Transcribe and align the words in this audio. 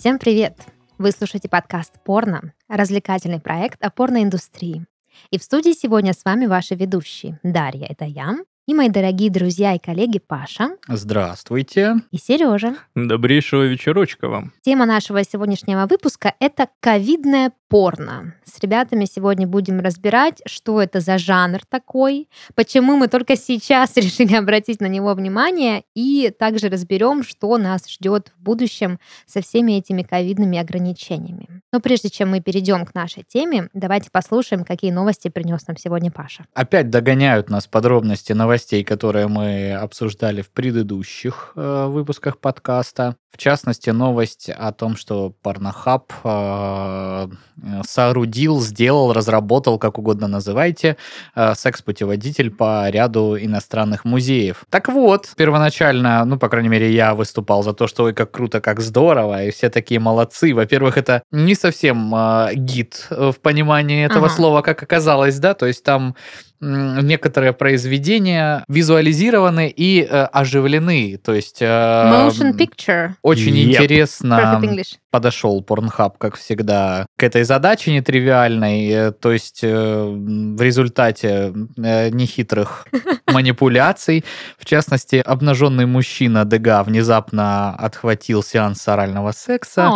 Всем 0.00 0.18
привет! 0.18 0.54
Вы 0.96 1.10
слушаете 1.10 1.50
подкаст 1.50 1.92
«Порно»— 2.02 2.54
развлекательный 2.70 3.38
проект 3.38 3.84
о 3.84 3.90
порноиндустрии. 3.90 4.86
И 5.30 5.38
в 5.38 5.42
студии 5.42 5.72
сегодня 5.72 6.14
с 6.14 6.24
вами 6.24 6.46
ваши 6.46 6.74
ведущие. 6.74 7.38
Дарья— 7.42 7.84
это 7.90 8.06
я, 8.06 8.38
и 8.66 8.72
мои 8.72 8.88
дорогие 8.88 9.30
друзья 9.30 9.74
и 9.74 9.78
коллеги 9.78 10.18
Паша 10.18 10.70
Здравствуйте. 10.88 11.96
и 12.12 12.16
Сережа. 12.16 12.76
Добрейшего 12.94 13.64
вечерочка 13.64 14.28
вам. 14.28 14.54
Тема 14.62 14.86
нашего 14.86 15.22
сегодняшнего 15.22 15.86
выпуска— 15.86 16.34
это 16.40 16.68
ковидное 16.80 17.52
порно. 17.70 18.34
С 18.44 18.58
ребятами 18.58 19.04
сегодня 19.04 19.46
будем 19.46 19.78
разбирать, 19.78 20.42
что 20.44 20.82
это 20.82 20.98
за 20.98 21.18
жанр 21.18 21.60
такой, 21.68 22.28
почему 22.56 22.96
мы 22.96 23.06
только 23.06 23.36
сейчас 23.36 23.96
решили 23.96 24.34
обратить 24.34 24.80
на 24.80 24.86
него 24.86 25.14
внимание, 25.14 25.84
и 25.94 26.34
также 26.36 26.68
разберем, 26.68 27.22
что 27.22 27.56
нас 27.56 27.88
ждет 27.88 28.32
в 28.36 28.42
будущем 28.42 28.98
со 29.24 29.40
всеми 29.40 29.72
этими 29.78 30.02
ковидными 30.02 30.58
ограничениями. 30.58 31.62
Но 31.72 31.80
прежде 31.80 32.10
чем 32.10 32.30
мы 32.30 32.40
перейдем 32.40 32.84
к 32.84 32.94
нашей 32.94 33.22
теме, 33.22 33.70
давайте 33.72 34.10
послушаем, 34.10 34.64
какие 34.64 34.90
новости 34.90 35.28
принес 35.28 35.66
нам 35.68 35.76
сегодня 35.76 36.10
Паша. 36.10 36.46
Опять 36.54 36.90
догоняют 36.90 37.50
нас 37.50 37.68
подробности 37.68 38.32
новостей, 38.32 38.82
которые 38.82 39.28
мы 39.28 39.74
обсуждали 39.74 40.42
в 40.42 40.50
предыдущих 40.50 41.52
э, 41.54 41.86
выпусках 41.86 42.38
подкаста. 42.38 43.14
В 43.32 43.38
частности, 43.38 43.90
новость 43.90 44.50
о 44.50 44.72
том, 44.72 44.96
что 44.96 45.32
Порнохаб 45.42 46.12
э, 46.24 47.28
соорудил, 47.86 48.60
сделал, 48.60 49.12
разработал, 49.12 49.78
как 49.78 49.98
угодно 49.98 50.26
называйте, 50.26 50.96
э, 51.36 51.54
секс-путеводитель 51.54 52.50
по 52.50 52.90
ряду 52.90 53.38
иностранных 53.38 54.04
музеев. 54.04 54.64
Так 54.68 54.88
вот, 54.88 55.32
первоначально, 55.36 56.24
ну, 56.24 56.38
по 56.38 56.48
крайней 56.48 56.68
мере, 56.68 56.92
я 56.92 57.14
выступал 57.14 57.62
за 57.62 57.72
то, 57.72 57.86
что 57.86 58.04
ой, 58.04 58.14
как 58.14 58.32
круто, 58.32 58.60
как 58.60 58.80
здорово, 58.80 59.44
и 59.44 59.50
все 59.52 59.70
такие 59.70 60.00
молодцы. 60.00 60.52
Во-первых, 60.52 60.98
это 60.98 61.22
не 61.30 61.54
совсем 61.54 62.12
э, 62.14 62.54
гид 62.54 63.06
э, 63.10 63.30
в 63.32 63.40
понимании 63.40 64.04
этого 64.04 64.26
Ага. 64.26 64.34
слова, 64.34 64.62
как 64.62 64.82
оказалось, 64.82 65.38
да, 65.38 65.54
то 65.54 65.66
есть 65.66 65.84
там 65.84 66.16
некоторые 66.60 67.52
произведения 67.52 68.64
визуализированы 68.68 69.72
и 69.74 70.02
э, 70.02 70.24
оживлены, 70.24 71.18
то 71.22 71.32
есть... 71.34 71.58
э, 71.62 71.66
Motion 71.66 72.56
picture. 72.56 73.12
Очень 73.22 73.56
Yep. 73.56 73.82
интересно 73.82 74.60
подошел 75.10 75.60
Pornhub, 75.66 76.12
как 76.18 76.36
всегда, 76.36 77.06
к 77.16 77.22
этой 77.22 77.42
задаче 77.44 77.92
нетривиальной. 77.92 78.88
э, 78.88 79.12
То 79.12 79.32
есть 79.32 79.60
э, 79.62 80.04
в 80.04 80.60
результате 80.62 81.52
э, 81.76 82.10
нехитрых 82.10 82.86
манипуляций, 83.26 84.24
в 84.58 84.64
частности, 84.64 85.16
обнаженный 85.16 85.86
мужчина 85.86 86.44
Дега 86.44 86.82
внезапно 86.82 87.74
отхватил 87.74 88.42
сеанс 88.42 88.86
орального 88.86 89.32
секса, 89.32 89.90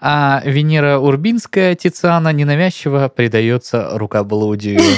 а 0.00 0.42
Венера 0.44 0.98
Урбинская 0.98 1.74
Тициана 1.74 2.32
ненавязчиво 2.32 3.08
предается 3.08 3.90
рукоблудию. 3.92 4.80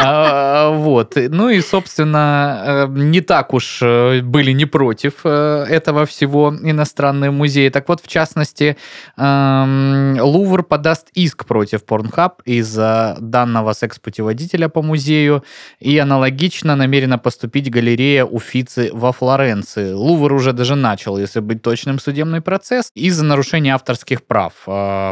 А, 0.00 0.70
Вот. 0.70 1.14
Ну 1.16 1.48
и, 1.48 1.60
собственно, 1.60 2.62
э, 2.66 2.86
не 2.88 3.20
так 3.20 3.54
уж 3.54 3.80
э, 3.82 4.20
были 4.22 4.52
не 4.52 4.66
против 4.66 5.20
э, 5.24 5.64
этого 5.68 6.04
всего 6.06 6.54
иностранные 6.62 7.30
музеи. 7.30 7.68
Так 7.68 7.88
вот, 7.88 8.00
в 8.00 8.08
частности, 8.08 8.76
эм, 9.16 10.18
Лувр 10.20 10.62
подаст 10.62 11.08
иск 11.14 11.44
против 11.46 11.84
Pornhub 11.84 12.32
из-за 12.44 13.16
данного 13.20 13.72
секс-путеводителя 13.72 14.68
по 14.68 14.82
музею 14.82 15.42
и 15.80 15.98
аналогично 15.98 16.76
намерена 16.76 17.18
поступить 17.18 17.70
галерея 17.70 18.24
Уфицы 18.24 18.90
во 18.92 19.12
Флоренции. 19.12 19.92
Лувр 19.92 20.32
уже 20.32 20.52
даже 20.52 20.76
начал, 20.76 21.18
если 21.18 21.40
быть 21.40 21.62
точным, 21.62 21.98
судебный 21.98 22.40
процесс 22.40 22.90
из-за 22.94 23.24
нарушения 23.24 23.74
авторских 23.74 24.22
прав 24.22 24.52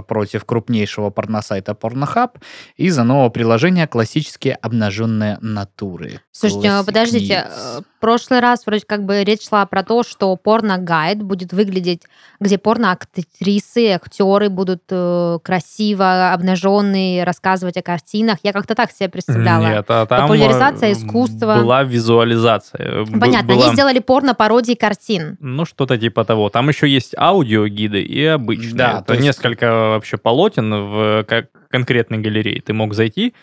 против 0.07 0.45
крупнейшего 0.45 1.11
порносайта 1.11 1.73
Pornhub 1.73 2.31
из-за 2.77 3.05
нового 3.05 3.31
приложения 3.31 3.87
«Классические 3.87 4.59
обнаженные 4.77 5.39
натуры». 5.41 6.21
Слушайте, 6.33 6.69
а 6.69 6.81
Classic 6.81 6.87
подождите, 6.87 7.35
News. 7.35 7.79
э, 7.79 7.81
в 7.81 8.01
прошлый 8.01 8.41
раз 8.41 8.67
вроде 8.67 8.85
как 8.87 9.05
бы 9.05 9.25
речь 9.25 9.49
шла 9.49 9.65
про 9.67 9.83
то, 9.83 10.03
что 10.03 10.37
порно-гайд 10.37 11.23
будет 11.23 11.53
выглядеть, 11.53 12.03
где 12.41 12.59
порно-актрисы, 12.59 13.93
актеры 13.95 14.49
будут 14.51 14.83
э, 14.91 15.39
красиво 15.43 16.33
обнаженные, 16.33 17.25
рассказывать 17.25 17.77
о 17.77 17.83
картинах. 17.83 18.39
Я 18.43 18.53
как-то 18.53 18.75
так 18.75 18.93
себе 18.93 19.09
представляла. 19.09 19.63
Нет, 19.67 19.87
а 19.89 20.07
там 20.07 20.23
Популяризация 20.23 20.91
э, 20.91 20.93
искусства. 20.93 21.57
Была 21.61 21.83
визуализация. 21.83 23.05
Б- 23.05 23.19
Понятно, 23.19 23.55
была- 23.55 23.65
они 23.67 23.73
сделали 23.75 23.99
порно-пародии 23.99 24.75
картин. 24.75 25.37
Ну, 25.41 25.65
что-то 25.65 25.97
типа 25.99 26.25
того. 26.25 26.51
Там 26.51 26.69
еще 26.69 26.89
есть 26.89 27.15
аудиогиды 27.17 28.03
и 28.03 28.25
обычные. 28.25 28.75
Да, 28.75 28.91
Это 28.99 29.03
то 29.05 29.13
есть- 29.15 29.25
несколько 29.25 29.67
вообще 29.71 30.17
полотен 30.19 30.73
в 30.75 31.25
как 31.27 31.47
конкретной 31.71 32.19
галерее. 32.19 32.61
Ты 32.63 32.73
мог 32.73 32.95
зайти, 32.95 33.35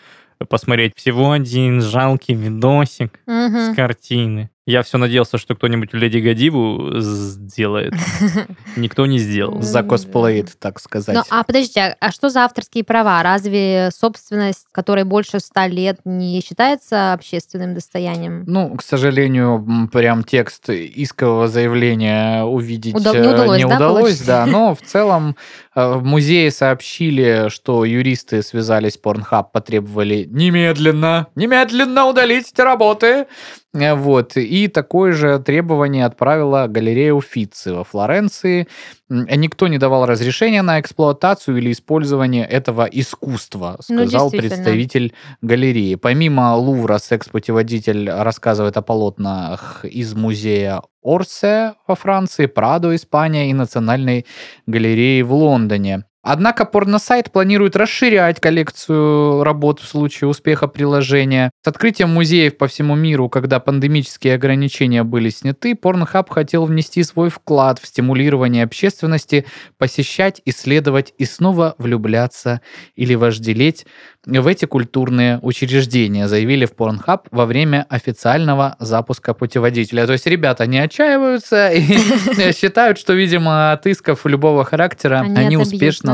посмотреть 0.46 0.96
всего 0.96 1.32
один 1.32 1.80
жалкий 1.80 2.34
видосик 2.34 3.20
Мгм. 3.26 3.72
с 3.72 3.76
картины. 3.76 4.50
Я 4.66 4.82
все 4.82 4.96
надеялся, 4.96 5.36
что 5.36 5.54
кто-нибудь 5.54 5.92
Леди 5.92 6.18
Гадиву 6.18 6.92
сделает. 6.98 7.92
Никто 8.76 9.04
не 9.04 9.18
сделал. 9.18 9.60
Закосплеит, 9.60 10.58
так 10.58 10.80
сказать. 10.80 11.14
Ну, 11.14 11.22
а 11.28 11.44
подождите, 11.44 11.80
а- 11.80 11.96
а 12.00 12.10
что 12.10 12.30
за 12.30 12.44
авторские 12.44 12.82
права? 12.82 13.22
Разве 13.22 13.90
собственность, 13.94 14.66
которой 14.72 15.04
больше 15.04 15.40
ста 15.40 15.66
лет, 15.66 16.00
не 16.06 16.40
считается 16.40 17.12
общественным 17.12 17.74
достоянием? 17.74 18.44
Ну, 18.46 18.74
к 18.76 18.82
сожалению, 18.82 19.88
прям 19.92 20.24
текст 20.24 20.70
искового 20.70 21.46
заявления 21.46 22.44
увидеть 22.44 22.94
Уда- 22.94 23.12
э, 23.14 23.20
не 23.20 23.28
удалось, 23.28 23.58
не 23.58 23.68
да, 23.68 23.76
удалось, 23.76 24.20
да. 24.22 24.46
Но 24.46 24.74
в 24.74 24.80
целом 24.86 25.36
э, 25.74 25.92
в 25.92 26.02
музее 26.04 26.50
сообщили, 26.50 27.50
что 27.50 27.84
юристы 27.84 28.42
связались 28.42 28.94
с 28.94 28.98
Pornhub, 28.98 29.48
потребовали 29.52 30.26
немедленно, 30.30 31.26
немедленно 31.34 32.06
удалить 32.06 32.50
эти 32.50 32.62
работы. 32.62 33.26
Э, 33.74 33.94
Вот. 33.94 34.36
И 34.36 34.68
такое 34.68 35.12
же 35.12 35.38
требование 35.40 36.04
отправила 36.06 36.66
галерея 36.68 37.12
Уфицы 37.12 37.74
во 37.74 37.84
Флоренции. 37.84 38.68
М, 39.10 39.26
Никто 39.36 39.68
не 39.68 39.78
давал 39.78 40.06
разрешения 40.06 40.62
на 40.62 40.80
эксплуатацию 40.80 41.56
или 41.58 41.70
использование 41.72 42.44
этого 42.46 42.84
искусства, 42.90 43.76
Ну, 43.88 44.06
сказал 44.06 44.30
действительно. 44.30 44.56
представитель 44.64 45.12
галереи. 45.42 45.96
Помимо 45.96 46.56
Лувра, 46.56 46.98
секс-путеводитель 46.98 48.08
рассказывает 48.10 48.76
о 48.76 48.82
полотнах 48.82 49.84
из 49.84 50.14
музея 50.14 50.82
Орсе 51.02 51.74
во 51.86 51.94
Франции, 51.96 52.46
Прадо, 52.46 52.94
Испания 52.94 53.50
и 53.50 53.54
Национальной 53.54 54.24
галереи 54.66 55.22
в 55.22 55.32
Лондоне. 55.34 56.04
Однако 56.24 56.64
порносайт 56.64 57.30
планирует 57.30 57.76
расширять 57.76 58.40
коллекцию 58.40 59.44
работ 59.44 59.80
в 59.80 59.86
случае 59.86 60.28
успеха 60.28 60.68
приложения. 60.68 61.50
С 61.62 61.68
открытием 61.68 62.08
музеев 62.08 62.56
по 62.56 62.66
всему 62.66 62.94
миру, 62.94 63.28
когда 63.28 63.60
пандемические 63.60 64.34
ограничения 64.34 65.02
были 65.04 65.28
сняты, 65.28 65.74
Pornhub 65.74 66.26
хотел 66.30 66.64
внести 66.64 67.02
свой 67.02 67.28
вклад 67.28 67.78
в 67.78 67.86
стимулирование 67.86 68.64
общественности 68.64 69.44
посещать, 69.76 70.40
исследовать 70.46 71.12
и 71.18 71.26
снова 71.26 71.74
влюбляться 71.76 72.62
или 72.96 73.14
вожделеть 73.14 73.84
в 74.26 74.46
эти 74.46 74.64
культурные 74.64 75.38
учреждения, 75.42 76.28
заявили 76.28 76.64
в 76.64 76.72
Pornhub 76.72 77.26
во 77.30 77.44
время 77.46 77.84
официального 77.88 78.76
запуска 78.78 79.34
путеводителя. 79.34 80.06
То 80.06 80.12
есть 80.14 80.26
ребята 80.26 80.66
не 80.66 80.78
отчаиваются 80.78 81.68
и 81.68 81.82
считают, 82.52 82.98
что, 82.98 83.12
видимо, 83.12 83.72
от 83.72 83.86
исков 83.86 84.24
любого 84.24 84.64
характера 84.64 85.20
Они 85.20 85.36
они 85.36 85.56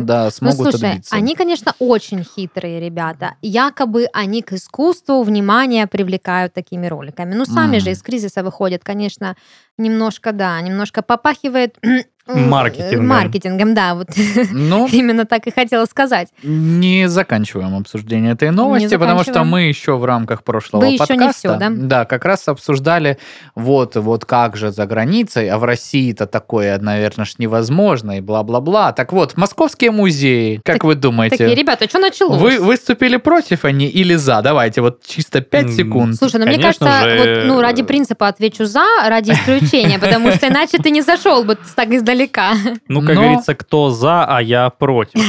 да, 0.00 0.24
Ну, 0.24 0.30
смогут 0.30 0.72
слушай, 0.72 0.90
отбиться. 0.90 1.16
они, 1.16 1.34
конечно, 1.34 1.74
очень 1.78 2.24
хитрые 2.24 2.80
ребята. 2.80 3.34
Якобы 3.42 4.06
они 4.12 4.42
к 4.42 4.52
искусству 4.52 5.22
внимание 5.22 5.86
привлекают 5.86 6.54
такими 6.54 6.86
роликами. 6.86 7.34
Ну, 7.34 7.44
сами 7.44 7.76
Мгм. 7.76 7.80
же 7.80 7.90
из 7.90 8.02
кризиса 8.02 8.42
выходят, 8.42 8.82
конечно, 8.84 9.36
немножко, 9.78 10.32
да, 10.32 10.60
немножко 10.60 11.02
попахивает... 11.02 11.78
Маркетингом. 12.26 13.06
Маркетингом, 13.08 13.74
да, 13.74 13.94
вот 13.94 14.08
Ну, 14.52 14.86
именно 14.92 15.24
так 15.24 15.46
и 15.46 15.50
хотела 15.50 15.84
сказать. 15.86 16.28
не 16.42 17.08
заканчиваем 17.08 17.74
обсуждение 17.76 18.32
этой 18.32 18.50
новости, 18.50 18.96
потому 18.96 19.22
что 19.24 19.42
мы 19.44 19.62
еще 19.62 19.96
в 19.96 20.04
рамках 20.04 20.44
прошлого 20.44 20.82
Вы 20.82 20.88
еще 20.92 20.98
подкаста, 20.98 21.24
не 21.26 21.32
всё, 21.32 21.56
да? 21.56 21.70
да, 21.70 22.04
как 22.04 22.24
раз 22.24 22.46
обсуждали 22.48 23.18
вот, 23.54 23.96
вот 23.96 24.24
как 24.24 24.56
же 24.56 24.70
за 24.70 24.86
границей, 24.86 25.48
а 25.50 25.58
в 25.58 25.64
России-то 25.64 26.26
такое, 26.26 26.78
наверное, 26.78 27.24
ж 27.24 27.34
невозможно 27.38 28.18
и 28.18 28.20
бла-бла-бла. 28.20 28.92
Так 28.92 29.12
вот, 29.12 29.36
московские 29.36 29.90
музеи, 29.90 30.60
как 30.64 30.76
Так- 30.76 30.84
вы 30.84 30.94
думаете, 30.94 31.36
Такие, 31.36 31.54
ребята, 31.56 31.88
что 31.88 31.98
началось? 31.98 32.40
вы 32.40 32.58
выступили 32.60 33.16
против 33.16 33.64
они 33.64 33.86
или 33.86 34.14
за? 34.14 34.40
Давайте, 34.42 34.82
вот 34.82 35.02
чисто 35.04 35.40
5 35.40 35.64
М, 35.64 35.72
секунд. 35.72 36.16
Слушай, 36.16 36.40
ну 36.40 36.46
мне 36.46 36.58
кажется, 36.58 37.00
же, 37.02 37.18
вот, 37.18 37.46
ну 37.46 37.60
ради 37.60 37.82
принципа 37.82 38.28
отвечу 38.28 38.66
за, 38.66 38.84
ради 39.08 39.32
исключения, 39.32 39.98
потому 40.00 40.30
что 40.32 40.46
иначе 40.48 40.78
ты 40.78 40.90
не 40.90 41.02
зашел 41.02 41.42
бы 41.44 41.58
с 41.66 41.74
так 41.74 41.88
издалека 41.88 42.09
издалека. 42.10 42.54
Ну, 42.88 43.00
как 43.00 43.14
Но- 43.14 43.22
говорится, 43.22 43.54
кто 43.54 43.90
за, 43.90 44.24
а 44.24 44.40
я 44.42 44.70
против. 44.70 45.20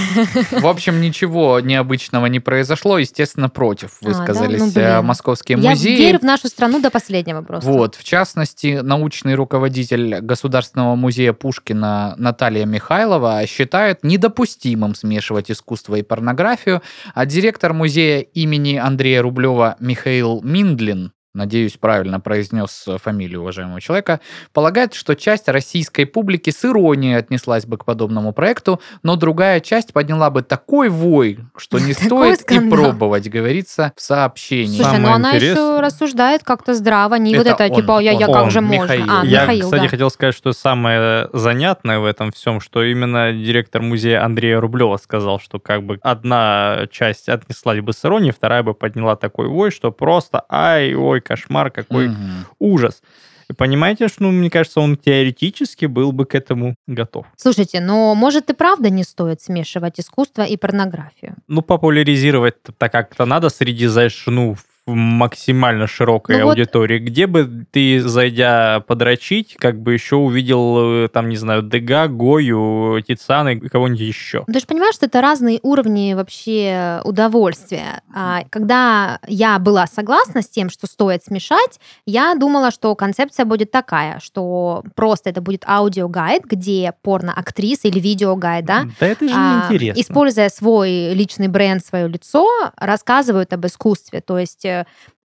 В 0.51 0.65
общем, 0.67 1.01
ничего 1.01 1.59
необычного 1.59 2.25
не 2.27 2.39
произошло. 2.39 2.97
Естественно, 2.97 3.49
против 3.49 3.97
А, 4.01 4.05
да? 4.05 4.09
высказались 4.09 4.75
Ну, 4.75 4.81
э, 4.81 5.01
московские 5.01 5.57
Я 5.59 5.69
музеи. 5.71 5.95
верю 5.95 6.19
в 6.19 6.23
нашу 6.23 6.47
страну 6.47 6.81
до 6.81 6.89
последнего 6.89 7.41
просто. 7.41 7.69
Вот, 7.69 7.95
в 7.95 8.03
частности, 8.03 8.79
научный 8.81 9.35
руководитель 9.35 10.19
Государственного 10.21 10.95
музея 10.95 11.33
Пушкина 11.33 12.15
Наталья 12.17 12.65
Михайлова 12.65 13.45
считает 13.47 14.03
недопустимым 14.03 14.95
смешивать 14.95 15.51
искусство 15.51 15.95
и 15.95 16.01
порнографию, 16.03 16.81
а 17.13 17.25
директор 17.25 17.73
музея 17.73 18.19
имени 18.21 18.77
Андрея 18.77 19.21
Рублева 19.21 19.75
Михаил 19.79 20.41
Миндлин 20.43 21.11
надеюсь, 21.33 21.77
правильно 21.77 22.19
произнес 22.19 22.85
фамилию 22.97 23.41
уважаемого 23.41 23.79
человека, 23.79 24.19
полагает, 24.53 24.93
что 24.93 25.15
часть 25.15 25.47
российской 25.47 26.05
публики 26.05 26.49
с 26.49 26.65
иронией 26.65 27.17
отнеслась 27.17 27.65
бы 27.65 27.77
к 27.77 27.85
подобному 27.85 28.33
проекту, 28.33 28.81
но 29.03 29.15
другая 29.15 29.59
часть 29.59 29.93
подняла 29.93 30.29
бы 30.29 30.41
такой 30.41 30.89
вой, 30.89 31.39
что 31.55 31.79
не 31.79 31.93
Такой 32.01 32.35
стоит 32.35 32.51
и 32.51 32.69
пробовать, 32.69 33.29
говорится 33.29 33.93
в 33.95 34.01
сообщении. 34.01 34.77
Слушай, 34.77 34.91
Самое 34.91 35.07
ну 35.07 35.13
она 35.13 35.31
еще 35.31 35.79
рассуждает 35.79 36.43
как-то 36.43 36.73
здраво, 36.73 37.15
не 37.15 37.35
вот 37.35 37.47
Это 37.47 37.69
типа, 37.69 37.99
я, 37.99 38.11
я 38.11 38.27
он, 38.27 38.33
как 38.33 38.51
же 38.51 38.61
можно. 38.61 38.93
А, 38.93 39.25
Я, 39.25 39.43
Михаил, 39.43 39.65
кстати, 39.65 39.83
да. 39.83 39.87
хотел 39.87 40.09
сказать, 40.09 40.35
что 40.35 40.51
самое 40.53 41.29
занятное 41.33 41.99
в 41.99 42.05
этом 42.05 42.31
всем, 42.31 42.59
что 42.59 42.83
именно 42.83 43.31
директор 43.31 43.81
музея 43.81 44.23
Андрея 44.23 44.59
Рублева 44.59 44.97
сказал, 44.97 45.39
что 45.39 45.59
как 45.59 45.83
бы 45.83 45.99
одна 46.01 46.87
часть 46.91 47.29
отнеслась 47.29 47.79
бы 47.79 47.93
с 47.93 48.03
иронией, 48.03 48.33
вторая 48.33 48.63
бы 48.63 48.73
подняла 48.73 49.15
такой 49.15 49.47
вой, 49.47 49.71
что 49.71 49.91
просто 49.91 50.43
ай, 50.49 50.93
ой, 50.93 51.20
кошмар, 51.21 51.71
какой 51.71 52.09
Мгм. 52.09 52.47
ужас. 52.59 53.01
И 53.49 53.53
понимаете, 53.53 54.07
что, 54.07 54.23
ну, 54.23 54.31
мне 54.31 54.49
кажется, 54.49 54.79
он 54.79 54.95
теоретически 54.95 55.85
был 55.85 56.13
бы 56.13 56.25
к 56.25 56.35
этому 56.35 56.75
готов. 56.87 57.25
Слушайте, 57.35 57.81
но 57.81 58.15
может 58.15 58.49
и 58.49 58.53
правда 58.53 58.89
не 58.89 59.03
стоит 59.03 59.41
смешивать 59.41 59.99
искусство 59.99 60.43
и 60.43 60.55
порнографию? 60.55 61.35
Ну, 61.47 61.61
популяризировать 61.61 62.55
так 62.77 62.91
как-то 62.91 63.25
надо 63.25 63.49
среди, 63.49 63.87
знаешь, 63.87 64.23
ну, 64.25 64.53
в 64.53 64.63
максимально 64.87 65.87
широкой 65.87 66.37
Ну 66.37 66.43
вот- 66.45 66.49
аудитории. 66.51 66.99
Где 66.99 67.27
бы 67.27 67.65
ты, 67.71 68.01
зайдя 68.01 68.79
подрочить, 68.87 69.55
как 69.57 69.79
бы 69.79 69.93
еще 69.93 70.15
увидел, 70.15 71.05
э, 71.05 71.07
там, 71.09 71.29
не 71.29 71.37
знаю, 71.37 71.61
Дега, 71.61 72.07
Гою, 72.07 72.99
Тицана 73.07 73.49
и 73.49 73.69
кого-нибудь 73.69 73.99
еще? 74.01 74.43
Ну, 74.47 74.53
Ты 74.53 74.59
же 74.59 74.65
понимаешь, 74.65 74.95
что 74.95 75.05
это 75.05 75.21
разные 75.21 75.59
уровни 75.61 76.13
вообще 76.13 76.99
удовольствия. 77.03 78.01
А, 78.13 78.41
Когда 78.49 79.19
я 79.27 79.59
была 79.59 79.85
согласна 79.87 80.41
с 80.41 80.49
тем, 80.49 80.69
что 80.69 80.87
стоит 80.87 81.23
смешать, 81.23 81.79
я 82.05 82.33
думала, 82.35 82.71
что 82.71 82.95
концепция 82.95 83.45
будет 83.45 83.71
такая, 83.71 84.19
что 84.21 84.83
просто 84.95 85.29
это 85.29 85.41
будет 85.41 85.63
аудиогайд, 85.67 86.43
где 86.45 86.93
порно-актриса 87.03 87.87
или 87.87 87.99
видеогайд, 87.99 88.65
да, 88.65 88.85
Да 88.99 89.07
это 89.07 89.27
же 89.27 89.33
а, 89.37 89.67
неинтересно. 89.69 90.01
используя 90.01 90.49
свой 90.49 91.13
личный 91.13 91.47
бренд, 91.47 91.85
свое 91.85 92.07
лицо, 92.07 92.47
рассказывают 92.77 93.53
об 93.53 93.65
искусстве. 93.65 94.21
То 94.21 94.39
есть 94.39 94.65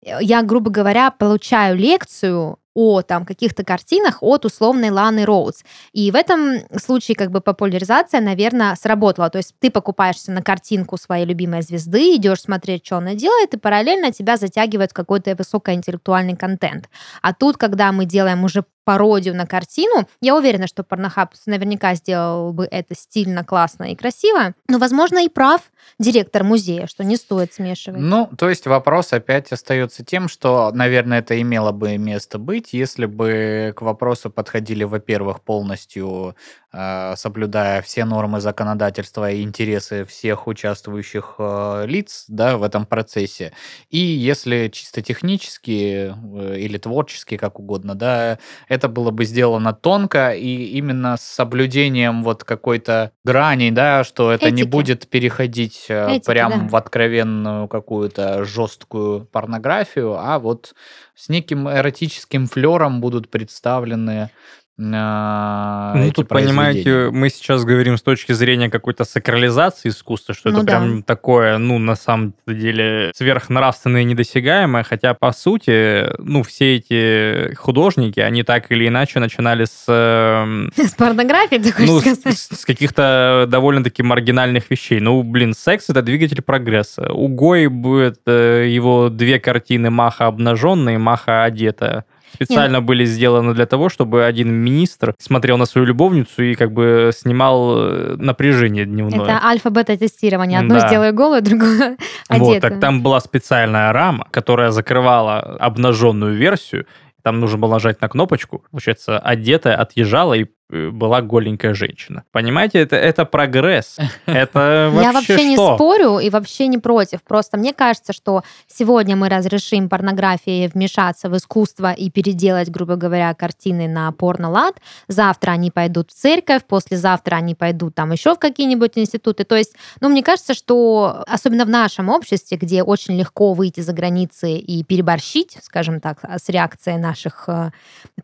я, 0.02 0.42
грубо 0.42 0.70
говоря, 0.70 1.10
получаю 1.10 1.76
лекцию 1.76 2.58
о 2.74 3.02
там 3.02 3.24
каких-то 3.24 3.64
картинах 3.64 4.18
от 4.20 4.44
условной 4.44 4.90
Ланы 4.90 5.24
Роудс. 5.24 5.62
И 5.92 6.10
в 6.10 6.16
этом 6.16 6.58
случае 6.76 7.14
как 7.14 7.30
бы 7.30 7.40
популяризация, 7.40 8.20
наверное, 8.20 8.74
сработала. 8.74 9.30
То 9.30 9.38
есть 9.38 9.54
ты 9.60 9.70
покупаешься 9.70 10.32
на 10.32 10.42
картинку 10.42 10.96
своей 10.96 11.24
любимой 11.24 11.62
звезды, 11.62 12.16
идешь 12.16 12.42
смотреть, 12.42 12.84
что 12.84 12.96
она 12.96 13.14
делает, 13.14 13.54
и 13.54 13.58
параллельно 13.58 14.12
тебя 14.12 14.36
затягивает 14.36 14.92
какой-то 14.92 15.34
высокоинтеллектуальный 15.36 16.36
контент. 16.36 16.88
А 17.22 17.32
тут, 17.32 17.56
когда 17.56 17.92
мы 17.92 18.06
делаем 18.06 18.42
уже 18.44 18.64
пародию 18.84 19.34
на 19.34 19.46
картину, 19.46 20.08
я 20.20 20.36
уверена, 20.36 20.66
что 20.66 20.84
Порнохаб 20.84 21.34
наверняка 21.46 21.94
сделал 21.94 22.52
бы 22.52 22.66
это 22.70 22.94
стильно, 22.94 23.44
классно 23.44 23.92
и 23.92 23.96
красиво. 23.96 24.54
Но, 24.68 24.78
возможно, 24.78 25.24
и 25.24 25.28
прав 25.28 25.62
директор 25.98 26.44
музея, 26.44 26.86
что 26.86 27.04
не 27.04 27.16
стоит 27.16 27.52
смешивать. 27.52 28.00
Ну, 28.00 28.30
то 28.38 28.48
есть 28.48 28.66
вопрос 28.66 29.12
опять 29.12 29.52
остается 29.52 30.04
тем, 30.04 30.28
что, 30.28 30.70
наверное, 30.72 31.20
это 31.20 31.40
имело 31.40 31.72
бы 31.72 31.96
место 31.98 32.38
быть, 32.38 32.72
если 32.72 33.06
бы 33.06 33.72
к 33.76 33.82
вопросу 33.82 34.30
подходили, 34.30 34.84
во-первых, 34.84 35.40
полностью 35.40 36.36
э, 36.72 37.14
соблюдая 37.16 37.82
все 37.82 38.04
нормы 38.04 38.40
законодательства 38.40 39.30
и 39.30 39.42
интересы 39.42 40.04
всех 40.04 40.46
участвующих 40.46 41.36
э, 41.38 41.84
лиц 41.86 42.24
да, 42.28 42.56
в 42.58 42.62
этом 42.62 42.86
процессе. 42.86 43.52
И 43.90 43.98
если 43.98 44.68
чисто 44.68 45.02
технически 45.02 46.14
э, 46.14 46.58
или 46.58 46.78
творчески, 46.78 47.36
как 47.36 47.60
угодно, 47.60 47.94
да, 47.94 48.38
это 48.74 48.88
было 48.88 49.10
бы 49.10 49.24
сделано 49.24 49.72
тонко 49.72 50.32
и 50.32 50.76
именно 50.76 51.16
с 51.16 51.22
соблюдением 51.22 52.22
вот 52.22 52.44
какой-то 52.44 53.12
грани, 53.24 53.70
да, 53.70 54.04
что 54.04 54.32
это 54.32 54.50
не 54.50 54.62
Этики. 54.62 54.70
будет 54.70 55.08
переходить 55.08 55.86
э, 55.88 56.16
Этики, 56.16 56.26
прям 56.26 56.50
да. 56.50 56.68
в 56.68 56.76
откровенную 56.76 57.68
какую-то 57.68 58.44
жесткую 58.44 59.26
порнографию, 59.26 60.16
а 60.18 60.38
вот 60.38 60.74
с 61.14 61.28
неким 61.28 61.68
эротическим 61.68 62.46
флером 62.46 63.00
будут 63.00 63.30
представлены 63.30 64.30
Ну, 64.76 66.00
эти 66.02 66.14
тут, 66.14 66.28
понимаете, 66.28 67.10
мы 67.12 67.28
сейчас 67.30 67.64
говорим 67.64 67.96
с 67.96 68.02
точки 68.02 68.32
зрения 68.32 68.68
какой-то 68.68 69.04
сакрализации 69.04 69.90
искусства, 69.90 70.34
что 70.34 70.50
Ну 70.50 70.56
это 70.58 70.66
да. 70.66 70.72
прям 70.72 71.02
такое, 71.04 71.58
ну, 71.58 71.78
на 71.78 71.94
самом 71.94 72.34
деле, 72.46 73.12
сверхнравственное 73.14 74.02
и 74.02 74.04
недосягаемое, 74.04 74.82
хотя, 74.82 75.14
по 75.14 75.32
сути, 75.32 76.06
ну, 76.18 76.42
все 76.42 76.76
эти 76.76 77.54
художники, 77.54 78.18
они 78.18 78.42
так 78.42 78.72
или 78.72 78.88
иначе 78.88 79.20
начинали 79.20 79.64
с, 79.64 79.84
эм, 79.86 80.72
С 80.76 80.92
порнографией, 80.94 81.62
ты 81.62 81.70
хочешь 81.70 81.88
ну, 81.88 82.00
с, 82.00 82.02
сказать? 82.18 82.38
с- 82.38 82.60
с 82.60 82.64
каких-то 82.64 83.46
довольно-таки 83.48 84.02
маргинальных 84.02 84.70
вещей. 84.70 84.98
Ну, 84.98 85.22
блин, 85.22 85.54
секс— 85.54 85.84
это 85.88 86.02
двигатель 86.02 86.42
прогресса. 86.42 87.12
У 87.12 87.28
Гои 87.28 87.68
будет 87.68 88.20
его 88.26 89.08
две 89.08 89.38
картины 89.38 89.90
Маха 89.90 90.26
обнаженная 90.26 90.94
и 90.94 90.98
Маха 90.98 91.44
одетая. 91.44 92.04
Специально 92.34 92.80
были 92.82 93.04
сделаны 93.04 93.54
для 93.54 93.66
того, 93.66 93.88
чтобы 93.88 94.24
один 94.24 94.52
министр 94.52 95.14
смотрел 95.18 95.56
на 95.58 95.66
свою 95.66 95.86
любовницу 95.86 96.42
и 96.42 96.54
как 96.54 96.72
бы 96.72 97.10
снимал 97.16 97.76
э, 97.78 98.16
напряжение 98.18 98.84
дневное. 98.84 99.22
Это 99.24 99.40
альфа-бета-тестирование. 99.44 100.58
Одну 100.60 100.74
Да. 100.76 100.88
сделаю 100.88 101.14
голую, 101.14 101.42
другую 101.42 101.78
Вот, 101.78 101.96
одетую. 102.28 102.60
так 102.60 102.80
там 102.80 103.02
была 103.02 103.20
специальная 103.20 103.92
рама, 103.92 104.26
которая 104.30 104.70
закрывала 104.70 105.40
обнаженную 105.40 106.34
версию. 106.34 106.86
Там 107.22 107.40
нужно 107.40 107.56
было 107.58 107.72
нажать 107.72 108.00
на 108.02 108.08
кнопочку. 108.08 108.64
Получается, 108.70 109.18
одетая 109.18 109.76
отъезжала 109.76 110.34
и 110.34 110.46
была 110.74 111.22
голенькая 111.22 111.74
женщина. 111.74 112.24
Понимаете, 112.32 112.80
это, 112.80 112.96
это 112.96 113.24
прогресс. 113.24 113.96
Это 114.26 114.90
вообще 114.92 115.06
Я 115.06 115.12
вообще 115.12 115.44
не 115.48 115.56
что? 115.56 115.76
спорю 115.76 116.18
и 116.18 116.30
вообще 116.30 116.66
не 116.66 116.78
против. 116.78 117.22
Просто 117.22 117.56
мне 117.56 117.72
кажется, 117.72 118.12
что 118.12 118.42
сегодня 118.66 119.16
мы 119.16 119.28
разрешим 119.28 119.88
порнографии 119.88 120.70
вмешаться 120.72 121.28
в 121.28 121.36
искусство 121.36 121.92
и 121.92 122.10
переделать, 122.10 122.68
грубо 122.70 122.96
говоря, 122.96 123.32
картины 123.34 123.88
на 123.88 124.10
порно-лад. 124.12 124.80
Завтра 125.08 125.52
они 125.52 125.70
пойдут 125.70 126.10
в 126.10 126.14
церковь, 126.14 126.64
послезавтра 126.64 127.36
они 127.36 127.54
пойдут 127.54 127.94
там 127.94 128.12
еще 128.12 128.34
в 128.34 128.38
какие-нибудь 128.38 128.92
институты. 128.96 129.44
То 129.44 129.56
есть, 129.56 129.74
ну, 130.00 130.08
мне 130.08 130.22
кажется, 130.22 130.54
что 130.54 131.24
особенно 131.26 131.64
в 131.64 131.68
нашем 131.68 132.08
обществе, 132.08 132.56
где 132.56 132.82
очень 132.82 133.16
легко 133.18 133.52
выйти 133.52 133.80
за 133.80 133.92
границы 133.92 134.52
и 134.54 134.82
переборщить, 134.84 135.58
скажем 135.62 136.00
так, 136.00 136.24
с 136.24 136.48
реакцией 136.48 136.98
наших 136.98 137.44
э, 137.48 137.70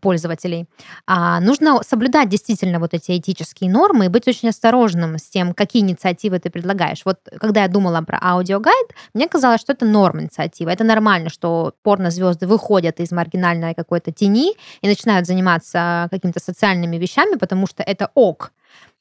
пользователей, 0.01 0.67
а, 1.07 1.41
нужно 1.41 1.81
соблюдать 1.83 2.29
действительно 2.41 2.81
вот 2.81 2.95
эти 2.95 3.17
этические 3.19 3.71
нормы 3.71 4.07
и 4.07 4.09
быть 4.09 4.27
очень 4.27 4.49
осторожным 4.49 5.19
с 5.19 5.23
тем, 5.23 5.53
какие 5.55 5.83
инициативы 5.83 6.39
ты 6.39 6.51
предлагаешь. 6.51 7.03
Вот 7.05 7.19
когда 7.39 7.63
я 7.63 7.69
думала 7.69 8.01
про 8.03 8.19
аудиогайд, 8.21 8.89
мне 9.15 9.29
казалось, 9.29 9.61
что 9.61 9.73
это 9.73 9.85
норм 9.85 10.21
инициатива. 10.21 10.71
Это 10.71 10.85
нормально, 10.85 11.31
что 11.31 11.75
порнозвезды 11.83 12.47
выходят 12.47 13.01
из 13.01 13.13
маргинальной 13.13 13.75
какой-то 13.75 14.13
тени 14.13 14.55
и 14.81 14.89
начинают 14.89 15.27
заниматься 15.27 16.09
какими-то 16.11 16.41
социальными 16.41 16.97
вещами, 16.97 17.37
потому 17.37 17.67
что 17.67 17.83
это 17.83 18.11
ок. 18.15 18.53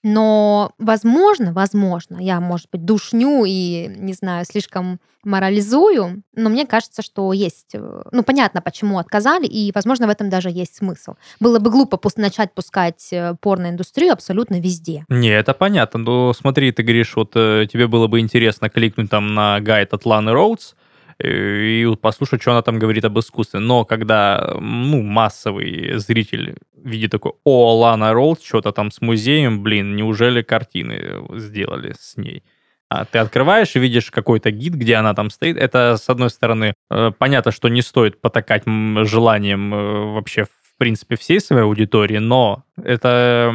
Но, 0.03 0.71
возможно, 0.77 1.51
возможно, 1.53 2.17
я, 2.19 2.39
может 2.39 2.67
быть, 2.71 2.85
душню 2.85 3.43
и, 3.45 3.87
не 3.97 4.13
знаю, 4.13 4.45
слишком 4.45 4.99
морализую, 5.23 6.23
но 6.33 6.49
мне 6.49 6.65
кажется, 6.65 7.01
что 7.01 7.33
есть, 7.33 7.71
э, 7.73 8.01
ну, 8.11 8.23
понятно, 8.23 8.61
почему 8.61 8.99
отказали, 8.99 9.45
и, 9.45 9.71
возможно, 9.75 10.07
в 10.07 10.09
этом 10.09 10.29
даже 10.29 10.49
есть 10.49 10.77
смысл. 10.77 11.15
Было 11.41 11.59
бы 11.59 11.69
глупо 11.69 11.97
пус- 11.97 12.13
начать 12.15 12.53
пускать 12.53 13.09
э, 13.11 13.35
порноиндустрию 13.41 14.13
абсолютно 14.13 14.61
везде. 14.61 15.05
Не, 15.09 15.29
это 15.29 15.53
понятно. 15.53 15.99
Но 15.99 16.33
смотри, 16.33 16.71
ты 16.71 16.83
говоришь, 16.83 17.15
вот 17.17 17.33
э, 17.35 17.67
тебе 17.71 17.87
было 17.87 18.07
бы 18.07 18.21
интересно 18.21 18.69
кликнуть 18.69 19.09
там 19.09 19.33
на 19.33 19.59
гайд 19.59 19.93
от 19.93 20.05
Ланы 20.05 20.31
Роудс 20.31 20.73
и 21.23 21.85
послушать, 22.01 22.41
что 22.41 22.51
она 22.51 22.61
там 22.61 22.79
говорит 22.79 23.03
об 23.05 23.19
искусстве. 23.19 23.59
Но 23.59 23.85
когда 23.85 24.55
ну, 24.59 25.01
массовый 25.01 25.97
зритель 25.97 26.55
видит 26.75 27.11
такой, 27.11 27.33
о, 27.43 27.77
Лана 27.77 28.13
Роудс, 28.13 28.45
что-то 28.45 28.71
там 28.71 28.91
с 28.91 29.01
музеем, 29.01 29.61
блин, 29.61 29.95
неужели 29.95 30.41
картины 30.41 31.25
сделали 31.37 31.93
с 31.99 32.15
ней? 32.15 32.43
А 32.89 33.05
ты 33.05 33.19
открываешь 33.19 33.75
и 33.75 33.79
видишь 33.79 34.09
какой-то 34.09 34.49
гид, 34.49 34.73
где 34.73 34.95
она 34.95 35.13
там 35.13 35.29
стоит. 35.29 35.57
Это, 35.57 35.97
с 35.97 36.09
одной 36.09 36.31
стороны, 36.31 36.73
э, 36.89 37.11
понятно, 37.17 37.51
что 37.51 37.67
не 37.67 37.83
стоит 37.83 38.19
потакать 38.19 38.63
желанием 38.65 39.73
э, 39.73 40.13
вообще 40.13 40.45
в 40.45 40.77
принципе, 40.79 41.17
всей 41.17 41.41
своей 41.41 41.63
аудитории, 41.63 42.19
но 42.19 42.63
это, 42.81 43.53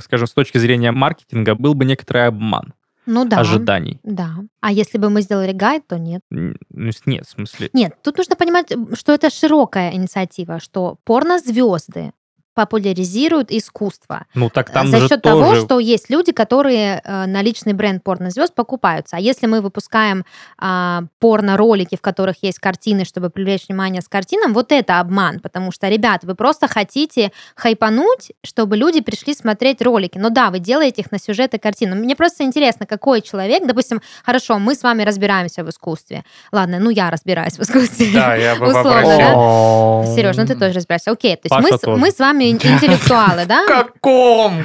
скажем, 0.00 0.26
с 0.26 0.32
точки 0.32 0.56
зрения 0.56 0.90
маркетинга 0.90 1.54
был 1.54 1.74
бы 1.74 1.84
некоторый 1.84 2.26
обман 2.26 2.72
Ну 3.06 3.24
да. 3.24 3.38
ожиданий. 3.38 4.00
Да. 4.02 4.36
А 4.60 4.72
если 4.72 4.98
бы 4.98 5.10
мы 5.10 5.22
сделали 5.22 5.52
гайд, 5.52 5.86
то 5.86 5.98
нет. 5.98 6.20
Н- 6.30 6.56
ну, 6.70 6.90
Нет, 7.06 7.26
в 7.26 7.30
смысле... 7.30 7.70
Нет, 7.72 7.96
тут 8.02 8.18
нужно 8.18 8.36
понимать, 8.36 8.72
что 8.94 9.12
это 9.12 9.30
широкая 9.30 9.92
инициатива, 9.92 10.60
что 10.60 10.98
порнозвезды 11.04 12.12
популяризируют 12.54 13.50
искусство. 13.50 14.26
Ну, 14.34 14.50
так 14.50 14.70
там 14.70 14.88
за 14.88 14.98
же 14.98 15.08
счет 15.08 15.22
тоже... 15.22 15.44
того, 15.44 15.54
что 15.64 15.78
есть 15.78 16.10
люди, 16.10 16.32
которые 16.32 17.00
э, 17.02 17.26
на 17.26 17.42
личный 17.42 17.72
бренд 17.72 18.04
порнозвезд 18.04 18.54
покупаются. 18.54 19.16
А 19.16 19.20
если 19.20 19.46
мы 19.46 19.60
выпускаем 19.60 20.24
а, 20.58 21.04
порно-ролики, 21.18 21.96
в 21.96 22.00
которых 22.00 22.36
есть 22.42 22.58
картины, 22.58 23.04
чтобы 23.04 23.30
привлечь 23.30 23.68
внимание 23.68 24.02
с 24.02 24.08
картинам, 24.08 24.52
вот 24.52 24.72
это 24.72 25.00
обман, 25.00 25.40
потому 25.40 25.72
что, 25.72 25.88
ребят, 25.88 26.24
вы 26.24 26.34
просто 26.34 26.68
хотите 26.68 27.32
хайпануть, 27.56 28.32
чтобы 28.44 28.76
люди 28.76 29.00
пришли 29.00 29.34
смотреть 29.34 29.80
ролики. 29.82 30.18
Ну 30.18 30.30
да, 30.30 30.50
вы 30.50 30.58
делаете 30.58 31.02
их 31.02 31.10
на 31.10 31.18
сюжеты 31.18 31.58
картин. 31.58 31.98
Мне 31.98 32.16
просто 32.16 32.44
интересно, 32.44 32.86
какой 32.86 33.22
человек, 33.22 33.66
допустим, 33.66 34.02
хорошо, 34.24 34.58
мы 34.58 34.74
с 34.74 34.82
вами 34.82 35.02
разбираемся 35.02 35.64
в 35.64 35.70
искусстве. 35.70 36.24
Ладно, 36.52 36.78
ну 36.78 36.90
я 36.90 37.10
разбираюсь 37.10 37.58
в 37.58 37.62
искусстве. 37.62 38.08
Да, 38.12 38.34
я 38.36 38.56
бы 38.56 38.66
Условно, 38.70 39.16
да? 39.16 40.14
Сереж, 40.14 40.36
ну 40.36 40.46
ты 40.46 40.54
тоже 40.54 40.74
разбираешься. 40.74 41.10
Окей, 41.10 41.36
то 41.36 41.48
есть 41.50 41.86
мы 41.86 42.10
с 42.10 42.18
вами 42.18 42.41
ин- 42.50 42.56
интеллектуалы, 42.56 43.44
да? 43.46 43.64
Каком? 43.66 44.64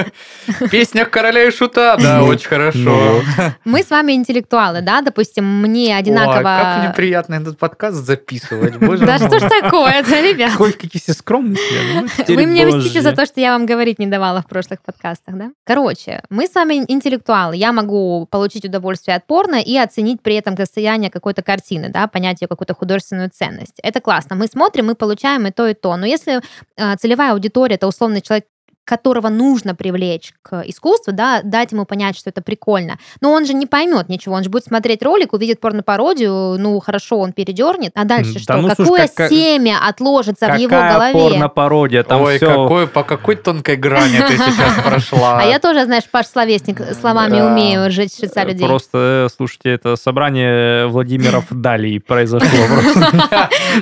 Песня 0.70 1.04
короля 1.04 1.44
и 1.44 1.50
шута, 1.50 1.96
да, 1.96 2.18
Ну, 2.18 2.26
очень 2.26 2.48
хорошо. 2.48 2.78
ну. 2.78 3.22
Мы 3.64 3.82
с 3.82 3.90
вами 3.90 4.12
интеллектуалы, 4.12 4.80
да? 4.80 5.00
Допустим, 5.02 5.44
мне 5.62 5.96
одинаково... 5.96 6.42
Как 6.42 6.88
неприятно 6.90 7.34
этот 7.36 7.58
подкаст 7.58 7.98
записывать, 7.98 8.76
боже 8.80 9.06
Да 9.06 9.18
что 9.18 9.38
ж 9.38 9.48
такое-то, 9.48 10.20
ребят? 10.20 10.52
Какой, 10.52 10.72
какие 10.72 11.00
все 11.00 11.12
скромные 11.12 11.56
все. 11.56 12.26
Ну, 12.28 12.34
Вы 12.36 12.46
мне 12.46 12.66
мстите 12.66 13.02
за 13.02 13.12
то, 13.12 13.26
что 13.26 13.40
я 13.40 13.52
вам 13.52 13.66
говорить 13.66 13.98
не 13.98 14.06
давала 14.06 14.42
в 14.42 14.46
прошлых 14.46 14.80
подкастах, 14.82 15.36
да? 15.36 15.50
Короче, 15.64 16.22
мы 16.30 16.46
с 16.46 16.54
вами 16.54 16.84
интеллектуалы. 16.88 17.56
Я 17.56 17.72
могу 17.72 18.26
получить 18.30 18.64
удовольствие 18.64 19.16
от 19.16 19.26
порно 19.26 19.56
и 19.56 19.76
оценить 19.76 20.22
при 20.22 20.34
этом 20.36 20.56
состояние 20.56 21.10
какой-то 21.10 21.42
картины, 21.42 21.88
да, 21.88 22.06
понять 22.06 22.42
ее 22.42 22.48
какую-то 22.48 22.74
художественную 22.74 23.30
ценность. 23.30 23.78
Это 23.82 24.00
классно. 24.00 24.36
Мы 24.36 24.46
смотрим, 24.46 24.86
мы 24.86 24.94
получаем 24.94 25.46
и 25.46 25.50
то, 25.50 25.66
и 25.68 25.74
то. 25.74 25.96
Но 25.96 26.06
если 26.06 26.40
э, 26.76 26.96
целевая 27.02 27.32
аудитория 27.32 27.74
это 27.74 27.88
условный 27.88 28.20
человек, 28.20 28.46
которого 28.92 29.28
нужно 29.30 29.74
привлечь 29.74 30.34
к 30.42 30.62
искусству, 30.66 31.14
да, 31.14 31.40
дать 31.42 31.72
ему 31.72 31.86
понять, 31.86 32.14
что 32.18 32.28
это 32.28 32.42
прикольно. 32.42 32.98
Но 33.22 33.32
он 33.32 33.46
же 33.46 33.54
не 33.54 33.64
поймет 33.64 34.10
ничего, 34.10 34.34
он 34.34 34.44
же 34.44 34.50
будет 34.50 34.64
смотреть 34.66 35.02
ролик, 35.02 35.32
увидит 35.32 35.60
порнопародию, 35.60 36.58
ну 36.58 36.78
хорошо, 36.80 37.18
он 37.20 37.32
передернет, 37.32 37.92
а 37.94 38.04
дальше 38.04 38.34
Да 38.34 38.40
что? 38.40 38.56
ну, 38.58 38.68
слушай, 38.74 38.84
Какое 38.84 39.08
как- 39.08 39.30
семя 39.30 39.78
отложится 39.88 40.46
в 40.52 40.58
его 40.58 40.68
Какая 40.68 40.92
голове? 40.92 41.12
порно-пародия, 41.14 42.02
там 42.02 42.20
Ой, 42.20 42.36
все... 42.36 42.46
какой, 42.46 42.86
по 42.86 43.02
какой 43.02 43.36
тонкой 43.36 43.76
грани 43.76 44.18
ты 44.28 44.36
сейчас 44.36 44.74
прошла. 44.84 45.38
А 45.40 45.44
я 45.46 45.58
тоже, 45.58 45.84
знаешь, 45.86 46.04
Паш 46.10 46.26
Словесник, 46.26 46.82
словами 47.00 47.40
умею 47.40 47.90
жить 47.90 48.12
сердца 48.12 48.44
людей. 48.44 48.66
Просто, 48.66 49.26
э, 49.26 49.34
слушайте, 49.34 49.70
это 49.70 49.96
собрание 49.96 50.86
Владимиров 50.88 51.44
Далей 51.50 51.98
произошло. 51.98 52.48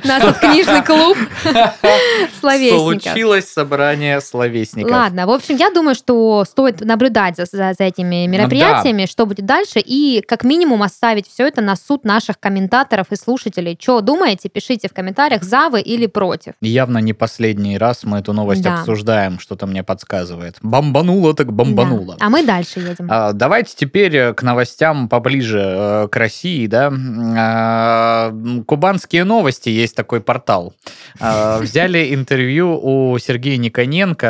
нас 0.04 0.22
тут 0.22 0.36
книжный 0.38 0.82
клуб 0.84 1.18
словесников. 2.40 3.02
Случилось 3.02 3.48
собрание 3.52 4.20
словесников. 4.20 4.90
Ладно, 5.00 5.26
в 5.26 5.30
общем, 5.30 5.56
я 5.56 5.70
думаю, 5.70 5.94
что 5.94 6.44
стоит 6.44 6.80
наблюдать 6.84 7.36
за, 7.36 7.44
за- 7.46 7.72
за 7.78 7.84
этими 7.84 8.26
мероприятиями, 8.26 9.06
что 9.06 9.24
будет 9.26 9.46
дальше, 9.46 9.78
и 9.80 10.22
как 10.26 10.44
минимум 10.44 10.82
оставить 10.82 11.26
все 11.26 11.46
это 11.48 11.62
на 11.62 11.74
суд 11.76 12.04
наших 12.04 12.38
комментаторов 12.38 13.06
и 13.10 13.16
слушателей. 13.16 13.78
Что 13.80 14.00
думаете, 14.02 14.48
пишите 14.48 14.88
в 14.88 14.92
комментариях, 14.92 15.42
за 15.42 15.68
вы 15.70 15.80
или 15.80 16.06
против. 16.06 16.52
Явно 16.60 16.98
не 16.98 17.12
последний 17.14 17.78
раз 17.78 18.04
мы 18.04 18.18
эту 18.18 18.32
новость 18.32 18.62
Да. 18.62 18.80
обсуждаем, 18.80 19.38
что-то 19.38 19.66
мне 19.66 19.82
подсказывает. 19.82 20.56
Бомбануло 20.62 21.34
так 21.34 21.52
бомбануло. 21.52 22.16
Да. 22.18 22.26
А 22.26 22.28
мы 22.30 22.44
дальше 22.44 22.80
едем. 22.80 23.06
А, 23.10 23.32
Давайте 23.32 23.72
теперь 23.76 24.14
э, 24.16 24.34
к 24.34 24.42
новостям 24.42 25.08
поближе 25.08 25.60
э, 25.60 26.08
к 26.08 26.16
России, 26.16 26.66
да. 26.66 26.92
А, 27.38 28.32
Кубанские 28.66 29.24
новости 29.24 29.68
есть 29.68 29.96
такой 29.96 30.20
портал. 30.20 30.74
А, 31.20 31.58
Взяли 31.60 32.14
интервью 32.14 32.78
у 32.82 33.18
Сергея 33.18 33.56
Никоненко 33.56 34.26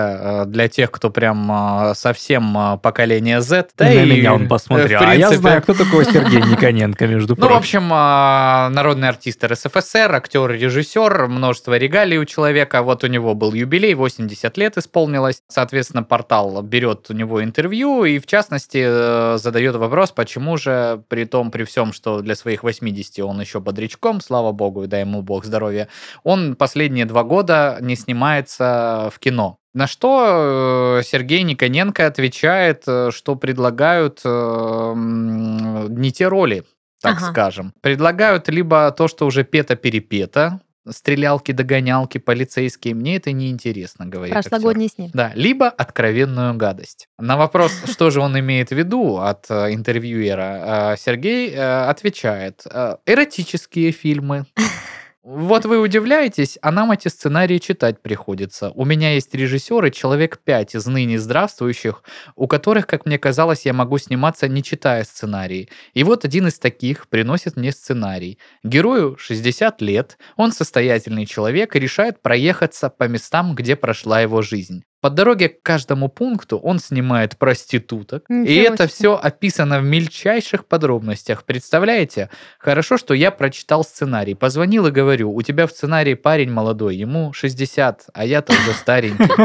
э, 0.47 0.50
для 0.51 0.69
тех, 0.69 0.91
кто 0.91 1.11
прям 1.11 1.51
а, 1.51 1.95
совсем 1.95 2.57
а, 2.57 2.77
поколение 2.77 3.41
Z. 3.41 3.69
Да 3.77 3.85
На 3.87 4.03
и, 4.03 4.11
меня 4.11 4.35
он 4.35 4.45
э, 4.45 4.49
посмотрел. 4.49 5.01
в 5.01 5.03
А 5.03 5.15
я 5.15 5.29
принципе, 5.29 5.37
знаю, 5.37 5.63
кто 5.63 5.75
такой 5.75 6.05
Сергей 6.05 6.43
Никоненко, 6.51 7.07
между 7.07 7.35
ну, 7.35 7.37
в 7.37 7.39
прочим. 7.39 7.57
общем, 7.57 7.91
а, 7.93 8.69
народный 8.71 9.09
артист 9.09 9.45
РСФСР, 9.45 10.13
актер, 10.15 10.51
режиссер, 10.51 11.29
множество 11.29 11.77
регалий 11.79 12.19
у 12.19 12.25
человека. 12.25 12.83
Вот 12.83 13.05
у 13.05 13.07
него 13.07 13.35
был 13.35 13.53
юбилей, 13.55 13.95
80 13.95 14.57
лет 14.59 14.77
исполнилось. 14.79 15.43
Соответственно, 15.49 16.03
портал 16.03 16.61
берет 16.63 17.07
у 17.11 17.15
него 17.15 17.43
интервью 17.43 18.05
и, 18.05 18.19
в 18.19 18.27
частности, 18.27 18.83
э, 18.85 19.39
задает 19.39 19.77
вопрос, 19.77 20.11
почему 20.11 20.57
же, 20.57 21.03
при 21.09 21.25
том, 21.25 21.51
при 21.51 21.65
всем, 21.65 21.93
что 21.93 22.21
для 22.21 22.35
своих 22.35 22.63
80 22.63 23.21
он 23.21 23.41
еще 23.41 23.61
бодрячком, 23.61 24.21
слава 24.21 24.53
богу, 24.53 24.85
и 24.85 24.87
дай 24.87 25.01
ему 25.01 25.23
бог 25.23 25.45
здоровья, 25.45 25.89
он 26.25 26.57
последние 26.57 27.05
два 27.05 27.23
года 27.23 27.79
не 27.81 27.97
снимается 27.97 29.11
в 29.15 29.19
кино. 29.19 29.60
На 29.73 29.87
что 29.87 30.99
э, 30.99 31.03
Сергей 31.05 31.43
Никоненко 31.43 32.07
отвечает, 32.07 32.83
э, 32.89 33.11
что 33.13 33.37
предлагают 33.37 34.21
э, 34.25 34.93
не 34.97 36.11
те 36.11 36.27
роли, 36.27 36.65
так 37.01 37.19
Ага. 37.19 37.31
скажем. 37.31 37.73
Предлагают 37.81 38.49
либо 38.49 38.91
то, 38.91 39.07
что 39.07 39.27
уже 39.27 39.45
пето-перепето, 39.45 40.61
стрелялки, 40.89 41.53
догонялки, 41.53 42.19
полицейские. 42.19 42.97
Мне 42.97 43.17
это 43.17 43.31
не 43.31 43.49
интересно, 43.51 44.07
говорит 44.07 44.35
актер. 44.35 44.51
Прошлогодний 44.51 44.89
снег. 44.89 45.13
Да, 45.15 45.31
либо 45.37 45.69
откровенную 45.69 46.55
гадость. 46.55 47.07
На 47.17 47.37
вопрос, 47.37 47.73
что 47.89 48.11
же 48.11 48.21
он 48.21 48.37
имеет 48.41 48.71
в 48.71 48.75
виду 48.75 49.19
от 49.19 49.49
интервьюера, 49.51 50.97
Сергей 50.99 51.57
отвечает, 51.57 52.65
эротические 53.07 53.93
фильмы. 53.93 54.47
Вот 55.23 55.67
вы 55.67 55.79
удивляетесь, 55.79 56.59
а 56.63 56.71
нам 56.71 56.93
эти 56.93 57.09
сценарии 57.09 57.59
читать 57.59 58.01
приходится. 58.01 58.71
У 58.71 58.87
меня 58.87 59.13
есть 59.13 59.35
режиссеры, 59.35 59.91
человек 59.91 60.39
пять 60.39 60.75
из 60.75 60.87
ныне 60.87 61.19
здравствующих, 61.19 62.03
у 62.37 62.47
которых, 62.47 62.87
как 62.87 63.05
мне 63.05 63.19
казалось, 63.19 63.67
я 63.67 63.75
могу 63.75 63.99
сниматься, 63.99 64.49
не 64.49 64.63
читая 64.63 65.05
сценарии. 65.05 65.69
И 65.93 66.05
вот 66.05 66.25
один 66.25 66.47
из 66.47 66.59
таких 66.59 67.07
приносит 67.07 67.57
мне 67.57 67.71
сценарий. 67.71 68.39
Герою 68.65 69.19
60 69.19 69.83
лет, 69.83 70.17
он 70.37 70.53
состоятельный 70.53 71.27
человек 71.27 71.77
и 71.77 71.81
решает 71.81 72.23
проехаться 72.23 72.89
по 72.89 73.05
местам, 73.05 73.55
где 73.55 73.77
прошла 73.77 74.23
его 74.23 74.41
жизнь. 74.41 74.85
По 75.01 75.09
дороге 75.09 75.49
к 75.49 75.63
каждому 75.63 76.09
пункту 76.09 76.59
он 76.59 76.79
снимает 76.79 77.39
проституток, 77.39 78.25
и 78.29 78.33
Ничего 78.33 78.75
это 78.75 78.85
себе. 78.85 78.89
все 78.89 79.15
описано 79.17 79.81
в 79.81 79.85
мельчайших 79.85 80.67
подробностях. 80.67 81.45
Представляете? 81.45 82.29
Хорошо, 82.59 82.99
что 82.99 83.15
я 83.15 83.31
прочитал 83.31 83.83
сценарий. 83.83 84.35
Позвонил 84.35 84.87
и 84.87 84.91
говорю, 84.91 85.35
у 85.35 85.43
тебя 85.43 85.67
в 85.67 85.71
сценарии 85.71 86.15
парень 86.15 86.51
молодой, 86.51 86.97
ему 86.97 87.33
60, 87.33 88.07
а 88.13 88.25
я-то 88.25 88.53
уже 88.53 88.73
старенький. 88.75 89.31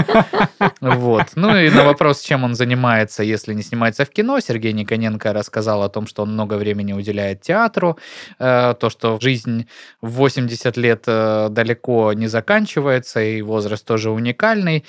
Вот. 0.82 1.32
Ну 1.36 1.56
и 1.56 1.70
на 1.70 1.84
вопрос, 1.84 2.22
чем 2.22 2.44
он 2.44 2.56
занимается, 2.56 3.24
если 3.24 3.54
не 3.54 3.62
снимается 3.64 4.06
в 4.06 4.10
кино, 4.10 4.40
Сергей 4.40 4.74
Никоненко 4.74 5.34
рассказал 5.34 5.84
о 5.84 5.90
том, 5.90 6.08
что 6.08 6.24
он 6.24 6.34
много 6.34 6.56
времени 6.56 6.94
уделяет 6.94 7.42
театру, 7.42 7.98
э, 8.40 8.74
то, 8.80 8.90
что 8.90 9.20
жизнь 9.22 9.68
в 10.02 10.12
80 10.12 10.78
лет 10.78 11.04
э, 11.08 11.48
далеко 11.50 12.14
не 12.14 12.28
заканчивается, 12.28 13.22
и 13.22 13.42
возраст 13.42 13.86
тоже 13.86 14.10
уникальный. 14.12 14.86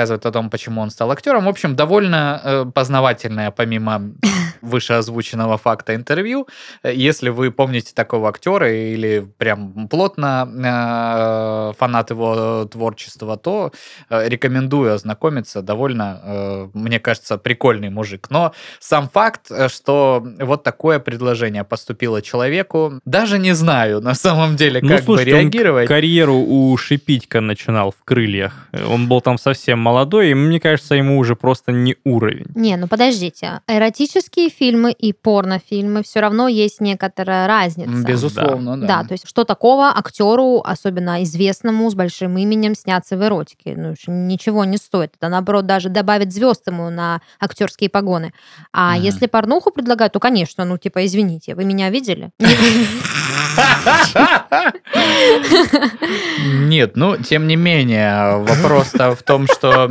Рассказывает 0.00 0.24
о 0.24 0.32
том, 0.32 0.48
почему 0.48 0.80
он 0.80 0.90
стал 0.90 1.10
актером. 1.10 1.44
В 1.44 1.48
общем, 1.50 1.76
довольно 1.76 2.40
э, 2.42 2.64
познавательное, 2.74 3.50
помимо 3.50 4.12
вышеозвученного 4.62 5.58
факта 5.58 5.94
интервью. 5.94 6.46
Если 6.84 7.28
вы 7.30 7.50
помните 7.50 7.92
такого 7.94 8.28
актера 8.28 8.70
или 8.72 9.26
прям 9.38 9.88
плотно 9.88 10.48
э, 10.50 11.72
фанат 11.78 12.10
его 12.10 12.64
творчества, 12.70 13.36
то 13.36 13.72
э, 14.08 14.28
рекомендую 14.28 14.94
ознакомиться. 14.94 15.62
Довольно, 15.62 16.20
э, 16.24 16.68
мне 16.74 17.00
кажется, 17.00 17.38
прикольный 17.38 17.90
мужик. 17.90 18.28
Но 18.30 18.52
сам 18.78 19.08
факт, 19.08 19.50
э, 19.50 19.68
что 19.68 20.24
вот 20.40 20.62
такое 20.62 20.98
предложение 20.98 21.64
поступило 21.64 22.22
человеку, 22.22 23.00
даже 23.04 23.38
не 23.38 23.52
знаю 23.54 24.00
на 24.00 24.14
самом 24.14 24.56
деле, 24.56 24.80
Ну, 24.82 24.88
как 24.88 24.98
бы 25.00 25.04
слушайте, 25.04 25.34
он 25.34 25.40
реагировать. 25.42 25.88
карьеру 25.88 26.34
у 26.36 26.76
Шипитька 26.76 27.40
начинал 27.40 27.90
в 27.92 28.04
крыльях. 28.04 28.52
Он 28.88 29.08
был 29.08 29.20
там 29.20 29.38
совсем 29.38 29.78
молодой, 29.78 30.30
и 30.30 30.34
мне 30.34 30.60
кажется, 30.60 30.94
ему 30.94 31.18
уже 31.18 31.36
просто 31.36 31.72
не 31.72 31.96
уровень. 32.04 32.46
Не, 32.54 32.76
ну 32.76 32.86
подождите. 32.88 33.60
Эротические 33.68 34.49
фильмы 34.50 34.92
и 34.92 35.12
порнофильмы 35.12 36.02
все 36.02 36.20
равно 36.20 36.48
есть 36.48 36.80
некоторая 36.80 37.46
разница. 37.46 38.04
Безусловно, 38.04 38.78
да. 38.78 38.86
Да, 38.86 39.04
то 39.04 39.12
есть 39.12 39.26
что 39.26 39.44
такого 39.44 39.88
актеру, 39.96 40.60
особенно 40.64 41.22
известному, 41.22 41.90
с 41.90 41.94
большим 41.94 42.36
именем, 42.36 42.74
сняться 42.74 43.16
в 43.16 43.24
эротике? 43.24 43.74
Ну, 43.76 43.94
ничего 44.06 44.64
не 44.64 44.76
стоит. 44.76 45.14
Это, 45.18 45.28
наоборот, 45.28 45.66
даже 45.66 45.88
добавит 45.88 46.32
звезд 46.32 46.66
ему 46.66 46.90
на 46.90 47.20
актерские 47.40 47.88
погоны. 47.88 48.32
А 48.72 48.94
Мгм. 48.94 49.02
если 49.02 49.26
порнуху 49.26 49.70
предлагают, 49.70 50.12
то, 50.12 50.20
конечно, 50.20 50.64
ну, 50.64 50.76
типа, 50.76 51.06
извините, 51.06 51.54
вы 51.54 51.64
меня 51.64 51.90
видели? 51.90 52.30
Нет, 56.44 56.96
ну, 56.96 57.16
тем 57.16 57.46
не 57.46 57.56
менее, 57.56 58.38
вопрос-то 58.38 59.14
в 59.14 59.22
том, 59.22 59.46
что 59.46 59.90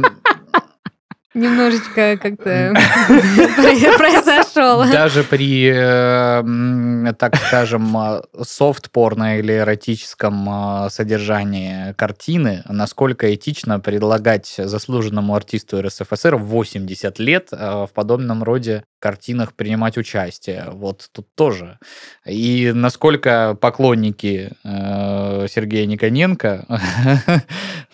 Немножечко 1.39 2.17
как-то 2.21 2.73
произошел. 3.97 4.83
даже 4.91 5.23
при, 5.23 5.69
э, 5.69 6.39
м, 6.39 7.15
так 7.17 7.35
скажем, 7.37 7.95
э, 7.97 8.21
софт-порно 8.43 9.39
или 9.39 9.53
эротическом 9.57 10.85
э, 10.85 10.89
содержании 10.89 11.93
картины, 11.93 12.63
насколько 12.67 13.33
этично 13.33 13.79
предлагать 13.79 14.55
заслуженному 14.57 15.33
артисту 15.35 15.81
РСФСР 15.81 16.35
в 16.35 16.43
80 16.45 17.19
лет 17.19 17.49
э, 17.51 17.85
в 17.85 17.89
подобном 17.93 18.43
роде 18.43 18.83
картинах 18.99 19.53
принимать 19.53 19.97
участие. 19.97 20.69
Вот 20.71 21.09
тут 21.11 21.27
тоже. 21.35 21.79
И 22.25 22.71
насколько 22.73 23.57
поклонники 23.59 24.51
э, 24.63 25.47
Сергея 25.49 25.85
Никоненко, 25.85 26.65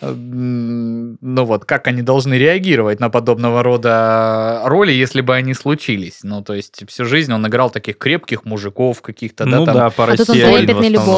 ну 0.00 1.44
вот, 1.44 1.64
как 1.64 1.86
они 1.86 2.02
должны 2.02 2.34
реагировать 2.34 3.00
на 3.00 3.08
подобного 3.08 3.62
рода 3.62 4.62
роли, 4.64 4.92
если 4.92 5.20
бы 5.20 5.34
они 5.34 5.54
случились. 5.54 6.20
Ну, 6.22 6.42
то 6.42 6.54
есть 6.54 6.84
всю 6.88 7.04
жизнь 7.04 7.32
он 7.32 7.46
играл 7.46 7.70
таких 7.70 7.98
крепких 7.98 8.44
мужиков 8.44 9.00
каких-то, 9.02 9.44
да, 9.44 9.58
Ну 9.58 9.64
там, 9.64 9.74
да, 9.74 9.90
по 9.90 10.06
А 10.06 10.16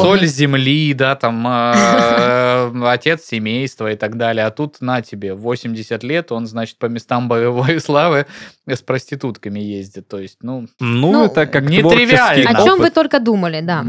соль 0.01 0.25
земли, 0.25 0.93
да, 0.93 1.15
там 1.15 1.45
э, 1.47 2.71
отец 2.85 3.25
семейства 3.25 3.91
и 3.91 3.95
так 3.95 4.17
далее. 4.17 4.45
А 4.45 4.51
тут 4.51 4.81
на 4.81 5.01
тебе 5.01 5.33
80 5.33 6.03
лет, 6.03 6.31
он, 6.31 6.47
значит, 6.47 6.77
по 6.77 6.85
местам 6.85 7.27
боевой 7.27 7.79
славы 7.81 8.25
с 8.67 8.81
проститутками 8.81 9.59
ездит. 9.79 10.07
То 10.07 10.19
есть, 10.19 10.37
ну, 10.41 10.67
Ну, 10.79 11.11
Ну, 11.11 11.25
это 11.25 11.45
как 11.47 11.63
не 11.63 11.81
творческий 11.81 12.05
тривиально. 12.07 12.49
О 12.49 12.63
чем 12.63 12.77
вы 12.77 12.83
опыт. 12.85 12.93
только 12.93 13.19
думали, 13.19 13.61
да. 13.61 13.85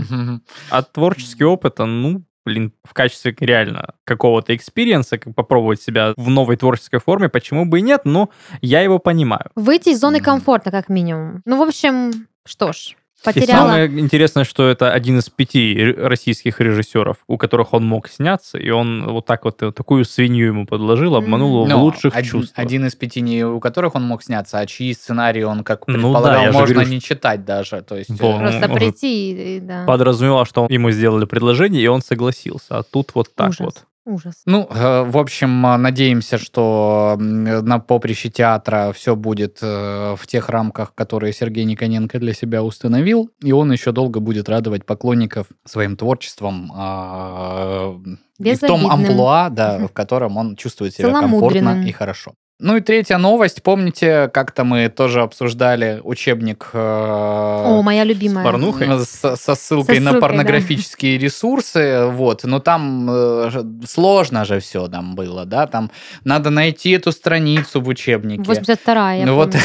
А 0.70 0.82
творческий 0.82 1.44
опыт, 1.44 1.78
ну, 1.78 2.22
блин, 2.46 2.72
в 2.84 2.94
качестве 2.94 3.36
реально 3.40 3.94
какого-то 4.04 4.54
experience 4.56 5.08
а, 5.08 5.18
как 5.18 5.34
попробовать 5.34 5.82
себя 5.82 6.14
в 6.16 6.28
новой 6.30 6.56
творческой 6.56 7.00
форме, 7.00 7.28
почему 7.28 7.64
бы 7.66 7.78
и 7.78 7.82
нет, 7.82 8.02
но 8.04 8.30
я 8.62 8.80
его 8.80 8.98
понимаю. 8.98 9.50
Выйти 9.54 9.90
из 9.90 10.00
зоны 10.00 10.20
комфорта, 10.20 10.70
как 10.70 10.88
минимум. 10.88 11.42
Ну, 11.44 11.58
в 11.58 11.62
общем, 11.68 12.26
что 12.46 12.72
ж, 12.72 12.96
потеряла. 13.24 13.46
И 13.48 13.86
самое 13.86 14.00
интересное, 14.00 14.44
что 14.44 14.68
это 14.68 14.92
один 14.92 15.18
из 15.18 15.28
пяти 15.28 15.94
российских 15.96 16.60
режиссеров, 16.60 17.16
у 17.26 17.36
которых 17.36 17.72
он 17.74 17.84
мог 17.84 18.08
сняться, 18.08 18.58
и 18.58 18.70
он 18.70 19.06
вот 19.06 19.26
так 19.26 19.44
вот 19.44 19.58
такую 19.58 20.04
свинью 20.04 20.46
ему 20.48 20.66
подложил, 20.66 21.16
обманул 21.16 21.64
его 21.64 21.66
Ну, 21.66 21.78
в 21.78 21.82
лучших 21.82 22.14
один, 22.14 22.30
чувствах. 22.30 22.58
один 22.58 22.86
из 22.86 22.94
пяти, 22.94 23.20
не 23.20 23.44
у 23.44 23.60
которых 23.60 23.94
он 23.94 24.04
мог 24.04 24.22
сняться, 24.22 24.58
а 24.58 24.66
чьи 24.66 24.92
сценарии 24.94 25.42
он, 25.42 25.64
как 25.64 25.86
Ну 25.86 25.94
предполагал, 25.94 26.22
да, 26.32 26.42
я 26.42 26.52
же 26.52 26.58
можно 26.58 26.74
говорю, 26.74 26.90
не 26.90 27.00
читать 27.00 27.44
даже. 27.44 27.82
То 27.82 27.96
есть, 27.96 28.10
э, 28.10 28.16
Просто 28.16 28.68
он 28.68 28.74
прийти 28.74 29.30
и, 29.32 29.56
и 29.56 29.60
да. 29.60 29.84
Подразумевал, 29.86 30.44
что 30.46 30.66
ему 30.68 30.90
сделали 30.90 31.24
предложение, 31.24 31.82
и 31.82 31.86
он 31.86 32.02
согласился. 32.02 32.78
А 32.78 32.82
тут 32.82 33.10
вот 33.14 33.34
так 33.34 33.50
Ужас. 33.50 33.60
вот. 33.60 33.84
Ужас. 34.10 34.42
Ну, 34.44 34.66
э, 34.68 35.02
в 35.04 35.16
общем, 35.16 35.64
э, 35.64 35.76
надеемся, 35.76 36.36
что 36.36 37.16
на 37.18 37.78
поприще 37.78 38.28
театра 38.28 38.90
все 38.92 39.14
будет 39.14 39.58
э, 39.62 40.16
в 40.18 40.26
тех 40.26 40.48
рамках, 40.48 40.94
которые 40.96 41.32
Сергей 41.32 41.64
Никоненко 41.64 42.18
для 42.18 42.34
себя 42.34 42.64
установил, 42.64 43.30
и 43.40 43.52
он 43.52 43.70
еще 43.70 43.92
долго 43.92 44.18
будет 44.18 44.48
радовать 44.48 44.84
поклонников 44.84 45.46
своим 45.64 45.96
творчеством 45.96 46.72
а, 46.74 48.00
и 48.40 48.54
в 48.54 48.58
том 48.58 48.90
амплуа, 48.90 49.48
да, 49.48 49.86
в 49.86 49.92
котором 49.92 50.36
он 50.36 50.56
чувствует 50.56 50.92
себя 50.94 51.12
комфортно 51.12 51.84
и 51.86 51.92
хорошо. 51.92 52.34
Ну 52.62 52.76
и 52.76 52.80
третья 52.82 53.16
новость. 53.16 53.62
Помните, 53.62 54.28
как-то 54.32 54.64
мы 54.64 54.88
тоже 54.90 55.22
обсуждали 55.22 56.00
учебник 56.04 56.68
э, 56.74 56.78
О, 56.78 57.80
моя 57.82 58.04
любимая. 58.04 58.44
порнухой? 58.44 58.86
с- 59.04 59.36
со 59.36 59.54
ссылкой 59.54 59.96
Со 59.96 60.02
на 60.02 60.10
ссылкой, 60.10 60.20
порнографические 60.20 61.16
ресурсы, 61.16 62.04
вот, 62.06 62.44
но 62.44 62.60
там 62.60 63.08
э, 63.10 63.50
сложно 63.88 64.44
же 64.44 64.60
все 64.60 64.88
там 64.88 65.14
было, 65.14 65.46
да, 65.46 65.66
там 65.66 65.90
надо 66.24 66.50
найти 66.50 66.90
эту 66.90 67.12
страницу 67.12 67.80
в 67.80 67.88
учебнике. 67.88 68.42
82 68.42 69.12
я 69.14 69.26
ну 69.26 69.36
вот. 69.36 69.56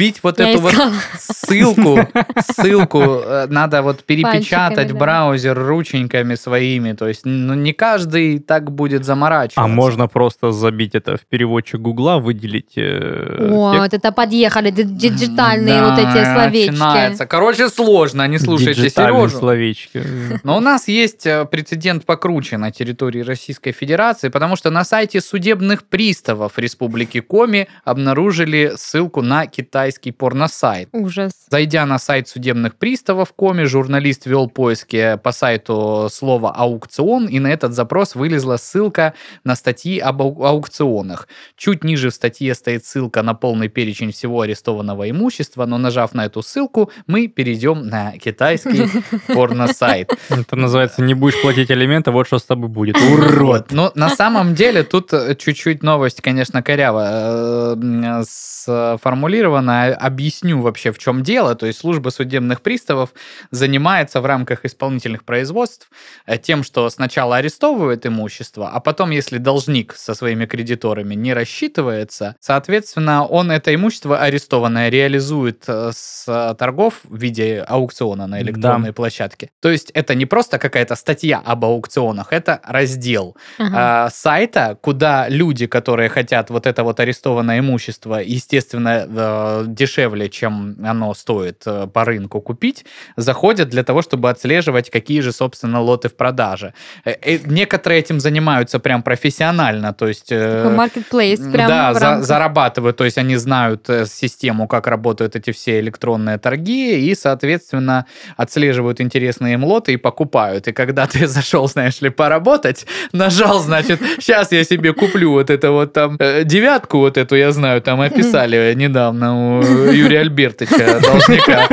вбить 0.00 0.20
вот 0.22 0.38
Я 0.38 0.50
эту 0.50 0.62
вот 0.62 0.72
искала. 0.72 0.92
ссылку, 1.18 1.98
ссылку 2.52 3.00
э, 3.02 3.46
надо 3.48 3.82
вот 3.82 4.02
перепечатать 4.04 4.76
Пальчиками, 4.76 4.88
в 4.88 4.92
да. 4.92 4.98
браузер 4.98 5.58
рученьками 5.58 6.34
своими, 6.34 6.92
то 6.92 7.06
есть 7.06 7.22
ну, 7.24 7.54
не 7.54 7.72
каждый 7.72 8.38
так 8.38 8.70
будет 8.70 9.04
заморачиваться. 9.04 9.60
А 9.60 9.66
можно 9.66 10.08
просто 10.08 10.52
забить 10.52 10.94
это 10.94 11.16
в 11.16 11.26
переводчик 11.26 11.80
Гугла, 11.80 12.18
выделить 12.18 12.72
э, 12.76 13.48
О, 13.50 13.72
текст. 13.72 13.82
вот 13.82 13.94
это 13.94 14.12
подъехали, 14.12 14.70
ди- 14.70 14.84
диджитальные 14.84 15.80
Да, 15.80 15.90
вот 15.90 15.98
эти 15.98 16.24
словечки. 16.34 16.70
Начинается. 16.70 17.26
Короче, 17.26 17.68
сложно, 17.68 18.26
не 18.26 18.38
слушайте 18.38 18.88
Сережу. 18.88 19.38
словечки. 19.38 20.02
Но 20.42 20.56
у 20.56 20.60
нас 20.60 20.88
есть 20.88 21.26
э, 21.26 21.44
прецедент 21.44 22.04
покруче 22.06 22.56
на 22.56 22.70
территории 22.70 23.20
Российской 23.20 23.72
Федерации, 23.72 24.28
потому 24.28 24.56
что 24.56 24.70
на 24.70 24.84
сайте 24.84 25.20
судебных 25.20 25.84
приставов 25.84 26.58
Республики 26.58 27.20
Коми 27.20 27.68
обнаружили 27.84 28.72
ссылку 28.76 29.22
на 29.22 29.46
китайский 29.46 29.89
порносайт. 29.98 30.88
Ужас. 30.92 31.32
Зайдя 31.50 31.84
на 31.86 31.98
сайт 31.98 32.28
судебных 32.28 32.76
приставов 32.76 33.32
Коми, 33.34 33.64
журналист 33.64 34.26
вел 34.26 34.48
поиски 34.48 35.18
по 35.22 35.32
сайту 35.32 36.08
слова 36.12 36.52
«аукцион», 36.52 37.26
и 37.26 37.38
на 37.40 37.48
этот 37.48 37.72
запрос 37.74 38.14
вылезла 38.14 38.56
ссылка 38.56 39.14
на 39.44 39.56
статьи 39.56 39.98
об 39.98 40.22
ау- 40.22 40.44
аукционах. 40.44 41.26
Чуть 41.56 41.82
ниже 41.84 42.10
в 42.10 42.14
статье 42.14 42.54
стоит 42.54 42.84
ссылка 42.84 43.22
на 43.22 43.34
полный 43.34 43.68
перечень 43.68 44.12
всего 44.12 44.42
арестованного 44.42 45.10
имущества, 45.10 45.66
но 45.66 45.78
нажав 45.78 46.14
на 46.14 46.26
эту 46.26 46.42
ссылку, 46.42 46.90
мы 47.06 47.26
перейдем 47.26 47.86
на 47.88 48.12
китайский 48.18 48.86
порносайт. 49.34 50.12
Это 50.28 50.56
называется 50.56 51.02
«Не 51.02 51.14
будешь 51.14 51.40
платить 51.42 51.70
алименты, 51.70 52.10
вот 52.10 52.26
что 52.26 52.38
с 52.38 52.44
тобой 52.44 52.68
будет, 52.68 52.96
урод». 53.12 53.72
Но 53.72 53.90
на 53.94 54.10
самом 54.10 54.54
деле 54.54 54.82
тут 54.82 55.12
э, 55.12 55.34
чуть-чуть 55.34 55.82
новость, 55.82 56.20
конечно, 56.20 56.62
коряво 56.62 57.06
э, 57.08 57.72
м, 57.80 58.22
сформулирована. 58.24 59.79
Объясню 59.86 60.60
вообще, 60.60 60.92
в 60.92 60.98
чем 60.98 61.22
дело. 61.22 61.54
То 61.54 61.66
есть 61.66 61.80
служба 61.80 62.10
судебных 62.10 62.60
приставов 62.60 63.10
занимается 63.50 64.20
в 64.20 64.26
рамках 64.26 64.64
исполнительных 64.64 65.24
производств 65.24 65.90
э, 66.26 66.38
тем, 66.38 66.62
что 66.62 66.88
сначала 66.90 67.36
арестовывает 67.36 68.06
имущество, 68.06 68.70
а 68.70 68.80
потом, 68.80 69.10
если 69.10 69.38
должник 69.38 69.94
со 69.94 70.14
своими 70.14 70.46
кредиторами 70.46 71.14
не 71.14 71.34
рассчитывается, 71.34 72.36
соответственно, 72.40 73.24
он 73.26 73.50
это 73.50 73.74
имущество 73.74 74.18
арестованное 74.18 74.88
реализует 74.88 75.64
э, 75.66 75.90
с 75.94 76.24
э, 76.26 76.54
торгов 76.58 77.00
в 77.04 77.16
виде 77.16 77.64
аукциона 77.66 78.26
на 78.26 78.40
электронной 78.40 78.92
площадке. 78.92 79.50
То 79.60 79.70
есть 79.70 79.90
это 79.90 80.14
не 80.14 80.26
просто 80.26 80.58
какая-то 80.58 80.94
статья 80.96 81.42
об 81.44 81.64
аукционах, 81.64 82.32
это 82.32 82.60
раздел 82.64 83.36
Ага. 83.58 84.06
а, 84.06 84.10
сайта, 84.10 84.78
куда 84.80 85.28
люди, 85.28 85.66
которые 85.66 86.08
хотят 86.08 86.50
вот 86.50 86.66
это 86.66 86.84
вот 86.84 87.00
арестованное 87.00 87.60
имущество, 87.60 88.16
естественно, 88.16 89.06
э, 89.08 89.59
дешевле, 89.66 90.28
чем 90.28 90.76
оно 90.84 91.14
стоит 91.14 91.62
э, 91.66 91.86
по 91.86 92.04
рынку 92.04 92.40
купить, 92.40 92.84
заходят 93.16 93.68
для 93.68 93.82
того, 93.82 94.02
чтобы 94.02 94.30
отслеживать, 94.30 94.90
какие 94.90 95.20
же, 95.20 95.32
собственно, 95.32 95.80
лоты 95.80 96.08
в 96.08 96.16
продаже. 96.16 96.72
Э, 97.04 97.12
э, 97.22 97.38
Некоторые 97.44 98.00
этим 98.00 98.20
занимаются 98.20 98.78
прям 98.78 99.02
профессионально, 99.02 99.92
то 99.92 100.08
есть... 100.08 100.28
Такой 100.28 100.70
маркетплейс 100.74 101.40
прям 101.40 101.68
да, 101.68 101.94
за- 101.94 102.22
зарабатывают, 102.22 102.96
то 102.96 103.04
есть 103.04 103.18
они 103.18 103.36
знают 103.36 103.88
систему, 104.06 104.68
как 104.68 104.86
работают 104.86 105.36
эти 105.36 105.50
все 105.52 105.80
электронные 105.80 106.38
торги, 106.38 107.10
и, 107.10 107.14
соответственно, 107.14 108.06
отслеживают 108.36 109.00
интересные 109.00 109.54
им 109.54 109.64
лоты 109.64 109.92
и 109.92 109.96
покупают. 109.96 110.68
И 110.68 110.72
когда 110.72 111.06
ты 111.12 111.26
зашел, 111.26 111.68
знаешь 111.68 112.00
ли, 112.00 112.10
поработать, 112.10 112.86
нажал, 113.12 113.60
значит, 113.60 114.00
сейчас 114.18 114.52
я 114.52 114.64
себе 114.64 114.92
куплю 114.92 115.32
вот 115.32 115.50
это 115.50 115.70
вот 115.70 115.92
там 115.92 116.18
девятку 116.44 116.98
вот 116.98 117.16
эту, 117.16 117.36
я 117.36 117.52
знаю, 117.52 117.82
там 117.82 118.00
описали 118.10 118.74
недавно 118.74 119.49
у 119.58 119.62
Юрия 119.90 120.20
Альбертовича, 120.20 121.00
должника. 121.02 121.68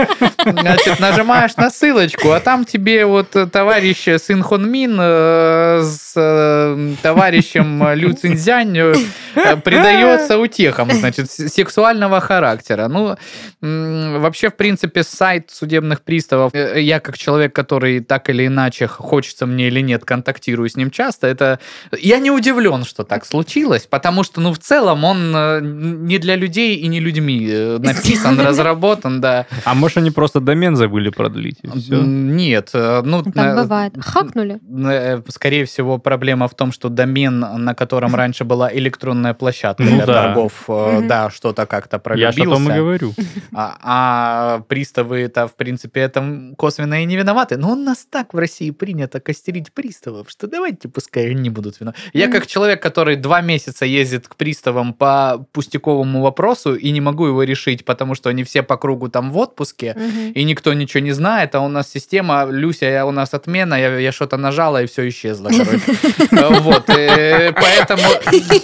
Значит, 0.46 1.00
нажимаешь 1.00 1.56
на 1.58 1.70
ссылочку, 1.70 2.32
а 2.32 2.40
там 2.40 2.66
тебе 2.66 3.06
вот 3.06 3.36
э, 3.36 3.48
товарищ 3.48 4.08
Сын 4.22 4.44
Хон 4.44 4.70
Мин 4.70 4.98
э, 5.00 5.82
с 5.84 6.14
э, 6.16 6.94
товарищем 7.02 7.94
Лю 7.94 8.14
Цинзянь 8.14 8.78
э, 8.78 8.96
э, 9.36 9.58
придается 9.58 10.38
утехам, 10.38 10.92
значит, 10.92 11.30
сексуального 11.32 12.20
характера. 12.20 12.88
Ну, 12.88 13.16
вообще, 13.62 14.50
в 14.50 14.56
принципе, 14.56 15.04
сайт 15.04 15.52
судебных 15.52 16.02
приставов, 16.02 16.54
э, 16.54 16.82
я 16.82 17.00
как 17.00 17.18
человек, 17.18 17.54
который 17.54 18.00
так 18.00 18.30
или 18.30 18.48
иначе, 18.48 18.88
хочется 18.88 19.46
мне 19.46 19.68
или 19.68 19.82
нет, 19.82 20.06
контактирую 20.06 20.70
с 20.70 20.76
ним 20.76 20.92
часто, 20.92 21.28
это... 21.28 21.60
Я 21.98 22.20
не 22.20 22.32
удивлен, 22.32 22.84
что 22.84 23.04
так 23.04 23.26
случилось, 23.26 23.88
потому 23.90 24.24
что, 24.24 24.42
ну, 24.42 24.54
в 24.54 24.60
целом 24.60 25.04
он 25.04 25.34
э, 25.36 25.60
не 25.62 26.18
для 26.18 26.36
людей 26.36 26.76
и 26.76 26.88
не 26.88 27.00
людьми 27.00 27.48
э, 27.50 27.67
написан, 27.80 28.40
разработан, 28.48 29.22
да. 29.22 29.46
А 29.66 29.74
может, 29.74 29.98
они 29.98 30.12
просто 30.12 30.40
домен 30.40 30.76
забыли 30.76 31.10
продлить, 31.10 31.60
и 31.64 31.68
все? 31.80 31.96
М, 32.00 32.36
Нет, 32.36 32.70
э, 32.74 33.02
ну... 33.04 33.24
Так 33.24 33.36
на- 33.36 33.64
бывает. 33.64 33.94
Хакнули. 34.00 34.60
э, 34.90 35.22
Скорее 35.30 35.66
всего, 35.66 35.98
проблема 35.98 36.48
в 36.48 36.56
том, 36.56 36.72
что 36.72 36.90
домен, 36.90 37.40
на 37.40 37.74
котором 37.76 38.16
раньше 38.16 38.44
была 38.44 38.74
электронная 38.74 39.34
площадка 39.34 39.84
Ну 39.84 39.96
для 39.98 40.06
да. 40.06 40.14
торгов, 40.24 40.64
э, 40.68 41.02
да, 41.08 41.30
что-то 41.30 41.66
как-то 41.66 42.02
Я 42.16 42.32
же 42.32 42.42
о 42.42 42.46
том 42.46 42.64
и 42.64 42.66
пролюбился. 42.66 42.78
говорю. 42.78 43.14
А, 43.54 43.78
а 43.82 44.60
приставы-то, 44.68 45.48
в 45.48 45.56
принципе, 45.56 46.02
это 46.02 46.54
косвенно 46.58 47.02
и 47.02 47.06
не 47.06 47.16
виноваты. 47.18 47.58
Но 47.58 47.72
у 47.72 47.76
нас 47.76 48.06
так 48.10 48.34
в 48.34 48.38
России 48.38 48.72
принято 48.72 49.20
костерить 49.20 49.72
приставов, 49.74 50.30
что 50.30 50.48
давайте 50.48 50.88
пускай 50.88 51.32
они 51.32 51.42
не 51.42 51.50
будут 51.50 51.80
виноваты. 51.80 52.00
Я 52.14 52.28
как 52.30 52.48
человек, 52.48 52.82
который 52.82 53.16
два 53.16 53.42
месяца 53.42 53.86
ездит 53.86 54.28
к 54.28 54.36
приставам 54.36 54.94
по 54.94 55.46
пустяковому 55.52 56.22
вопросу 56.22 56.76
и 56.76 56.92
не 56.92 57.02
могу 57.02 57.26
его 57.28 57.44
решить, 57.44 57.57
потому 57.86 58.16
что 58.16 58.30
они 58.30 58.44
все 58.44 58.64
по 58.64 58.78
кругу 58.78 59.10
там 59.10 59.32
в 59.32 59.38
отпуске, 59.38 59.94
Мгм. 59.98 60.32
и 60.34 60.44
никто 60.44 60.74
ничего 60.74 61.02
не 61.04 61.12
знает, 61.12 61.56
а 61.56 61.62
у 61.62 61.68
нас 61.68 61.92
система, 61.92 62.46
Люся, 62.50 62.86
я, 62.86 63.06
у 63.06 63.12
нас 63.12 63.34
отмена, 63.34 63.76
я, 63.76 63.98
я 63.98 64.12
что-то 64.12 64.38
нажала, 64.38 64.84
и 64.84 64.88
все 64.88 65.08
исчезло, 65.10 65.50
короче. 65.50 65.82
Э, 66.32 66.60
Вот, 66.60 66.90
э, 66.90 67.52
поэтому 67.54 68.04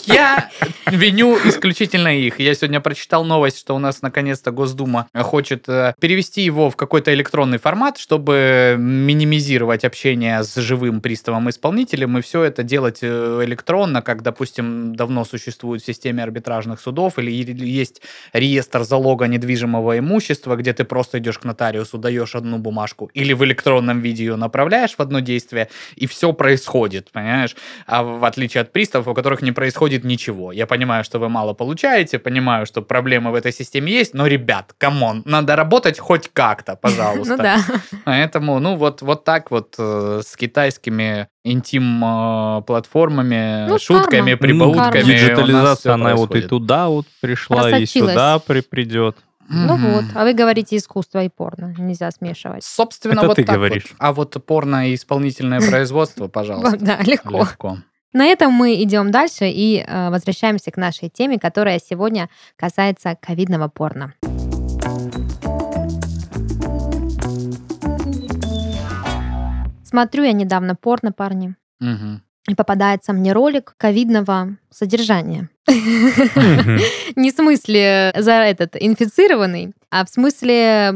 я 0.05 0.49
виню 0.91 1.37
исключительно 1.45 2.07
их. 2.17 2.39
Я 2.39 2.53
сегодня 2.55 2.79
прочитал 2.81 3.23
новость, 3.25 3.59
что 3.59 3.75
у 3.75 3.79
нас 3.79 4.01
наконец-то 4.01 4.51
Госдума 4.51 5.07
хочет 5.13 5.67
э, 5.67 5.93
перевести 5.99 6.41
его 6.41 6.69
в 6.69 6.75
какой-то 6.75 7.13
электронный 7.13 7.57
формат, 7.57 7.97
чтобы 7.97 8.75
минимизировать 8.77 9.83
общение 9.85 10.43
с 10.43 10.55
живым 10.55 11.01
приставом-исполнителем, 11.01 12.17
и 12.17 12.21
все 12.21 12.43
это 12.43 12.63
делать 12.63 13.03
электронно, 13.03 14.01
как, 14.01 14.21
допустим, 14.21 14.95
давно 14.95 15.25
существует 15.25 15.81
в 15.81 15.85
системе 15.85 16.23
арбитражных 16.23 16.79
судов, 16.79 17.17
или 17.19 17.31
есть 17.65 18.01
реестр 18.33 18.82
залога 18.83 19.27
недвижимого 19.27 19.99
имущества, 19.99 20.55
где 20.55 20.73
ты 20.73 20.83
просто 20.83 21.19
идешь 21.19 21.39
к 21.39 21.43
нотариусу, 21.43 21.97
даешь 21.97 22.35
одну 22.35 22.57
бумажку, 22.57 23.09
или 23.13 23.33
в 23.33 23.43
электронном 23.43 23.99
виде 23.99 24.25
ее 24.25 24.35
направляешь 24.35 24.95
в 24.95 24.99
одно 24.99 25.19
действие, 25.19 25.69
и 25.95 26.07
все 26.07 26.33
происходит, 26.33 27.11
понимаешь? 27.11 27.55
А 27.85 28.03
в 28.03 28.23
отличие 28.25 28.61
от 28.61 28.71
приставов, 28.71 29.07
у 29.07 29.13
которых 29.13 29.41
не 29.41 29.51
происходит 29.51 30.03
ничего. 30.03 30.51
Я 30.51 30.67
понимаю, 30.67 31.03
что 31.03 31.19
вы 31.19 31.29
мало 31.29 31.53
получаете, 31.53 32.19
понимаю, 32.19 32.65
что 32.65 32.81
проблемы 32.81 33.31
в 33.31 33.35
этой 33.35 33.51
системе 33.51 33.91
есть, 33.91 34.13
но, 34.13 34.27
ребят, 34.27 34.73
come 34.77 35.03
on, 35.03 35.23
надо 35.25 35.55
работать 35.55 35.99
хоть 35.99 36.29
как-то, 36.33 36.75
пожалуйста. 36.81 37.37
Ну 37.37 37.43
да. 37.43 37.59
Поэтому, 38.05 38.59
ну, 38.59 38.75
вот, 38.75 39.01
вот 39.01 39.23
так 39.23 39.51
вот 39.51 39.75
э, 39.77 40.21
с 40.23 40.35
китайскими 40.35 41.27
интим-платформами, 41.43 43.67
Ну, 43.69 43.77
шутками, 43.79 44.31
карма. 44.31 44.37
прибаутками. 44.37 45.01
Ну, 45.01 45.07
Диджитализация, 45.07 45.93
она 45.93 46.15
вот 46.15 46.35
и 46.35 46.41
туда 46.41 46.87
вот 46.89 47.05
пришла, 47.21 47.77
и 47.77 47.85
сюда 47.85 48.39
при- 48.39 48.61
придет. 48.61 49.17
Ну 49.49 49.75
Мгм. 49.77 49.91
вот, 49.91 50.03
а 50.15 50.23
вы 50.23 50.33
говорите 50.33 50.77
искусство 50.77 51.21
и 51.23 51.27
порно. 51.29 51.75
Нельзя 51.77 52.09
смешивать. 52.11 52.63
Собственно, 52.63 53.19
Это 53.19 53.27
вот 53.27 53.35
ты 53.35 53.43
так 53.43 53.55
говоришь. 53.57 53.83
вот. 53.89 53.95
А 53.99 54.13
вот 54.13 54.37
порно 54.45 54.89
и 54.89 54.95
исполнительное 54.95 55.59
производство, 55.69 56.27
пожалуйста. 56.29 56.77
Да, 56.79 56.99
легко. 57.03 57.39
Легко. 57.39 57.77
На 58.13 58.25
этом 58.27 58.53
мы 58.53 58.81
идем 58.81 59.11
дальше 59.11 59.49
и 59.49 59.83
э, 59.85 60.09
возвращаемся 60.11 60.71
к 60.71 60.77
нашей 60.77 61.09
теме, 61.09 61.39
которая 61.39 61.79
сегодня 61.79 62.29
касается 62.55 63.17
ковидного 63.19 63.67
порно. 63.67 64.13
Смотрю 69.93 70.23
я 70.23 70.31
недавно 70.31 70.73
порно, 70.73 71.11
парни, 71.11 71.55
Мгм. 71.79 72.23
и 72.49 72.55
попадается 72.55 73.13
мне 73.13 73.31
ролик 73.31 73.75
ковидного 73.77 74.57
содержания. 74.71 75.49
Не 77.15 77.31
в 77.31 77.35
смысле 77.35 78.11
за 78.17 78.31
этот 78.31 78.75
инфицированный, 78.79 79.73
а 79.91 80.03
в 80.03 80.09
смысле 80.09 80.89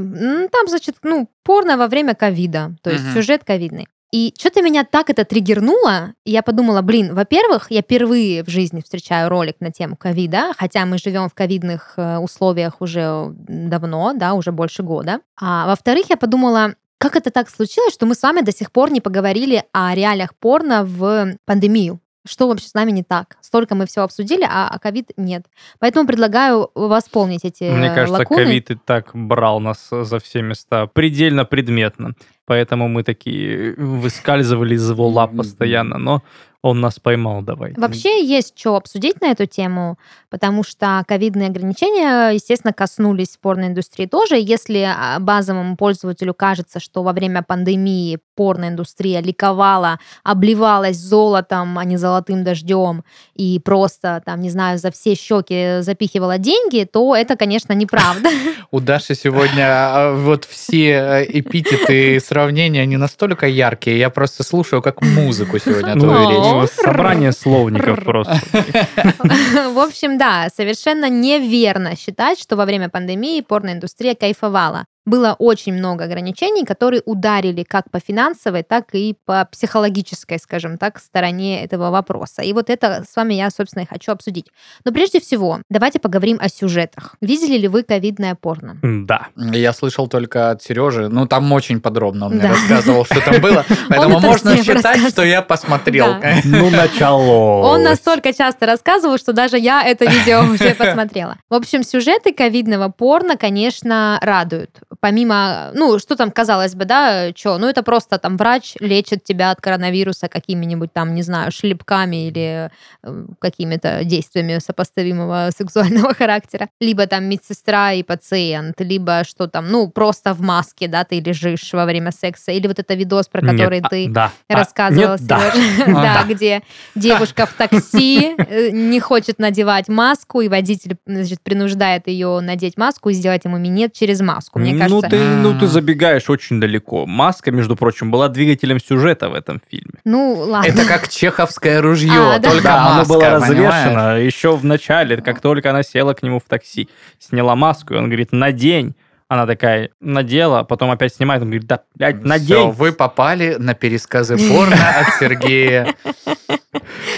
там, 0.51 0.67
значит, 0.67 0.95
ну, 1.03 1.29
порно 1.43 1.77
во 1.77 1.87
время 1.87 2.15
ковида, 2.15 2.75
то 2.81 2.89
есть 2.89 3.13
сюжет 3.13 3.43
ковидный. 3.43 3.87
И 4.11 4.33
что-то 4.35 4.63
меня 4.63 4.83
так 4.83 5.11
это 5.11 5.25
триггернуло, 5.25 6.13
и 6.25 6.31
я 6.31 6.41
подумала, 6.41 6.81
блин, 6.81 7.13
во-первых, 7.13 7.67
я 7.69 7.81
впервые 7.81 8.43
в 8.43 8.49
жизни 8.49 8.81
встречаю 8.81 9.29
ролик 9.29 9.57
на 9.59 9.71
тему 9.71 9.95
ковида, 9.95 10.53
хотя 10.57 10.85
мы 10.87 10.97
живем 10.97 11.29
в 11.29 11.35
ковидных 11.35 11.93
э, 11.97 12.17
условиях 12.17 12.81
уже 12.81 13.27
давно, 13.31 14.13
да, 14.15 14.33
уже 14.33 14.51
больше 14.51 14.81
года. 14.81 15.19
А 15.39 15.67
во-вторых, 15.67 16.09
я 16.09 16.17
подумала, 16.17 16.73
как 16.97 17.15
это 17.15 17.31
так 17.31 17.49
случилось, 17.49 17.93
что 17.93 18.05
мы 18.05 18.15
с 18.15 18.23
вами 18.23 18.41
до 18.41 18.51
сих 18.51 18.71
пор 18.71 18.91
не 18.91 19.01
поговорили 19.01 19.63
о 19.71 19.93
реалиях 19.93 20.35
порно 20.35 20.83
в 20.83 21.37
пандемию? 21.45 21.99
Что 22.27 22.47
вообще 22.47 22.67
с 22.67 22.73
нами 22.73 22.91
не 22.91 23.03
так? 23.03 23.37
Столько 23.41 23.73
мы 23.73 23.85
все 23.85 24.01
обсудили, 24.01 24.43
а 24.43 24.67
а 24.67 24.79
ковид 24.79 25.11
нет. 25.15 25.45
Поэтому 25.79 26.05
предлагаю 26.05 26.69
восполнить 26.75 27.45
эти 27.45 27.63
Мне 27.63 27.87
э, 27.87 27.95
кажется, 27.95 28.25
ковид 28.25 28.71
и 28.71 28.75
так 28.75 29.11
брал 29.13 29.61
нас 29.61 29.87
за 29.89 30.19
все 30.19 30.41
места 30.41 30.87
предельно 30.87 31.45
предметно. 31.45 32.15
Поэтому 32.47 32.87
мы 32.87 33.03
такие 33.03 33.75
выскальзывали 33.75 34.75
из 34.75 34.89
его 34.89 35.07
лап 35.09 35.35
постоянно. 35.35 35.97
Но 35.97 36.23
он 36.61 36.81
нас 36.81 36.99
поймал, 36.99 37.41
давай. 37.41 37.73
Вообще 37.77 38.25
есть 38.25 38.57
что 38.57 38.75
обсудить 38.75 39.21
на 39.21 39.27
эту 39.27 39.45
тему, 39.45 39.97
потому 40.29 40.63
что 40.63 41.03
ковидные 41.07 41.49
ограничения, 41.49 42.31
естественно, 42.31 42.73
коснулись 42.73 43.37
порноиндустрии 43.39 44.07
тоже. 44.07 44.35
Если 44.37 44.79
а, 44.79 45.19
базовому 45.19 45.77
пользователю 45.77 46.33
кажется, 46.33 46.79
что 46.79 47.03
во 47.03 47.13
время 47.13 47.43
пандемии 47.43 48.19
порноиндустрия 48.35 49.21
ликовала, 49.21 49.99
обливалась 50.23 50.97
золотом, 50.97 51.77
а 51.77 51.85
не 51.85 51.97
золотым 51.97 52.43
дождем, 52.43 53.03
и 53.35 53.59
просто, 53.63 54.21
там, 54.25 54.41
не 54.41 54.49
знаю, 54.49 54.77
за 54.77 54.91
все 54.91 55.15
щеки 55.15 55.81
запихивала 55.81 56.37
деньги, 56.37 56.87
то 56.91 57.15
это, 57.15 57.35
конечно, 57.35 57.73
неправда. 57.73 58.29
У 58.71 58.79
Даши 58.79 59.15
сегодня 59.15 59.65
а, 59.67 60.13
вот 60.15 60.45
все 60.45 60.89
э, 60.89 61.25
эпитеты 61.39 62.15
и 62.15 62.19
сравнения, 62.37 62.81
они 62.83 62.97
настолько 62.97 63.47
яркие. 63.47 63.97
Я 63.97 64.09
просто 64.09 64.43
слушаю 64.43 64.81
как 64.81 65.01
музыку 65.01 65.57
сегодня 65.59 65.95
Ну, 65.95 66.01
твою 66.01 66.27
О. 66.27 66.31
речь. 66.31 66.71
ну, 66.77 66.83
собрание 66.83 67.31
словников 67.31 68.03
просто. 68.03 68.39
В 69.73 69.79
общем, 69.79 70.17
да, 70.17 70.49
совершенно 70.55 71.09
неверно 71.09 71.95
считать, 71.95 72.39
что 72.39 72.55
во 72.55 72.65
время 72.65 72.89
пандемии 72.89 73.41
порноиндустрия 73.41 74.13
кайфовала. 74.13 74.85
Было 75.07 75.37
очень 75.39 75.73
много 75.73 76.03
ограничений, 76.03 76.65
которые 76.65 77.01
ударили 77.05 77.63
как 77.63 77.89
по 77.89 77.99
финансовой, 78.01 78.63
так 78.63 78.93
и 78.93 79.15
по 79.25 79.47
психологической, 79.49 80.37
скажем 80.37 80.77
так, 80.77 80.99
стороне 80.99 81.63
этого 81.63 81.91
вопроса. 81.91 82.41
И 82.41 82.51
вот 82.51 82.69
это 82.69 83.05
с 83.09 83.15
вами 83.15 83.35
я, 83.35 83.49
собственно, 83.49 83.83
и 83.83 83.87
хочу 83.87 84.11
обсудить. 84.11 84.47
Но 84.83 84.91
прежде 84.91 85.21
всего, 85.21 85.61
давайте 85.69 85.99
поговорим 85.99 86.39
о 86.41 86.49
сюжетах. 86.49 87.15
Видели 87.21 87.57
ли 87.57 87.69
вы 87.69 87.83
ковидное 87.83 88.35
порно? 88.35 88.77
Да. 88.83 89.27
Я 89.37 89.71
слышал 89.71 90.09
только 90.09 90.51
от 90.51 90.61
Сережи. 90.61 91.07
Ну, 91.07 91.25
там 91.25 91.49
очень 91.53 91.79
подробно 91.79 92.25
он 92.25 92.33
мне 92.33 92.41
Да. 92.41 92.49
рассказывал, 92.49 93.05
что 93.05 93.21
там 93.21 93.39
было. 93.39 93.63
Поэтому 93.89 94.17
это 94.17 94.27
можно 94.27 94.57
считать, 94.61 95.07
что 95.09 95.23
я 95.23 95.41
посмотрел. 95.41 96.15
Ну, 96.43 96.69
начало. 96.69 97.61
Он 97.65 97.83
настолько 97.83 98.33
часто 98.33 98.65
рассказывал, 98.65 99.17
что 99.17 99.31
даже 99.31 99.57
я 99.57 99.83
это 99.83 100.03
видео 100.03 100.41
уже 100.41 100.75
посмотрела. 100.77 101.37
В 101.49 101.53
общем, 101.53 101.83
сюжеты 101.83 102.33
ковидного 102.33 102.89
порно, 102.89 103.37
конечно, 103.37 104.19
радуют. 104.21 104.81
Помимо, 104.99 105.71
ну, 105.73 105.99
что 105.99 106.15
там, 106.15 106.31
казалось 106.31 106.75
бы, 106.75 106.85
да, 106.85 107.31
что, 107.35 107.57
ну, 107.57 107.67
это 107.67 107.83
просто 107.83 108.17
там 108.17 108.37
врач 108.37 108.75
лечит 108.79 109.23
тебя 109.23 109.51
от 109.51 109.61
коронавируса 109.61 110.27
какими-нибудь 110.27 110.91
там, 110.93 111.13
не 111.13 111.21
знаю, 111.21 111.51
шлепками 111.51 112.27
или 112.27 112.71
э, 113.03 113.25
какими-то 113.39 114.03
действиями 114.03 114.59
сопоставимого 114.59 115.49
сексуального 115.57 116.13
характера. 116.13 116.69
Либо 116.79 117.05
там 117.07 117.25
медсестра 117.25 117.93
и 117.93 118.03
пациент, 118.03 118.79
либо 118.79 119.23
что 119.23 119.47
там, 119.47 119.67
ну, 119.69 119.89
просто 119.89 120.33
в 120.33 120.41
маске, 120.41 120.87
да, 120.87 121.03
ты 121.03 121.19
лежишь 121.19 121.73
во 121.73 121.85
время 121.85 122.11
секса. 122.11 122.51
Или 122.51 122.67
вот 122.67 122.79
это 122.79 122.93
видос, 122.93 123.27
про 123.27 123.41
Нет, 123.41 123.51
который 123.51 123.79
а, 123.81 123.89
ты. 123.89 124.11
А, 124.15 124.31
рассказывал, 124.49 125.11
нет, 125.11 125.21
да. 125.21 125.51
Серёж. 125.51 125.87
А, 125.87 125.91
Да, 126.07 126.23
да. 126.23 126.33
где 126.33 126.61
девушка 126.95 127.45
в 127.45 127.53
такси 127.53 128.35
э, 128.37 128.69
не 128.71 128.99
хочет 128.99 129.39
надевать 129.39 129.87
маску, 129.87 130.41
и 130.41 130.47
водитель, 130.47 130.97
значит, 131.05 131.41
принуждает 131.41 132.07
ее 132.07 132.39
надеть 132.41 132.77
маску 132.77 133.09
и 133.09 133.13
сделать 133.13 133.45
ему 133.45 133.57
минет 133.57 133.93
через 133.93 134.21
маску. 134.21 134.59
Мне 134.59 134.73
ну, 134.73 134.79
кажется, 134.89 135.09
ты, 135.09 135.17
ну, 135.17 135.53
ты 135.57 135.65
М. 135.65 135.71
забегаешь 135.71 136.29
очень 136.29 136.59
далеко. 136.59 137.05
Маска, 137.05 137.51
между 137.51 137.75
прочим, 137.75 138.11
была 138.11 138.27
двигателем 138.29 138.79
сюжета 138.79 139.29
в 139.29 139.33
этом 139.33 139.61
фильме. 139.69 139.99
ну, 140.05 140.33
ладно. 140.33 140.67
Это 140.67 140.85
как 140.85 141.09
чеховское 141.09 141.81
ружье, 141.81 142.11
А, 142.35 142.39
только 142.39 142.63
да, 142.63 142.85
оно 142.87 142.95
маска, 142.99 143.13
было 143.13 143.19
понимаешь? 143.21 143.49
развешено 143.85 144.17
еще 144.19 144.55
в 144.55 144.65
начале, 144.65 145.17
как 145.17 145.41
только 145.41 145.69
она 145.69 145.83
села 145.83 146.13
к 146.13 146.23
нему 146.23 146.39
в 146.39 146.43
такси, 146.47 146.89
сняла 147.19 147.55
маску, 147.55 147.93
и 147.93 147.97
он 147.97 148.05
говорит, 148.05 148.31
надень. 148.31 148.95
Она 149.29 149.45
такая, 149.45 149.89
надела, 149.99 150.63
потом 150.63 150.89
опять 150.89 151.13
снимает, 151.13 151.41
он 151.41 151.49
говорит, 151.49 151.67
да, 151.67 151.81
блядь, 151.95 152.23
надень. 152.23 152.71
вы 152.71 152.93
попали 152.93 153.55
на 153.59 153.73
пересказы 153.73 154.37
порно 154.37 154.77
от 154.99 155.15
Сергея. 155.19 155.93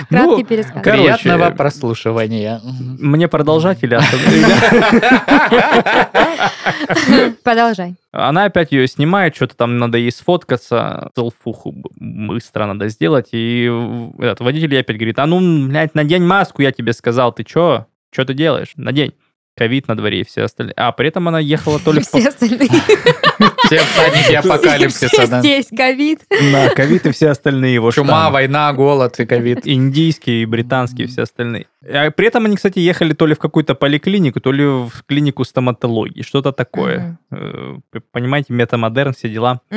Краткий 0.10 0.42
Ну, 0.42 0.46
пересказ. 0.46 0.82
короче, 0.84 1.04
Приятного 1.04 1.52
прослушивания. 1.52 2.62
Мне 3.00 3.28
продолжать 3.28 3.84
или? 3.84 4.00
Продолжай. 7.44 7.96
Она 8.12 8.46
опять 8.46 8.72
ее 8.72 8.88
снимает, 8.88 9.36
что-то 9.36 9.56
там 9.56 9.78
надо 9.78 9.98
ей 9.98 10.12
сфоткаться, 10.12 11.12
селфуху 11.16 11.72
б- 11.74 11.90
быстро 12.00 12.66
надо 12.66 12.88
сделать, 12.90 13.30
и 13.34 13.70
этот 14.20 14.40
водитель 14.42 14.74
ей 14.74 14.82
опять 14.82 14.98
говорит, 14.98 15.20
а 15.20 15.26
ну, 15.26 15.68
блядь, 15.68 15.96
надень 15.96 16.24
маску, 16.26 16.62
я 16.62 16.72
тебе 16.72 16.94
сказал, 16.94 17.32
ты 17.34 17.44
чё? 17.44 17.86
Что 18.12 18.26
ты 18.26 18.34
делаешь? 18.34 18.72
Надень. 18.76 19.14
Ковид 19.60 19.90
на 19.90 19.98
дворе 19.98 20.22
и 20.22 20.24
все 20.24 20.44
остальные. 20.44 20.74
А 20.78 20.94
при 20.94 21.10
этом 21.10 21.28
она 21.28 21.40
ехала 21.40 21.80
то 21.80 21.92
ли 21.92 22.00
в... 22.02 22.08
Все 22.08 22.30
остальные. 22.30 22.70
Все 23.66 23.80
всадники 23.80 24.34
апокалипсиса, 24.34 25.28
да. 25.28 25.40
здесь, 25.40 25.68
ковид. 25.68 26.22
На 26.52 26.70
ковид 26.70 27.06
и 27.06 27.12
все 27.12 27.30
остальные 27.30 27.74
его 27.74 27.92
Чума, 27.92 28.30
война, 28.30 28.72
голод 28.72 29.20
и 29.20 29.26
ковид. 29.26 29.68
Индийские, 29.68 30.44
и 30.44 30.46
британские, 30.46 31.08
и 31.08 31.10
все 31.10 31.24
остальные. 31.24 31.68
А 31.86 32.10
при 32.10 32.28
этом 32.28 32.46
они, 32.46 32.56
кстати, 32.56 32.80
ехали 32.80 33.14
то 33.14 33.26
ли 33.26 33.36
в 33.36 33.40
какую-то 33.40 33.76
поликлинику, 33.76 34.40
то 34.40 34.54
ли 34.54 34.64
в 34.64 34.92
клинику 35.06 35.44
стоматологии, 35.44 36.22
что-то 36.22 36.54
такое. 36.54 37.20
Э, 37.32 37.78
Понимаете, 38.12 38.54
метамодерн, 38.54 39.14
все 39.14 39.28
дела. 39.28 39.60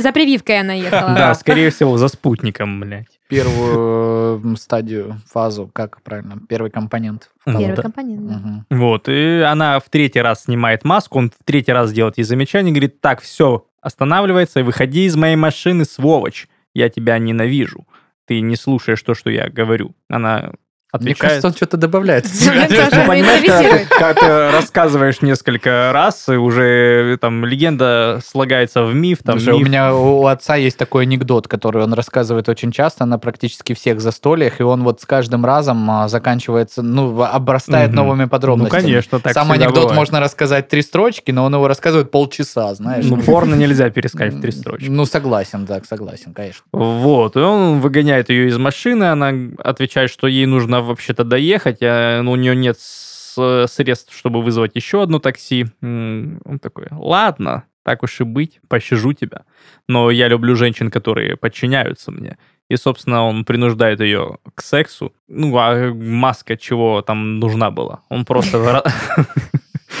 За 0.00 0.12
прививкой 0.12 0.60
она 0.60 0.72
ехала. 0.72 1.14
Да, 1.14 1.34
скорее 1.34 1.70
всего, 1.70 1.96
за 1.96 2.08
спутником, 2.08 2.80
блядь. 2.80 3.18
Первую 3.28 4.56
стадию, 4.56 5.20
фазу, 5.26 5.70
как 5.72 6.02
правильно, 6.02 6.38
первый 6.48 6.70
компонент. 6.70 7.30
Ну 7.46 7.58
Первый 7.58 7.76
да. 7.76 7.82
компонент, 7.82 8.26
да. 8.26 8.76
Вот, 8.76 9.08
и 9.08 9.40
она 9.40 9.80
в 9.80 9.88
третий 9.88 10.20
раз 10.20 10.44
снимает 10.44 10.84
маску, 10.84 11.18
он 11.18 11.30
в 11.30 11.44
третий 11.44 11.72
раз 11.72 11.92
делает 11.92 12.18
ей 12.18 12.24
замечание, 12.24 12.72
говорит, 12.72 13.00
так, 13.00 13.22
все, 13.22 13.66
останавливается, 13.80 14.62
выходи 14.62 15.04
из 15.06 15.16
моей 15.16 15.36
машины, 15.36 15.84
сволочь, 15.84 16.48
я 16.74 16.88
тебя 16.88 17.18
ненавижу. 17.18 17.86
Ты 18.26 18.40
не 18.40 18.56
слушаешь 18.56 19.02
то, 19.02 19.14
что 19.14 19.30
я 19.30 19.48
говорю. 19.50 19.94
Она 20.08 20.52
Мне 21.00 21.12
отвечает. 21.12 21.18
кажется, 21.18 21.46
он 21.48 21.54
что-то 21.54 21.76
добавляет. 21.76 22.24
Мне 22.26 22.66
Ну, 22.70 22.76
она 22.92 23.04
понимаешь, 23.06 23.88
когда, 23.88 24.14
ты- 24.14 24.50
рассказываешь 24.56 25.22
несколько 25.22 25.90
раз, 25.92 26.28
и 26.28 26.32
уже 26.36 27.18
там 27.20 27.44
легенда 27.44 28.20
слагается 28.24 28.84
в 28.84 28.94
миф, 28.94 29.18
там 29.24 29.38
у 29.38 29.58
меня 29.58 29.94
у 29.94 30.26
отца 30.26 30.56
есть 30.56 30.76
такой 30.78 31.02
анекдот, 31.04 31.48
который 31.48 31.82
он 31.82 31.92
рассказывает 31.94 32.48
очень 32.48 32.70
часто 32.72 33.04
на 33.06 33.18
практически 33.18 33.72
всех 33.74 34.00
застольях, 34.00 34.60
и 34.60 34.62
он 34.62 34.82
вот 34.84 35.00
с 35.00 35.06
каждым 35.06 35.44
разом 35.44 35.90
а, 35.90 36.08
заканчивается, 36.08 36.82
ну, 36.82 37.22
обрастает 37.22 37.92
новыми 37.92 38.22
Ну, 38.24 38.28
подробностями. 38.28 38.82
конечно, 38.82 39.20
так 39.20 39.32
Сам 39.32 39.50
анекдот 39.52 39.74
бывает. 39.74 39.96
можно 39.96 40.20
рассказать 40.20 40.68
три 40.68 40.82
строчки, 40.82 41.30
но 41.30 41.44
он 41.44 41.54
его 41.54 41.66
рассказывает 41.68 42.10
полчаса, 42.10 42.74
знаешь. 42.74 43.04
Ну, 43.06 43.16
порно 43.22 43.54
нельзя 43.54 43.90
перескать 43.90 44.34
в 44.34 44.40
три 44.40 44.52
строчки. 44.52 44.88
Ну, 44.88 45.04
согласен, 45.06 45.64
да, 45.64 45.80
согласен, 45.88 46.32
конечно. 46.32 46.62
Вот, 46.72 47.36
и 47.36 47.40
он 47.40 47.80
выгоняет 47.80 48.30
ее 48.30 48.48
из 48.48 48.58
машины, 48.58 49.04
она 49.04 49.32
отвечает, 49.58 50.10
что 50.10 50.26
ей 50.26 50.46
нужно 50.46 50.80
вообще-то 50.84 51.24
доехать, 51.24 51.78
а 51.82 52.22
ну, 52.22 52.32
у 52.32 52.36
нее 52.36 52.54
нет 52.54 52.78
средств, 52.78 54.16
чтобы 54.16 54.42
вызвать 54.42 54.72
еще 54.74 55.02
одно 55.02 55.18
такси. 55.18 55.66
Он 55.82 56.58
такой, 56.62 56.86
ладно, 56.90 57.64
так 57.82 58.02
уж 58.02 58.20
и 58.20 58.24
быть, 58.24 58.60
пощажу 58.68 59.12
тебя. 59.12 59.42
Но 59.88 60.10
я 60.10 60.28
люблю 60.28 60.56
женщин, 60.56 60.90
которые 60.90 61.36
подчиняются 61.36 62.10
мне. 62.10 62.38
И, 62.70 62.76
собственно, 62.76 63.24
он 63.24 63.44
принуждает 63.44 64.00
ее 64.00 64.38
к 64.54 64.62
сексу. 64.62 65.12
Ну, 65.28 65.54
а 65.58 65.92
маска 65.92 66.56
чего 66.56 67.02
там 67.02 67.38
нужна 67.38 67.70
была? 67.70 68.00
Он 68.08 68.24
просто 68.24 68.56
ра- 68.58 68.90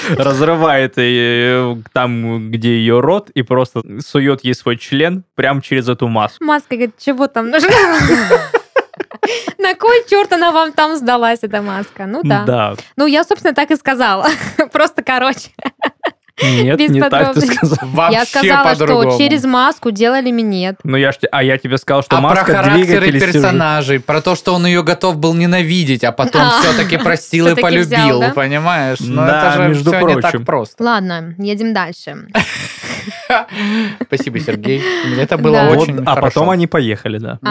разрывает 0.16 0.96
ее 0.96 1.82
там, 1.92 2.50
где 2.50 2.78
ее 2.78 3.00
рот, 3.00 3.30
и 3.30 3.42
просто 3.42 3.82
сует 4.00 4.44
ей 4.44 4.54
свой 4.54 4.78
член 4.78 5.24
прямо 5.34 5.60
через 5.60 5.88
эту 5.88 6.08
маску. 6.08 6.42
Маска 6.42 6.74
говорит, 6.74 6.94
чего 6.98 7.28
там 7.28 7.50
нужно? 7.50 7.68
На 9.64 9.74
кой 9.74 10.04
черт 10.10 10.30
она 10.32 10.52
вам 10.52 10.72
там 10.72 10.94
сдалась, 10.96 11.38
эта 11.40 11.62
маска? 11.62 12.04
Ну 12.06 12.20
да. 12.22 12.44
Да. 12.46 12.74
Ну, 12.96 13.06
я, 13.06 13.24
собственно, 13.24 13.54
так 13.54 13.70
и 13.70 13.76
сказала. 13.76 14.28
Просто 14.72 15.02
короче. 15.02 15.48
Нет, 16.42 16.78
Без 16.78 16.90
не 16.90 17.00
так 17.00 17.10
ты 17.10 17.16
подробностей. 17.18 17.54
сказал. 17.56 17.78
Вообще 17.82 18.16
я 18.18 18.24
сказала, 18.26 18.74
что 18.74 19.18
через 19.18 19.44
маску 19.44 19.90
делали 19.90 20.30
минет. 20.32 20.76
Ну 20.84 20.96
я 20.98 21.12
ж, 21.12 21.18
а 21.32 21.42
я 21.44 21.56
тебе 21.58 21.78
сказал, 21.78 22.02
что 22.02 22.16
а 22.16 22.20
про 22.20 22.28
маска 22.28 22.44
характеры 22.56 22.84
двигатель 22.84 23.20
сюжет. 23.20 23.32
персонажей, 23.34 24.00
про 24.00 24.20
то, 24.20 24.34
что 24.34 24.52
он 24.52 24.66
ее 24.66 24.82
готов 24.82 25.16
был 25.16 25.32
ненавидеть, 25.32 26.02
а 26.04 26.12
потом 26.12 26.42
А, 26.42 26.60
все-таки 26.60 26.96
простил 26.98 27.46
и 27.46 27.48
всё-таки 27.54 27.62
полюбил, 27.62 27.86
взял, 27.86 28.20
да? 28.20 28.32
понимаешь? 28.34 28.98
Ну 29.00 29.24
Да, 29.24 29.48
это 29.48 29.62
же 29.62 29.68
между 29.68 29.90
всё 29.92 30.00
не 30.08 30.14
так 30.14 30.22
прочим. 30.32 30.44
просто. 30.44 30.82
Ладно, 30.84 31.34
едем 31.38 31.72
дальше. 31.72 32.26
Спасибо, 34.06 34.40
Сергей. 34.40 34.82
Это 35.18 35.38
было 35.38 35.54
Да. 35.54 35.68
Вот, 35.68 35.78
очень 35.78 35.98
а 36.00 36.14
хорошо. 36.14 36.20
потом 36.20 36.50
они 36.50 36.66
поехали, 36.66 37.18
да. 37.18 37.38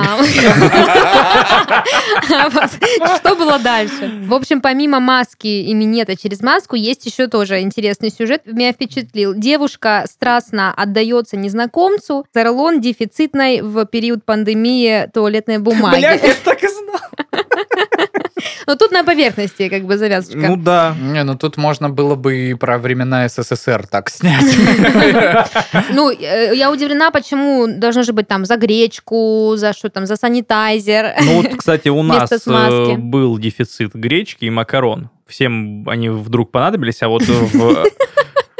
А, 2.31 2.49
вот. 2.49 2.71
Что 3.17 3.35
было 3.35 3.59
дальше? 3.59 4.11
В 4.25 4.33
общем, 4.33 4.61
помимо 4.61 4.99
маски 4.99 5.47
и 5.47 5.73
минета 5.73 6.15
через 6.15 6.41
маску, 6.41 6.75
есть 6.75 7.05
еще 7.05 7.27
тоже 7.27 7.61
интересный 7.61 8.09
сюжет. 8.09 8.41
Меня 8.45 8.71
впечатлил. 8.71 9.33
Девушка 9.33 10.05
страстно 10.09 10.73
отдается 10.73 11.37
незнакомцу. 11.37 12.25
Зарлон 12.33 12.81
дефицитной 12.81 13.61
в 13.61 13.85
период 13.85 14.25
пандемии 14.25 15.09
туалетной 15.13 15.57
бумаги. 15.59 15.99
Блядь, 15.99 16.23
я 16.23 16.33
так 16.43 16.63
и 16.63 16.67
знал. 16.67 17.42
Но 18.67 18.75
тут 18.75 18.91
на 18.91 19.03
поверхности 19.03 19.69
как 19.69 19.85
бы 19.85 19.97
завязочка. 19.97 20.39
Ну 20.39 20.57
да. 20.57 20.95
Не, 20.99 21.23
ну 21.23 21.35
тут 21.35 21.57
можно 21.57 21.89
было 21.89 22.15
бы 22.15 22.49
и 22.49 22.53
про 22.53 22.77
времена 22.77 23.27
СССР 23.27 23.87
так 23.87 24.09
снять. 24.09 24.43
Ну, 25.89 26.11
э, 26.11 26.55
я 26.55 26.71
удивлена, 26.71 27.11
почему 27.11 27.67
должно 27.67 28.03
же 28.03 28.13
быть 28.13 28.27
там 28.27 28.45
за 28.45 28.57
гречку, 28.57 29.53
за 29.55 29.73
что 29.73 29.89
там, 29.89 30.05
за 30.05 30.15
санитайзер. 30.15 31.13
Ну 31.21 31.41
вот, 31.41 31.55
кстати, 31.57 31.89
у 31.89 32.01
нас 32.03 32.31
э, 32.31 32.95
был 32.97 33.37
дефицит 33.37 33.93
гречки 33.93 34.45
и 34.45 34.49
макарон. 34.49 35.09
Всем 35.27 35.87
они 35.87 36.09
вдруг 36.09 36.51
понадобились, 36.51 37.01
а 37.01 37.07
вот 37.07 37.23
в, 37.23 37.85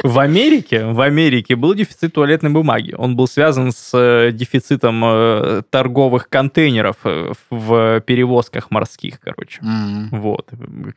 в 0.02 0.18
Америке, 0.18 0.86
в 0.86 1.00
Америке 1.00 1.56
был 1.56 1.74
дефицит 1.74 2.12
туалетной 2.12 2.50
бумаги. 2.50 2.94
Он 2.96 3.16
был 3.16 3.26
связан 3.26 3.72
с 3.72 3.90
э, 3.94 4.30
дефицитом 4.32 5.02
э, 5.04 5.62
торговых 5.70 6.28
контейнеров 6.28 6.96
э, 7.04 7.32
в 7.50 8.00
перевозках 8.00 8.70
морских, 8.70 9.20
короче. 9.20 9.60
М. 9.62 10.08
Вот. 10.10 10.48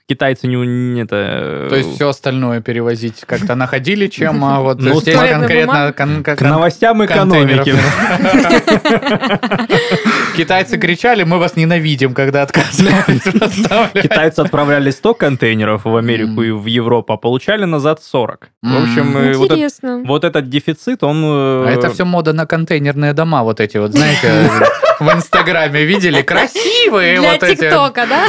Китайцы 0.08 0.48
не, 0.48 0.56
не 0.56 1.02
это... 1.02 1.68
То 1.70 1.76
есть 1.76 1.96
все 1.96 2.10
остальное 2.10 2.62
перевозить 2.62 3.24
как-то 3.26 3.56
находили, 3.56 4.08
чем 4.08 4.44
а 4.44 4.62
вот 4.62 4.78
Ну, 4.82 5.00
здесь 5.00 5.16
конкретно... 5.16 5.94
кон- 5.94 6.24
кон- 6.24 6.36
К 6.36 6.42
новостям 6.42 7.06
экономики. 7.06 7.76
Китайцы 10.38 10.78
кричали, 10.78 11.24
мы 11.24 11.40
вас 11.40 11.56
ненавидим, 11.56 12.14
когда 12.14 12.44
отказывались 12.44 13.22
поставлять. 13.40 14.04
Китайцы 14.04 14.40
отправляли 14.42 14.92
100 14.92 15.14
контейнеров 15.16 15.86
в 15.86 15.96
Америку 15.96 16.44
и 16.44 16.52
в 16.52 16.66
Европу, 16.68 17.14
а 17.14 17.18
получали 17.18 17.66
назад 17.66 18.04
40. 18.04 18.50
В 18.62 18.76
общем, 18.84 19.18
э, 19.18 19.34
вот, 19.34 19.46
этот, 19.46 19.58
Интересно. 19.58 20.04
вот 20.06 20.24
этот 20.24 20.50
дефицит, 20.50 21.04
он... 21.04 21.24
э, 21.24 21.66
А 21.68 21.72
это 21.72 21.90
все 21.92 22.06
мода 22.06 22.34
на 22.34 22.46
контейнерные 22.46 23.14
дома, 23.14 23.44
вот 23.44 23.60
эти 23.60 23.78
вот, 23.78 23.92
знаете, 23.94 24.50
в 25.00 25.10
Инстаграме 25.14 25.84
видели, 25.84 26.22
красивые 26.22 27.20
Для 27.20 27.34
вот 27.34 27.44
эти. 27.44 27.62
ТикТока, 27.62 28.06
да? 28.08 28.28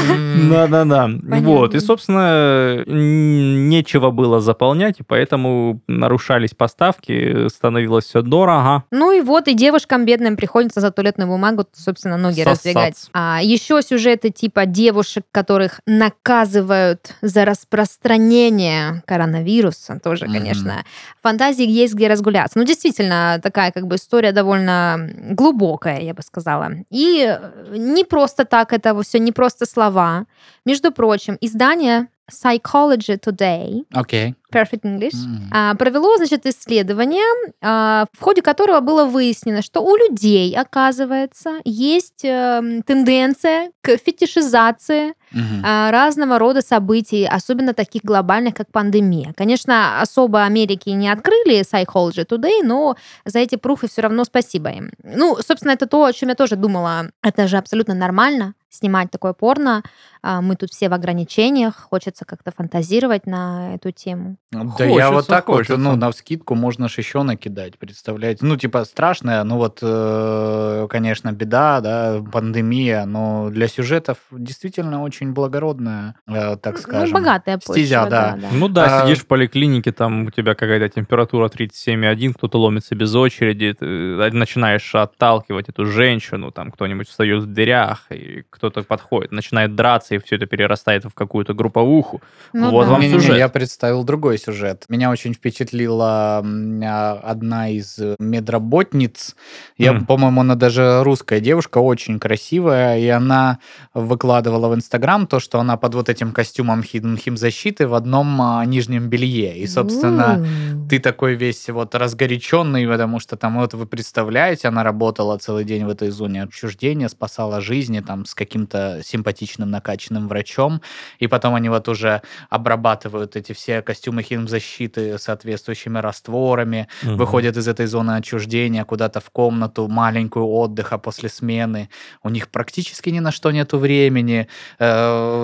Да-да-да. 0.50 1.10
Вот. 1.40 1.74
И, 1.74 1.80
собственно, 1.80 2.84
нечего 2.86 4.10
было 4.10 4.40
заполнять, 4.40 5.00
и 5.00 5.02
поэтому 5.02 5.80
нарушались 5.86 6.50
поставки, 6.50 7.48
становилось 7.48 8.04
все 8.06 8.22
дорого. 8.22 8.84
Ну 8.90 9.12
и 9.12 9.20
вот, 9.20 9.48
и 9.48 9.54
девушкам 9.54 10.04
бедным 10.04 10.36
приходится 10.36 10.80
за 10.80 10.90
туалетную 10.90 11.28
бумагу, 11.28 11.66
собственно, 11.72 12.16
ноги 12.16 12.42
Сосаться. 12.42 12.68
раздвигать. 12.68 12.96
А 13.12 13.40
еще 13.42 13.82
сюжеты 13.82 14.30
типа 14.30 14.66
девушек, 14.66 15.24
которых 15.32 15.80
наказывают 15.86 17.14
за 17.22 17.44
распространение 17.44 19.02
коронавируса, 19.06 20.00
тоже, 20.02 20.26
конечно. 20.26 20.84
Фантазии 21.22 21.66
есть 21.66 21.94
где 21.94 22.08
разгуляться. 22.08 22.58
Ну, 22.58 22.64
действительно, 22.64 23.40
такая 23.42 23.72
как 23.72 23.86
бы 23.86 23.96
история 23.96 24.32
довольно 24.32 25.10
глубокая, 25.30 26.00
я 26.00 26.14
бы 26.14 26.22
сказала. 26.22 26.57
И 26.90 27.24
э, 27.26 27.76
не 27.76 28.04
просто 28.04 28.44
так 28.44 28.72
это 28.72 29.00
все, 29.02 29.18
не 29.18 29.32
просто 29.32 29.66
слова. 29.66 30.26
Между 30.64 30.92
прочим, 30.92 31.36
издание 31.40 32.08
Psychology 32.30 33.18
Today, 33.18 33.84
Окей. 33.92 34.34
Perfect 34.52 34.82
English, 34.82 35.16
а, 35.50 35.74
провело, 35.74 36.16
значит, 36.16 36.46
исследование, 36.46 37.24
а, 37.62 38.06
в 38.12 38.22
ходе 38.22 38.42
которого 38.42 38.80
было 38.80 39.04
выяснено, 39.04 39.62
что 39.62 39.80
у 39.80 39.96
людей, 39.96 40.54
оказывается, 40.54 41.60
есть 41.64 42.24
эм, 42.24 42.82
тенденция 42.82 43.70
к 43.80 43.96
фетишизации 43.96 45.14
А, 45.62 45.90
разного 45.90 46.38
рода 46.38 46.62
событий, 46.62 47.26
особенно 47.26 47.74
таких 47.74 48.02
глобальных, 48.02 48.54
как 48.54 48.70
пандемия. 48.72 49.32
Конечно, 49.36 50.00
особо 50.00 50.44
Америки 50.44 50.88
не 50.90 51.08
открыли 51.08 51.60
Psychology 51.60 52.26
Today, 52.26 52.62
но 52.62 52.96
за 53.24 53.38
эти 53.40 53.56
пруфы 53.56 53.88
все 53.88 54.02
равно 54.02 54.24
спасибо 54.24 54.70
им. 54.70 54.90
Ну, 55.02 55.36
собственно, 55.46 55.72
это 55.72 55.86
то, 55.86 56.04
о 56.04 56.12
чем 56.12 56.28
я 56.30 56.34
тоже 56.34 56.56
думала. 56.56 57.10
Это 57.22 57.46
же 57.48 57.56
абсолютно 57.56 57.94
нормально 57.94 58.54
снимать 58.70 59.10
такое 59.10 59.32
порно. 59.32 59.82
А, 60.22 60.40
Мы 60.42 60.54
тут 60.56 60.70
все 60.70 60.88
в 60.88 60.92
ограничениях, 60.94 61.74
хочется 61.90 62.24
как-то 62.24 62.52
фантазировать 62.52 63.26
на 63.26 63.74
эту 63.74 63.92
тему. 63.92 64.36
Да 64.52 64.84
я 64.84 65.08
вот 65.10 65.14
Хочется, 65.24 65.30
так 65.30 65.48
вот, 65.48 65.56
хочется. 65.58 65.76
ну, 65.78 65.96
на 65.96 66.10
вскидку 66.10 66.54
можно 66.54 66.88
ж 66.88 66.98
еще 66.98 67.22
накидать, 67.22 67.78
представляете? 67.78 68.44
Ну, 68.44 68.56
типа, 68.56 68.84
страшная, 68.84 69.42
ну 69.44 69.56
вот, 69.56 69.78
э, 69.80 70.86
конечно, 70.90 71.32
беда, 71.32 71.80
да, 71.80 72.22
пандемия, 72.32 73.04
но 73.06 73.48
для 73.50 73.68
сюжетов 73.68 74.18
действительно 74.30 75.02
очень 75.02 75.17
очень 75.18 75.32
благородная, 75.32 76.14
э, 76.28 76.56
так 76.56 76.74
Ну, 76.76 76.80
скажем. 76.80 77.14
богатая 77.14 77.56
почва, 77.58 77.72
стезя, 77.74 78.06
да. 78.08 78.38
да. 78.40 78.48
Ну 78.52 78.68
да, 78.68 79.02
А- 79.02 79.06
сидишь 79.06 79.18
в 79.24 79.26
поликлинике, 79.26 79.90
там 79.90 80.26
у 80.26 80.30
тебя 80.30 80.54
какая-то 80.54 80.88
температура 80.88 81.48
37,1, 81.48 82.34
кто-то 82.34 82.58
ломится 82.60 82.94
без 82.94 83.14
очереди, 83.14 83.72
ты 83.78 83.84
начинаешь 83.86 84.94
отталкивать 84.94 85.68
эту 85.68 85.86
женщину, 85.86 86.52
там 86.52 86.70
кто-нибудь 86.70 87.08
встает 87.08 87.42
в 87.42 87.46
дверях, 87.46 88.06
и 88.10 88.44
кто-то 88.48 88.82
подходит, 88.84 89.32
начинает 89.32 89.74
драться, 89.74 90.14
и 90.14 90.18
все 90.18 90.36
это 90.36 90.46
перерастает 90.46 91.04
в 91.04 91.14
какую-то 91.14 91.52
групповуху. 91.54 92.22
Ну 92.52 92.70
Вот 92.70 92.84
да. 92.86 92.92
вам 92.92 93.00
Не-не-не, 93.00 93.20
сюжет. 93.20 93.38
Я 93.38 93.48
представил 93.48 94.04
другой 94.04 94.38
сюжет. 94.38 94.84
Меня 94.88 95.10
очень 95.10 95.34
впечатлила 95.34 96.44
а, 96.44 97.20
одна 97.24 97.68
из 97.70 97.98
э, 97.98 98.14
медработниц. 98.20 99.34
Я, 99.76 99.92
Мгм. 99.94 100.06
по-моему, 100.06 100.40
она 100.42 100.54
даже 100.54 101.02
русская 101.02 101.40
девушка, 101.40 101.78
очень 101.78 102.20
красивая, 102.20 102.98
и 102.98 103.08
она 103.08 103.58
выкладывала 103.94 104.68
в 104.68 104.74
Инстаграм 104.74 105.07
то, 105.26 105.40
что 105.40 105.58
она 105.60 105.76
под 105.76 105.94
вот 105.94 106.08
этим 106.08 106.32
костюмом 106.32 106.82
хим- 106.82 107.16
химзащиты 107.16 107.86
в 107.86 107.94
одном 107.94 108.40
а, 108.42 108.64
нижнем 108.66 109.08
белье. 109.08 109.56
И, 109.56 109.66
собственно, 109.66 110.44
У. 110.84 110.88
ты 110.88 110.98
такой 110.98 111.34
весь 111.34 111.68
вот 111.70 111.94
разгоряченный, 111.94 112.86
потому 112.86 113.18
что 113.20 113.36
там 113.36 113.58
вот 113.58 113.74
вы 113.74 113.86
представляете, 113.86 114.68
она 114.68 114.82
работала 114.84 115.38
целый 115.38 115.64
день 115.64 115.84
в 115.86 115.88
этой 115.88 116.10
зоне 116.10 116.42
отчуждения, 116.44 117.08
спасала 117.08 117.60
жизни 117.60 118.00
там 118.00 118.26
с 118.26 118.34
каким-то 118.34 119.00
симпатичным 119.04 119.70
накачанным 119.70 120.28
врачом, 120.28 120.82
и 121.18 121.26
потом 121.26 121.54
они 121.54 121.68
вот 121.70 121.88
уже 121.88 122.20
обрабатывают 122.50 123.36
эти 123.36 123.52
все 123.52 123.80
костюмы 123.82 124.22
химзащиты 124.22 125.18
соответствующими 125.18 125.98
растворами, 125.98 126.86
Мгм. 127.02 127.16
выходят 127.16 127.56
из 127.56 127.66
этой 127.68 127.86
зоны 127.86 128.12
отчуждения 128.16 128.84
куда-то 128.84 129.20
в 129.20 129.30
комнату 129.30 129.88
маленькую 129.88 130.46
отдыха 130.46 130.98
после 130.98 131.28
смены. 131.28 131.88
У 132.22 132.28
них 132.30 132.48
практически 132.48 133.10
ни 133.10 133.20
на 133.20 133.32
что 133.32 133.50
нету 133.52 133.78
времени 133.78 134.46
э, 134.78 134.97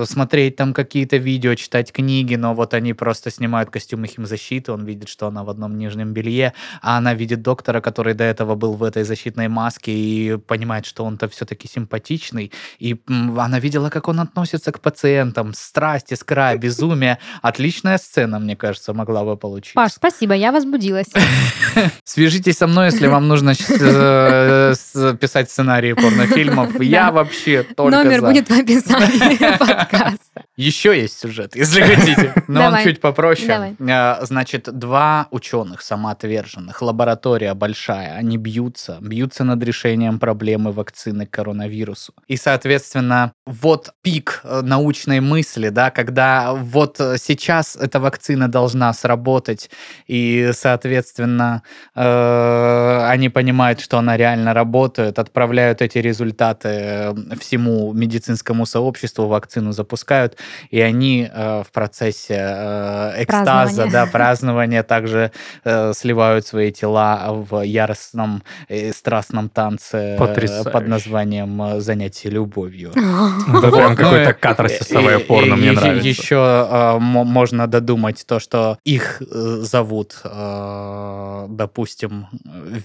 смотреть 0.07 0.57
там 0.57 0.73
какие-то 0.73 1.17
видео, 1.17 1.55
читать 1.55 1.93
книги, 1.93 2.37
но 2.37 2.55
вот 2.55 2.75
они 2.75 2.95
просто 2.95 3.31
снимают 3.31 3.71
костюмы 3.71 4.07
химзащиты, 4.07 4.73
он 4.73 4.85
видит, 4.85 5.09
что 5.09 5.27
она 5.27 5.45
в 5.45 5.51
одном 5.51 5.77
нижнем 5.79 6.13
белье, 6.13 6.53
а 6.83 6.99
она 6.99 7.15
видит 7.15 7.43
доктора, 7.43 7.81
который 7.81 8.15
до 8.15 8.25
этого 8.25 8.55
был 8.55 8.75
в 8.75 8.83
этой 8.83 9.05
защитной 9.05 9.49
маске 9.49 9.93
и 9.93 10.37
понимает, 10.37 10.87
что 10.87 11.05
он-то 11.05 11.29
все-таки 11.29 11.69
симпатичный, 11.69 12.53
и 12.79 12.97
она 13.09 13.59
видела, 13.59 13.91
как 13.91 14.09
он 14.09 14.21
относится 14.21 14.73
к 14.73 14.81
пациентам, 14.81 15.55
страсть, 15.55 16.13
искра, 16.13 16.57
безумие. 16.57 17.19
Отличная 17.43 17.99
сцена, 17.99 18.39
мне 18.39 18.57
кажется, 18.57 18.93
могла 18.95 19.25
бы 19.25 19.37
получиться. 19.37 19.75
Паш, 19.75 19.93
спасибо, 19.93 20.35
я 20.35 20.53
возбудилась. 20.53 21.07
Свяжитесь 22.05 22.59
со 22.59 22.67
мной, 22.67 22.87
если 22.87 23.07
вам 23.07 23.29
нужно 23.29 23.55
э, 23.69 24.75
с- 24.75 25.17
писать 25.17 25.51
сценарии 25.51 25.93
порнофильмов. 25.93 26.81
Я 26.81 27.11
вообще 27.11 27.63
только 27.63 27.97
Номер 27.97 28.21
будет 28.23 28.49
в 28.49 28.53
описании 28.53 29.37
подкаста. 29.59 30.45
Еще 30.57 31.01
есть 31.01 31.19
сюжет, 31.19 31.57
если 31.57 31.83
хотите. 31.83 32.35
Но 32.49 32.67
он 32.67 32.79
чуть 32.83 33.01
попроще. 33.01 33.49
Давай. 33.49 33.77
Э, 33.79 34.25
Значит, 34.25 34.69
два 34.73 35.29
ученых 35.31 35.83
самоотверженных, 35.83 36.81
лаборатория 36.83 37.55
большая, 37.55 38.15
они 38.15 38.37
бьются, 38.37 38.99
бьются 39.01 39.45
над 39.45 39.63
решением 39.63 40.19
проблемы 40.19 40.73
вакцины 40.73 41.27
к 41.27 41.31
коронавирусу. 41.31 42.15
И, 42.29 42.37
соответственно, 42.37 43.33
вот 43.47 43.91
пик 44.03 44.41
э, 44.45 44.61
научной 44.63 45.21
мысли, 45.21 45.69
да, 45.71 45.91
когда 45.91 46.53
вот 46.55 46.97
сейчас 47.19 47.77
эта 47.77 48.01
вакцина 48.01 48.49
должна 48.49 48.93
сработать, 48.93 49.71
и, 50.07 50.51
соответственно, 50.53 51.63
э, 51.95 53.07
они 53.07 53.29
понимают, 53.29 53.81
что 53.81 53.99
она 53.99 54.17
реально 54.17 54.55
работает, 54.55 55.19
отправляют 55.19 55.83
эти 55.83 55.99
результаты 55.99 56.69
э, 56.69 57.15
всему 57.41 57.93
медицинскому 57.93 58.67
сообществу, 58.67 59.27
вакцину 59.35 59.73
запускают, 59.73 60.37
и 60.75 60.81
они 60.91 61.29
э, 61.33 61.63
в 61.67 61.71
процессе 61.73 62.35
э, 62.39 63.23
экстаза, 63.23 63.45
Празднования. 63.45 63.93
да, 63.93 64.07
празднования 64.07 64.83
также 64.83 65.31
э, 65.65 65.93
сливают 65.95 66.47
свои 66.47 66.71
тела 66.81 67.09
в 67.51 67.63
яростном 67.65 68.43
э, 68.69 68.93
страстном 68.93 69.49
танце 69.49 69.99
э, 69.99 70.19
Потрясающе. 70.19 70.71
под 70.71 70.89
названием 70.89 71.63
э, 71.63 71.81
«Занятие 71.81 72.31
любовью». 72.31 72.91
Это 73.59 73.71
прям 73.71 73.91
Ну, 73.91 73.97
какое-то 73.97 74.31
э, 74.31 74.35
катарсисовое 74.35 75.19
и- 75.19 75.25
порно, 75.25 75.55
и- 75.55 75.59
мне 75.59 75.73
и- 75.73 75.77
нравится. 75.77 76.09
Еще 76.09 76.37
э, 76.37 76.99
мо- 77.01 77.25
можно 77.25 77.67
додумать 77.67 78.25
то, 78.27 78.39
что 78.41 78.79
их 78.85 79.23
зовут, 79.73 80.23
допустим, 81.49 82.27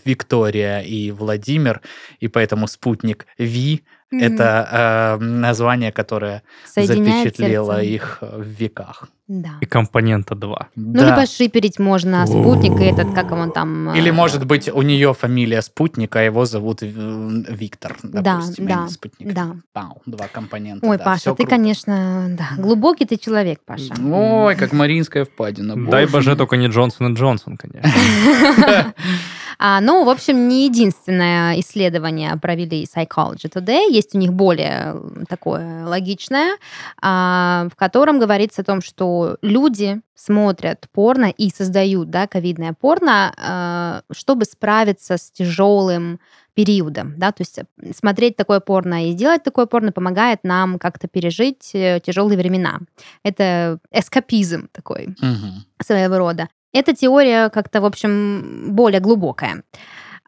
Виктория 0.06 0.80
и 0.82 1.12
Владимир, 1.12 1.82
и 2.20 2.28
поэтому 2.28 2.68
спутник 2.68 3.28
Ви— 3.40 3.80
это 4.12 5.18
э, 5.20 5.24
название, 5.24 5.92
которое 5.92 6.42
запечатлело 6.76 7.76
сердце. 7.76 7.94
их 7.96 8.18
э, 8.22 8.42
в 8.42 8.48
веках. 8.48 9.10
Да. 9.28 9.50
И 9.62 9.66
компонента 9.68 10.34
2. 10.34 10.68
Ну, 10.76 11.06
либо 11.06 11.26
шиперить 11.28 11.78
можно 11.78 12.26
спутник, 12.26 12.80
и 12.80 12.84
этот, 12.86 13.14
как 13.14 13.32
он 13.32 13.52
там... 13.52 13.94
Или, 13.96 14.10
э, 14.10 14.14
может 14.14 14.46
быть, 14.48 14.70
у 14.70 14.82
нее 14.82 15.14
фамилия 15.14 15.62
спутник, 15.62 16.16
а 16.16 16.22
его 16.24 16.46
зовут 16.46 16.82
э, 16.82 16.88
Виктор, 16.88 17.96
Да, 18.02 18.22
допустим, 18.22 18.68
да, 18.68 18.84
или 18.84 18.90
спутник. 18.90 19.34
да. 19.34 19.56
Пау, 19.72 20.02
два 20.08 20.28
компонента. 20.28 20.88
Ой, 20.88 20.98
да, 20.98 21.04
Паша, 21.04 21.30
ты, 21.32 21.36
круто. 21.36 21.50
конечно, 21.50 22.26
да, 22.30 22.50
глубокий 22.58 23.06
ты 23.06 23.18
человек, 23.18 23.60
Паша. 23.66 23.94
Ой, 24.04 24.56
как 24.56 24.74
Маринская 24.74 25.26
впадина. 25.26 25.76
Дай 25.90 26.08
боже 26.08 26.36
только 26.36 26.58
не 26.58 26.68
Джонсон 26.68 27.14
и 27.14 27.16
Джонсон, 27.16 27.58
конечно. 27.58 27.92
А, 29.58 29.82
ну, 29.82 30.04
в 30.04 30.10
общем, 30.10 30.48
не 30.48 30.66
единственное 30.66 31.60
исследование 31.60 32.36
провели 32.38 32.84
Psychology 32.86 33.50
Today. 33.52 33.90
Есть 33.90 34.16
у 34.16 34.18
них 34.18 34.34
более 34.34 34.96
такое 35.28 35.86
логичное, 35.86 36.58
а, 37.02 37.68
в 37.72 37.76
котором 37.76 38.20
говорится 38.20 38.62
о 38.62 38.66
том, 38.66 38.82
что 38.82 39.38
люди 39.42 40.02
смотрят 40.16 40.88
порно 40.92 41.26
и 41.26 41.50
создают 41.50 42.10
да, 42.10 42.28
ковидное 42.28 42.74
порно, 42.74 43.34
а, 43.38 44.02
чтобы 44.12 44.46
справиться 44.46 45.18
с 45.18 45.32
тяжелым 45.32 46.20
периодом, 46.56 47.14
да, 47.18 47.32
то 47.32 47.42
есть 47.42 47.58
э, 47.60 47.64
смотреть 47.96 48.36
такое 48.36 48.60
порно 48.60 49.10
и 49.10 49.14
делать 49.14 49.44
такое 49.44 49.66
порно 49.66 49.94
помогает 49.94 50.40
нам 50.44 50.78
как-то 50.78 51.08
пережить 51.08 51.70
э, 51.74 52.02
тяжелые 52.06 52.38
времена. 52.38 52.80
Это 53.24 53.80
эскапизм 53.92 54.68
такой 54.74 55.16
Мгм. 55.22 55.64
своего 55.82 56.18
рода. 56.18 56.50
Эта 56.74 56.96
теория 56.96 57.50
как-то, 57.50 57.82
в 57.82 57.86
общем, 57.86 58.74
более 58.76 59.00
глубокая, 59.00 59.64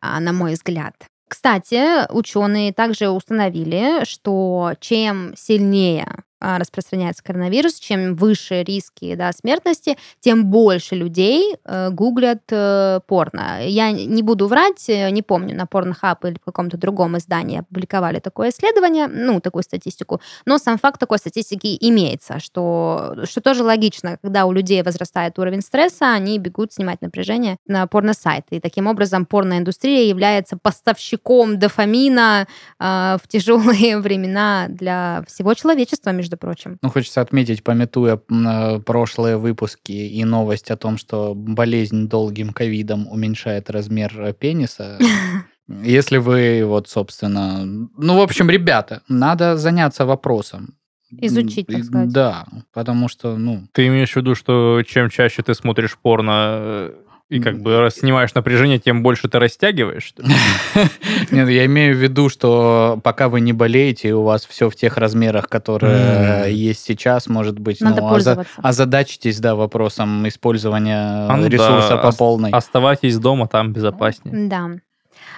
а, 0.01 0.19
на 0.19 0.33
мой 0.33 0.53
взгляд. 0.53 0.95
Кстати, 1.27 2.11
ученые 2.11 2.73
также 2.73 3.09
установили, 3.09 4.03
что 4.05 4.73
чем 4.79 5.33
сильнее 5.37 6.07
распространяется 6.41 7.23
коронавирус, 7.23 7.75
чем 7.75 8.15
выше 8.15 8.63
риски 8.63 9.15
да, 9.15 9.31
смертности, 9.31 9.97
тем 10.19 10.45
больше 10.45 10.95
людей 10.95 11.55
э, 11.63 11.89
гуглят 11.91 12.43
э, 12.49 12.99
порно. 13.07 13.65
Я 13.65 13.91
не 13.91 14.23
буду 14.23 14.47
врать, 14.47 14.89
э, 14.89 15.09
не 15.11 15.21
помню, 15.21 15.55
на 15.55 15.63
Pornhub 15.63 16.17
или 16.27 16.37
в 16.41 16.45
каком-то 16.45 16.77
другом 16.77 17.17
издании 17.17 17.59
опубликовали 17.59 18.19
такое 18.19 18.49
исследование, 18.49 19.07
ну, 19.07 19.39
такую 19.39 19.63
статистику, 19.63 20.21
но 20.45 20.57
сам 20.57 20.77
факт 20.77 20.99
такой 20.99 21.17
статистики 21.17 21.77
имеется, 21.79 22.39
что, 22.39 23.15
что 23.25 23.41
тоже 23.41 23.63
логично, 23.63 24.17
когда 24.21 24.45
у 24.45 24.51
людей 24.51 24.81
возрастает 24.83 25.37
уровень 25.39 25.61
стресса, 25.61 26.13
они 26.13 26.39
бегут 26.39 26.73
снимать 26.73 27.01
напряжение 27.01 27.57
на 27.67 27.87
порно-сайты. 27.87 28.57
И 28.57 28.59
таким 28.59 28.87
образом 28.87 29.25
порноиндустрия 29.25 30.03
является 30.03 30.57
поставщиком 30.57 31.59
дофамина 31.59 32.47
э, 32.79 33.17
в 33.21 33.27
тяжелые 33.27 33.97
времена 33.99 34.67
для 34.69 35.23
всего 35.27 35.53
человечества, 35.53 36.11
между 36.11 36.30
прочим. 36.37 36.77
Ну, 36.81 36.89
хочется 36.89 37.21
отметить, 37.21 37.63
пометуя 37.63 38.19
э, 38.29 38.79
прошлые 38.79 39.37
выпуски 39.37 39.91
и 39.91 40.23
новость 40.23 40.71
о 40.71 40.77
том, 40.77 40.97
что 40.97 41.33
болезнь 41.35 42.07
долгим 42.07 42.53
ковидом 42.53 43.07
уменьшает 43.07 43.69
размер 43.69 44.19
э, 44.21 44.33
пениса. 44.33 44.97
Если 45.83 46.17
вы, 46.17 46.63
вот, 46.65 46.89
собственно... 46.89 47.65
Ну, 47.65 48.17
в 48.17 48.21
общем, 48.21 48.49
ребята, 48.49 49.03
надо 49.07 49.57
заняться 49.57 50.05
вопросом. 50.05 50.75
Изучить, 51.11 51.67
так 51.67 51.83
сказать. 51.83 52.09
Да, 52.09 52.45
потому 52.73 53.09
что, 53.09 53.37
ну, 53.37 53.67
Ты 53.73 53.87
имеешь 53.87 54.13
в 54.13 54.15
виду, 54.15 54.35
что 54.35 54.81
чем 54.83 55.09
чаще 55.09 55.43
ты 55.43 55.53
смотришь 55.53 55.97
порно 56.01 56.31
э, 56.31 56.93
и 57.31 57.39
как 57.39 57.61
бы 57.61 57.79
раз 57.79 57.95
снимаешь 57.95 58.33
напряжение, 58.33 58.77
тем 58.77 59.03
больше 59.03 59.29
ты 59.29 59.39
растягиваешь? 59.39 60.13
Нет, 61.31 61.47
я 61.47 61.65
имею 61.65 61.95
в 61.95 61.99
виду, 61.99 62.27
что 62.27 62.99
пока 63.05 63.29
вы 63.29 63.39
не 63.39 63.53
болеете, 63.53 64.13
у 64.13 64.23
вас 64.23 64.45
все 64.45 64.69
в 64.69 64.75
тех 64.75 64.97
размерах, 64.97 65.47
которые 65.47 66.53
есть 66.53 66.83
сейчас, 66.83 67.27
может 67.27 67.57
быть, 67.57 67.79
Надо 67.79 68.01
ну, 68.01 68.07
оза- 68.07 68.09
пользоваться. 68.09 68.61
озадачитесь, 68.61 69.39
да, 69.39 69.55
вопросом 69.55 70.27
использования 70.27 71.27
А, 71.29 71.37
ну 71.37 71.47
ресурса 71.47 71.95
по 71.97 72.11
полной. 72.11 72.51
Оставайтесь 72.51 73.17
дома, 73.17 73.47
там 73.47 73.71
безопаснее. 73.71 74.49
Да. 74.49 74.71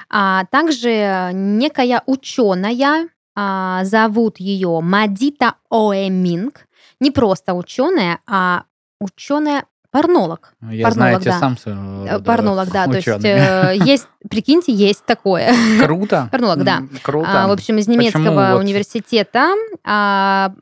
А 0.09 0.45
также 0.45 1.29
некая 1.31 2.01
ученая, 2.07 3.07
а, 3.35 3.83
зовут 3.83 4.39
ее 4.39 4.79
Мадита 4.81 5.55
Оэминг, 5.69 6.65
не 6.99 7.11
просто 7.11 7.53
ученая, 7.53 8.17
а 8.25 8.63
ученая 8.99 9.65
порнолог. 9.93 10.53
Я, 10.61 10.87
порнолог, 10.87 10.93
знаете, 10.93 11.29
да. 11.29 11.39
сам 11.39 11.57
своего 11.57 12.05
Э, 12.07 12.19
Порнолог, 12.19 12.69
да. 12.71 12.85
То 12.87 12.95
есть 12.95 13.07
ученый. 13.07 13.29
э, 13.29 13.75
есть 13.85 14.07
Прикиньте, 14.29 14.71
есть 14.73 15.05
такое. 15.05 15.53
Круто. 15.83 16.29
Порнолог, 16.31 16.63
да. 16.63 16.83
Круто. 17.01 17.43
А, 17.43 17.47
в 17.47 17.51
общем, 17.51 17.77
из 17.77 17.85
Почему 17.85 18.01
немецкого 18.01 18.51
вот- 18.53 18.59
университета 18.63 19.53
а, 19.83 20.53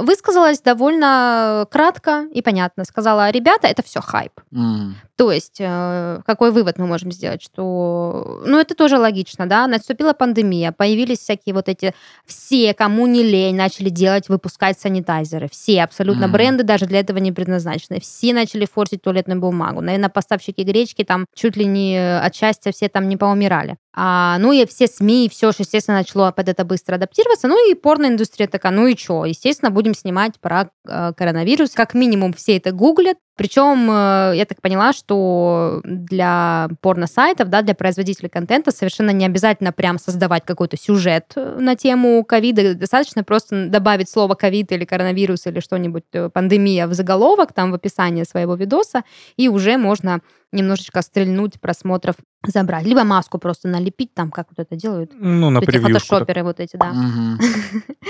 высказалась 0.00 0.60
довольно 0.60 1.66
кратко 1.70 2.26
и 2.32 2.42
понятно. 2.42 2.84
Сказала, 2.84 3.30
ребята, 3.30 3.66
это 3.68 3.82
все 3.82 4.00
хайп. 4.00 4.32
М, 4.52 4.96
То 5.16 5.30
есть, 5.30 5.58
э, 5.60 6.20
какой 6.26 6.50
вывод 6.50 6.76
мы 6.78 6.86
можем 6.88 7.12
сделать? 7.12 7.40
Что, 7.40 8.42
ну, 8.46 8.58
это 8.58 8.74
тоже 8.74 8.98
логично, 8.98 9.46
да, 9.48 9.66
наступила 9.68 10.12
пандемия, 10.12 10.72
появились 10.72 11.18
всякие 11.20 11.54
вот 11.54 11.68
эти, 11.68 11.94
все, 12.26 12.74
кому 12.74 13.06
не 13.06 13.22
лень, 13.22 13.54
начали 13.54 13.90
делать, 13.90 14.28
выпускать 14.28 14.76
санитайзеры. 14.80 15.48
Все, 15.48 15.84
абсолютно, 15.84 16.24
Мгм. 16.26 16.32
бренды 16.32 16.64
даже 16.64 16.86
для 16.86 16.98
этого 16.98 17.18
не 17.18 17.30
предназначены. 17.30 18.00
Все 18.00 18.32
начали 18.34 18.66
форсить 18.66 19.02
туалетную 19.02 19.38
бумагу. 19.40 19.80
Наверное, 19.80 20.08
поставщики 20.08 20.64
гречки 20.64 21.04
там 21.04 21.26
чуть 21.32 21.56
ли 21.56 21.64
не 21.64 22.18
от 22.18 22.34
счастья 22.34 22.72
все 22.72 22.88
там 22.88 23.03
не 23.08 23.16
поумирали. 23.16 23.76
А, 23.96 24.38
ну 24.38 24.52
и 24.52 24.66
все 24.66 24.88
СМИ, 24.88 25.28
все, 25.30 25.52
естественно, 25.56 25.98
начало 25.98 26.32
под 26.32 26.48
это 26.48 26.64
быстро 26.64 26.96
адаптироваться. 26.96 27.46
Ну 27.46 27.70
и 27.70 27.74
порноиндустрия 27.74 28.48
такая, 28.48 28.72
ну 28.72 28.88
и 28.88 28.96
что? 28.96 29.24
Естественно, 29.24 29.70
будем 29.70 29.94
снимать 29.94 30.40
про 30.40 30.70
э, 30.86 31.12
коронавирус. 31.16 31.70
Как 31.70 31.94
минимум 31.94 32.32
все 32.32 32.56
это 32.56 32.72
гуглят. 32.72 33.18
Причем, 33.36 33.88
э, 33.90 34.32
я 34.36 34.44
так 34.46 34.60
поняла, 34.60 34.92
что 34.92 35.80
для 35.84 36.68
порно-сайтов, 36.80 37.48
да, 37.48 37.62
для 37.62 37.74
производителей 37.74 38.28
контента 38.28 38.72
совершенно 38.72 39.10
не 39.10 39.26
обязательно 39.26 39.72
прям 39.72 39.98
создавать 39.98 40.44
какой-то 40.44 40.76
сюжет 40.76 41.32
э, 41.36 41.56
на 41.60 41.76
тему 41.76 42.24
ковида. 42.24 42.74
Достаточно 42.74 43.22
просто 43.22 43.68
добавить 43.68 44.10
слово 44.10 44.34
ковид 44.34 44.72
или 44.72 44.84
коронавирус 44.84 45.46
или 45.46 45.60
что-нибудь, 45.60 46.04
э, 46.12 46.30
пандемия 46.30 46.88
в 46.88 46.94
заголовок, 46.94 47.52
там 47.52 47.70
в 47.70 47.74
описании 47.74 48.24
своего 48.24 48.56
видоса, 48.56 49.02
и 49.36 49.48
уже 49.48 49.78
можно 49.78 50.20
немножечко 50.52 51.02
стрельнуть 51.02 51.60
просмотров 51.60 52.14
забрать. 52.46 52.84
Либо 52.84 53.04
маску 53.04 53.38
просто 53.38 53.68
налепить, 53.84 54.14
там, 54.14 54.30
как 54.30 54.48
вот 54.56 54.66
это 54.66 54.76
делают. 54.76 55.12
Ну, 55.14 55.50
на 55.50 55.60
Вот 55.60 55.68
эти 55.68 55.78
фотошоперы 55.78 56.42
вот 56.42 56.60
эти, 56.60 56.76
да. 56.76 56.92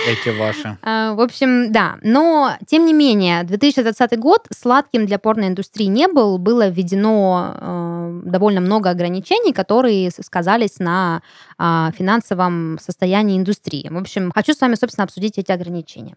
Эти 0.07 0.39
ваши. 0.39 0.79
А, 0.83 1.15
В 1.15 1.21
общем, 1.21 1.73
да. 1.73 1.97
Но, 2.03 2.53
тем 2.67 2.87
не 2.87 2.93
менее, 2.93 3.43
2020 3.45 4.19
год 4.19 4.47
сладким 4.51 5.07
для 5.07 5.19
порноиндустрии 5.19 5.87
не 5.87 6.09
был. 6.09 6.39
Было 6.39 6.69
введено 6.69 7.55
э, 7.55 8.21
довольно 8.25 8.61
много 8.61 8.91
ограничений, 8.91 9.53
которые 9.53 10.11
сказались 10.11 10.79
на 10.79 11.23
а, 11.59 11.91
финансовом 11.93 12.79
состоянии 12.81 13.39
индустрии. 13.39 13.89
В 13.91 13.97
общем, 13.97 14.31
хочу 14.35 14.53
с 14.53 14.61
вами, 14.61 14.75
собственно, 14.75 15.05
обсудить 15.05 15.39
эти 15.39 15.53
ограничения. 15.53 16.17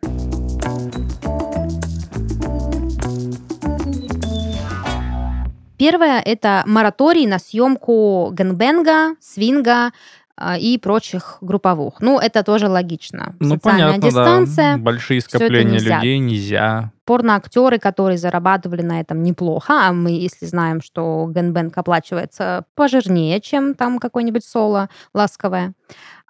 Первое– 5.78 6.20
это 6.26 6.64
мораторий 6.66 7.28
на 7.28 7.40
съемку 7.40 8.30
гэнгбенга, 8.34 9.16
свинга 9.20 9.92
а, 10.36 10.58
и 10.58 10.78
прочих 10.78 11.38
групповух. 11.42 12.00
Ну, 12.00 12.20
это 12.20 12.44
тоже 12.44 12.68
логично. 12.68 13.36
Ну, 13.40 13.56
Социальная 13.56 13.88
понятно, 13.94 14.08
дистанция. 14.08 14.78
да. 14.78 14.78
Большие 14.78 15.22
скопления 15.22 15.74
нельзя. 15.74 15.96
людей 15.98 16.20
нельзя. 16.20 16.92
порноактеры, 17.06 17.80
которые 17.80 18.18
зарабатывали 18.18 18.82
на 18.82 19.00
этом 19.00 19.24
неплохо, 19.24 19.88
а 19.88 19.94
мы, 19.94 20.12
если 20.12 20.46
знаем, 20.46 20.82
что 20.82 21.26
гэнбэнг 21.28 21.76
оплачивается 21.78 22.66
пожирнее, 22.76 23.40
чем 23.42 23.74
там 23.74 23.98
какой-нибудь 23.98 24.44
соло 24.46 24.90
ласковое, 25.14 25.74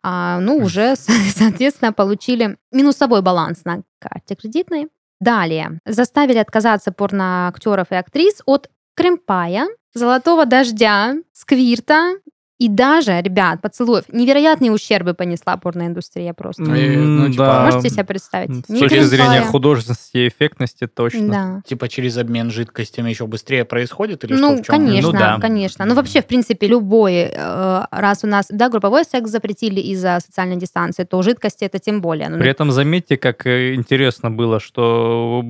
а, 0.04 0.39
ну, 0.39 0.58
уже, 0.58 0.95
соответственно, 1.36 1.91
получили 1.91 2.58
минусовой 2.72 3.22
баланс 3.22 3.66
на 3.66 3.82
карте 4.00 4.36
кредитной. 4.36 4.88
Далее. 5.20 5.80
Заставили 5.86 6.38
отказаться 6.38 6.91
порноактеров 6.91 7.88
и 7.91 7.95
актрис 7.95 8.41
от 8.45 8.70
кремпая, 8.98 9.68
золотого 9.93 10.45
дождя, 10.45 11.16
сквирта 11.32 12.16
и 12.60 12.70
даже, 12.70 13.22
ребят, 13.22 13.62
поцелуев. 13.62 14.05
Невероятные 14.12 14.72
ущербы 14.72 15.14
понесла 15.14 15.58
порноиндустрия 15.58 16.34
просто. 16.34 16.64
Ну, 16.64 16.76
и, 16.76 16.97
ну, 16.97 17.26
М, 17.26 17.32
типа, 17.32 17.43
да. 17.43 17.66
Можете 17.66 17.89
себе 17.91 18.03
представить? 18.03 18.66
С 18.66 18.80
точки 18.80 19.01
зрения 19.01 19.41
художественности 19.41 20.18
и 20.18 20.28
эффектности 20.28 20.88
точно. 20.88 21.28
Да. 21.28 21.62
Типа 21.68 21.88
через 21.88 22.18
обмен 22.18 22.49
жидкостями 22.49 23.10
еще 23.12 23.28
быстрее 23.28 23.64
происходит 23.64 24.24
или 24.24 24.36
что? 24.36 24.41
Ну, 24.41 24.53
в 24.58 24.66
чём? 24.66 24.76
конечно, 24.78 25.12
Ну 25.12 25.18
да. 25.18 25.38
конечно. 25.39 25.86
Ну, 25.86 25.93
вообще, 25.93 26.22
в 26.22 26.26
принципе, 26.26 26.68
любой, 26.68 27.30
э, 27.32 27.82
раз 27.91 28.24
у 28.24 28.28
нас, 28.28 28.47
да, 28.49 28.70
групповой 28.70 29.03
секс 29.05 29.30
запретили 29.30 29.80
из-за 29.80 30.20
социальной 30.26 30.55
дистанции, 30.55 31.03
то 31.03 31.22
жидкости 31.22 31.64
это 31.64 31.78
тем 31.78 32.01
более. 32.01 32.30
Ну, 32.30 32.39
При 32.39 32.49
этом 32.49 32.72
заметьте, 32.72 33.18
как 33.18 33.45
э, 33.45 33.76
интересно 33.76 34.32
было, 34.32 34.60
что 34.60 35.43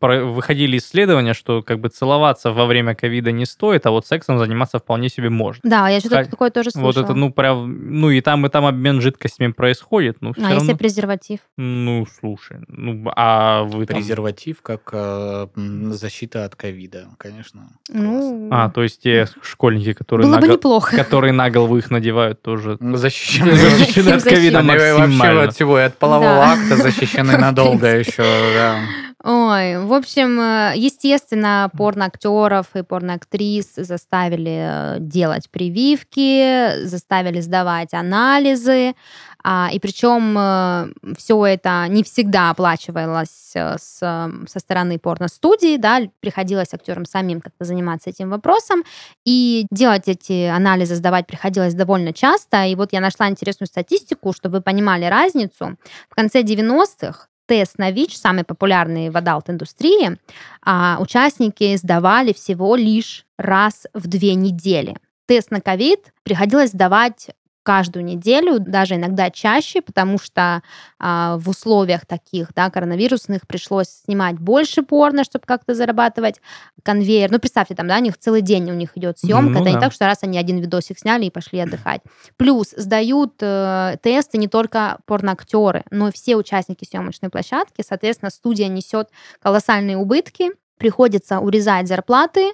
выходили 0.00 0.78
исследования, 0.78 1.34
что 1.34 1.62
как 1.62 1.80
бы 1.80 1.88
целоваться 1.88 2.50
во 2.50 2.66
время 2.66 2.94
ковида 2.94 3.32
не 3.32 3.46
стоит, 3.46 3.86
а 3.86 3.90
вот 3.90 4.06
сексом 4.06 4.38
заниматься 4.38 4.78
вполне 4.78 5.08
себе 5.08 5.30
можно. 5.30 5.60
Да, 5.64 5.88
я 5.88 6.00
что-то 6.00 6.29
такое 6.30 6.50
тоже 6.50 6.70
слышала. 6.70 6.86
Вот 6.92 6.96
это, 6.96 7.14
ну, 7.14 7.32
прям, 7.32 8.00
ну, 8.00 8.10
и 8.10 8.20
там, 8.20 8.46
и 8.46 8.48
там 8.48 8.64
обмен 8.66 9.00
жидкостями 9.00 9.52
происходит, 9.52 10.18
ну, 10.20 10.32
все 10.32 10.42
а 10.42 10.50
равно... 10.50 10.60
если 10.60 10.74
презерватив? 10.74 11.40
Ну, 11.56 12.06
слушай, 12.20 12.58
ну, 12.68 13.10
а 13.16 13.64
вы 13.64 13.86
там... 13.86 13.96
Презерватив 13.96 14.62
как 14.62 14.90
э, 14.92 15.46
защита 15.90 16.44
от 16.44 16.54
ковида, 16.56 17.08
конечно. 17.18 17.70
Ну, 17.88 18.48
А, 18.50 18.70
то 18.70 18.82
есть 18.82 19.02
те 19.02 19.26
школьники, 19.42 19.92
которые, 19.92 20.26
было 20.26 20.36
на, 20.36 20.40
бы 20.40 20.46
гол- 20.46 20.56
неплохо. 20.56 20.96
которые 20.96 21.32
на 21.32 21.50
голову 21.50 21.76
их 21.78 21.90
надевают, 21.90 22.42
тоже 22.42 22.76
классно. 22.78 22.96
Защищены 22.96 23.52
защищены 23.54 24.10
от 24.10 24.22
ковида 24.22 24.58
Они 24.60 24.68
вообще 24.68 24.96
максимально. 24.96 25.42
от 25.44 25.54
всего, 25.54 25.78
и 25.78 25.82
от 25.82 25.98
полового 25.98 26.44
акта 26.44 26.76
защищены 26.76 27.36
надолго 27.38 27.86
еще, 27.98 28.22
да. 28.54 28.80
Ой, 29.22 29.84
в 29.84 29.92
общем, 29.92 30.40
э, 30.40 30.72
естественно, 30.76 31.70
порноактеров 31.76 32.74
и 32.74 32.82
порноактрис 32.82 33.74
заставили 33.76 34.96
э, 34.96 34.96
делать 35.00 35.50
прививки, 35.50 36.86
заставили 36.86 37.40
сдавать 37.40 37.92
анализы, 37.92 38.94
а, 39.42 39.70
и 39.72 39.78
причем 39.78 40.94
все 41.16 41.46
это 41.46 41.86
не 41.88 42.02
всегда 42.02 42.50
оплачивалось 42.50 43.52
э, 43.54 43.76
с, 43.78 43.98
э, 44.02 44.46
со 44.46 44.58
стороны 44.58 44.98
порностудии, 44.98 45.76
да, 45.76 46.00
приходилось 46.20 46.74
актерам 46.74 47.04
самим 47.04 47.40
как-то 47.40 47.64
заниматься 47.64 48.10
этим 48.10 48.30
вопросом, 48.30 48.84
и 49.24 49.66
делать 49.70 50.08
эти 50.08 50.44
анализы, 50.44 50.94
сдавать 50.94 51.26
приходилось 51.26 51.74
довольно 51.74 52.12
часто, 52.12 52.64
и 52.64 52.74
вот 52.74 52.92
я 52.92 53.00
нашла 53.00 53.28
интересную 53.28 53.68
статистику, 53.68 54.32
чтобы 54.32 54.58
вы 54.58 54.62
понимали 54.62 55.04
разницу. 55.06 55.76
В 56.08 56.14
конце 56.14 56.42
90-х 56.42 57.29
тест 57.50 57.78
на 57.78 57.90
ВИЧ, 57.90 58.16
самый 58.16 58.44
популярный 58.44 59.10
в 59.10 59.16
adult 59.16 59.48
-индустрии, 59.48 60.18
а, 60.64 60.98
участники 61.00 61.74
сдавали 61.74 62.32
всего 62.32 62.76
лишь 62.76 63.26
раз 63.36 63.88
в 63.92 64.06
две 64.06 64.36
недели. 64.36 64.96
Тест 65.26 65.50
на 65.50 65.60
ковид 65.60 66.12
приходилось 66.22 66.70
сдавать 66.70 67.30
каждую 67.70 68.04
неделю, 68.04 68.58
даже 68.58 68.96
иногда 68.96 69.30
чаще, 69.30 69.80
потому 69.80 70.18
что 70.18 70.60
а, 70.98 71.36
в 71.36 71.48
условиях 71.48 72.04
таких, 72.04 72.52
да, 72.52 72.68
коронавирусных 72.68 73.46
пришлось 73.46 73.86
снимать 74.04 74.40
больше 74.40 74.82
порно, 74.82 75.22
чтобы 75.22 75.44
как-то 75.46 75.72
зарабатывать 75.76 76.40
конвейер. 76.82 77.30
Ну, 77.30 77.38
представьте, 77.38 77.76
там, 77.76 77.86
да, 77.86 77.98
у 77.98 78.00
них 78.00 78.18
целый 78.18 78.42
день 78.42 78.68
у 78.72 78.74
них 78.74 78.96
идет 78.96 79.20
съемка, 79.20 79.52
Ну 79.52 79.60
это 79.60 79.68
не 79.68 79.74
да. 79.76 79.82
так, 79.82 79.92
что 79.92 80.06
раз 80.06 80.18
они 80.22 80.36
один 80.36 80.58
видосик 80.58 80.98
сняли 80.98 81.26
и 81.26 81.30
пошли 81.30 81.60
отдыхать. 81.60 82.00
Плюс 82.36 82.74
сдают 82.76 83.34
э, 83.40 83.98
тесты 84.02 84.38
не 84.38 84.48
только 84.48 84.98
порноактеры, 85.06 85.84
но 85.92 86.08
и 86.08 86.12
все 86.12 86.34
участники 86.34 86.84
съемочной 86.84 87.30
площадки. 87.30 87.84
Соответственно, 87.88 88.30
студия 88.30 88.66
несет 88.66 89.10
колоссальные 89.40 89.96
убытки, 89.96 90.50
приходится 90.76 91.38
урезать 91.38 91.86
зарплаты, 91.86 92.50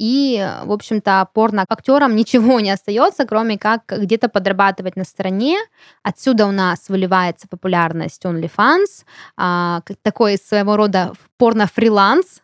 и, 0.00 0.42
в 0.64 0.72
общем-то, 0.72 1.28
порноактерам 1.34 2.16
ничего 2.16 2.58
не 2.58 2.70
остается, 2.70 3.26
кроме 3.26 3.58
как 3.58 3.82
где-то 3.86 4.30
подрабатывать 4.30 4.96
на 4.96 5.04
стороне. 5.04 5.58
Отсюда 6.02 6.46
у 6.46 6.52
нас 6.52 6.88
выливается 6.88 7.46
популярность 7.46 8.24
OnlyFans, 8.24 9.04
а, 9.36 9.82
такой 10.02 10.38
своего 10.38 10.76
рода 10.76 11.12
порно-фриланс. 11.36 12.40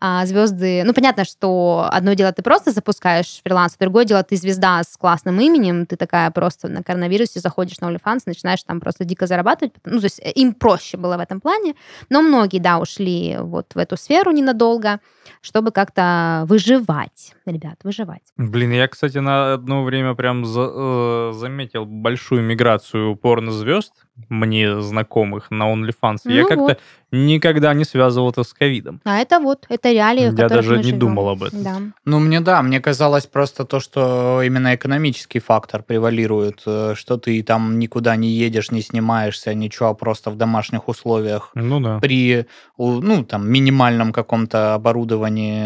А, 0.00 0.24
звезды, 0.26 0.82
ну 0.84 0.92
понятно, 0.94 1.24
что 1.24 1.88
одно 1.90 2.14
дело 2.14 2.32
ты 2.32 2.42
просто 2.42 2.70
запускаешь 2.72 3.40
фриланс, 3.44 3.74
а 3.78 3.84
другое 3.84 4.04
дело 4.04 4.22
ты 4.22 4.36
звезда 4.36 4.82
с 4.82 4.96
классным 4.96 5.40
именем, 5.40 5.86
ты 5.86 5.96
такая 5.96 6.30
просто 6.30 6.68
на 6.68 6.82
коронавирусе 6.82 7.40
заходишь 7.40 7.80
на 7.80 7.86
OnlyFans, 7.90 8.20
начинаешь 8.26 8.62
там 8.62 8.80
просто 8.80 9.04
дико 9.04 9.26
зарабатывать, 9.26 9.74
ну 9.84 9.98
то 9.98 10.04
есть 10.04 10.20
э, 10.20 10.30
им 10.32 10.54
проще 10.54 10.96
было 10.96 11.16
в 11.16 11.20
этом 11.20 11.40
плане, 11.40 11.74
но 12.10 12.22
многие, 12.22 12.58
да, 12.58 12.78
ушли 12.78 13.36
вот 13.40 13.74
в 13.74 13.78
эту 13.78 13.96
сферу 13.96 14.30
ненадолго, 14.30 15.00
чтобы 15.40 15.72
как-то 15.72 16.44
выживать, 16.46 17.34
ребят, 17.46 17.76
выживать. 17.82 18.22
Блин, 18.36 18.72
я, 18.72 18.86
кстати, 18.88 19.18
на 19.18 19.54
одно 19.54 19.82
время 19.84 20.14
прям 20.14 20.44
за- 20.44 20.72
э, 20.74 21.32
заметил 21.34 21.84
большую 21.86 22.42
миграцию 22.42 23.16
порнозвезд, 23.16 23.92
мне 24.28 24.80
знакомых 24.80 25.50
на 25.50 25.72
OnlyFans. 25.72 26.18
я 26.24 26.42
Ну 26.42 26.48
как-то 26.48 26.62
вот. 26.62 26.78
никогда 27.12 27.72
не 27.74 27.84
связывал 27.84 28.30
это 28.30 28.42
с 28.44 28.52
ковидом. 28.52 29.00
А 29.04 29.18
это 29.18 29.38
вот, 29.40 29.64
это 29.70 29.90
реалии, 29.92 30.24
Я 30.36 30.48
даже 30.48 30.76
не 30.76 30.82
живем. 30.82 30.98
думал 30.98 31.28
об 31.30 31.42
этом. 31.44 31.62
Да. 31.62 31.76
Ну, 32.04 32.18
мне 32.18 32.40
да, 32.40 32.62
мне 32.62 32.80
казалось 32.80 33.26
просто 33.26 33.64
то, 33.64 33.80
что 33.80 34.42
именно 34.42 34.74
экономический 34.74 35.38
фактор 35.40 35.82
превалирует, 35.82 36.62
э, 36.66 36.94
что 36.96 37.16
ты 37.16 37.42
там 37.42 37.78
никуда 37.78 38.16
не 38.16 38.28
едешь, 38.28 38.70
не 38.70 38.82
снимаешься, 38.82 39.54
ничего, 39.54 39.88
а 39.88 39.94
просто 39.94 40.30
в 40.30 40.36
домашних 40.36 40.88
условиях 40.88 41.50
Ну 41.54 41.80
да. 41.80 41.98
при, 42.00 42.46
ну, 42.76 43.24
там, 43.24 43.48
минимальном 43.50 44.12
каком-то 44.12 44.74
оборудовании 44.74 45.62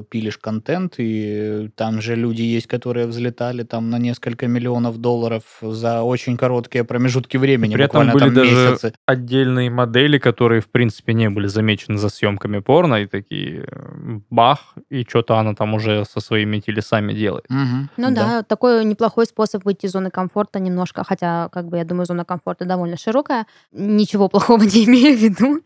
э, 0.00 0.02
пилишь 0.10 0.38
контент, 0.38 0.94
и 0.98 1.70
там 1.76 2.00
же 2.02 2.16
люди 2.16 2.42
есть, 2.42 2.66
которые 2.66 3.06
взлетали 3.06 3.62
там 3.62 3.90
на 3.90 3.98
несколько 3.98 4.48
миллионов 4.48 4.98
долларов 4.98 5.42
за 5.62 6.02
очень 6.02 6.36
короткие 6.36 6.84
промежутки 6.84 7.36
времени, 7.36 7.74
При 7.88 8.00
этом 8.00 8.10
были 8.12 8.24
там 8.24 8.34
даже 8.34 8.50
месяцы. 8.70 8.94
отдельные 9.06 9.70
модели, 9.70 10.18
которые, 10.18 10.60
в 10.60 10.68
принципе, 10.70 11.14
не 11.14 11.28
были 11.30 11.46
замечены 11.46 11.98
за 11.98 12.08
съемками 12.08 12.58
порно, 12.60 12.96
и 12.96 13.06
такие 13.06 13.64
э, 13.70 14.18
бах, 14.30 14.74
и 14.90 15.04
что-то 15.08 15.38
она 15.38 15.54
там 15.54 15.74
уже 15.74 16.04
со 16.04 16.20
своими 16.20 16.58
телесами 16.60 17.12
делает. 17.12 17.44
Мгм, 17.48 17.90
Ну 17.96 18.10
да. 18.14 18.42
такой 18.42 18.84
неплохой 18.84 19.26
способ 19.26 19.64
выйти 19.64 19.86
из 19.86 19.92
зоны 19.92 20.10
комфорта 20.10 20.58
немножко, 20.60 21.04
хотя, 21.04 21.48
как 21.52 21.66
бы, 21.68 21.76
я 21.78 21.84
думаю, 21.84 22.06
зона 22.06 22.24
комфорта 22.24 22.64
довольно 22.64 22.96
широкая. 22.96 23.46
Ничего 23.72 24.28
плохого 24.32 24.62
не 24.62 24.84
имею 24.84 25.16
в 25.16 25.20
виду. 25.20 25.60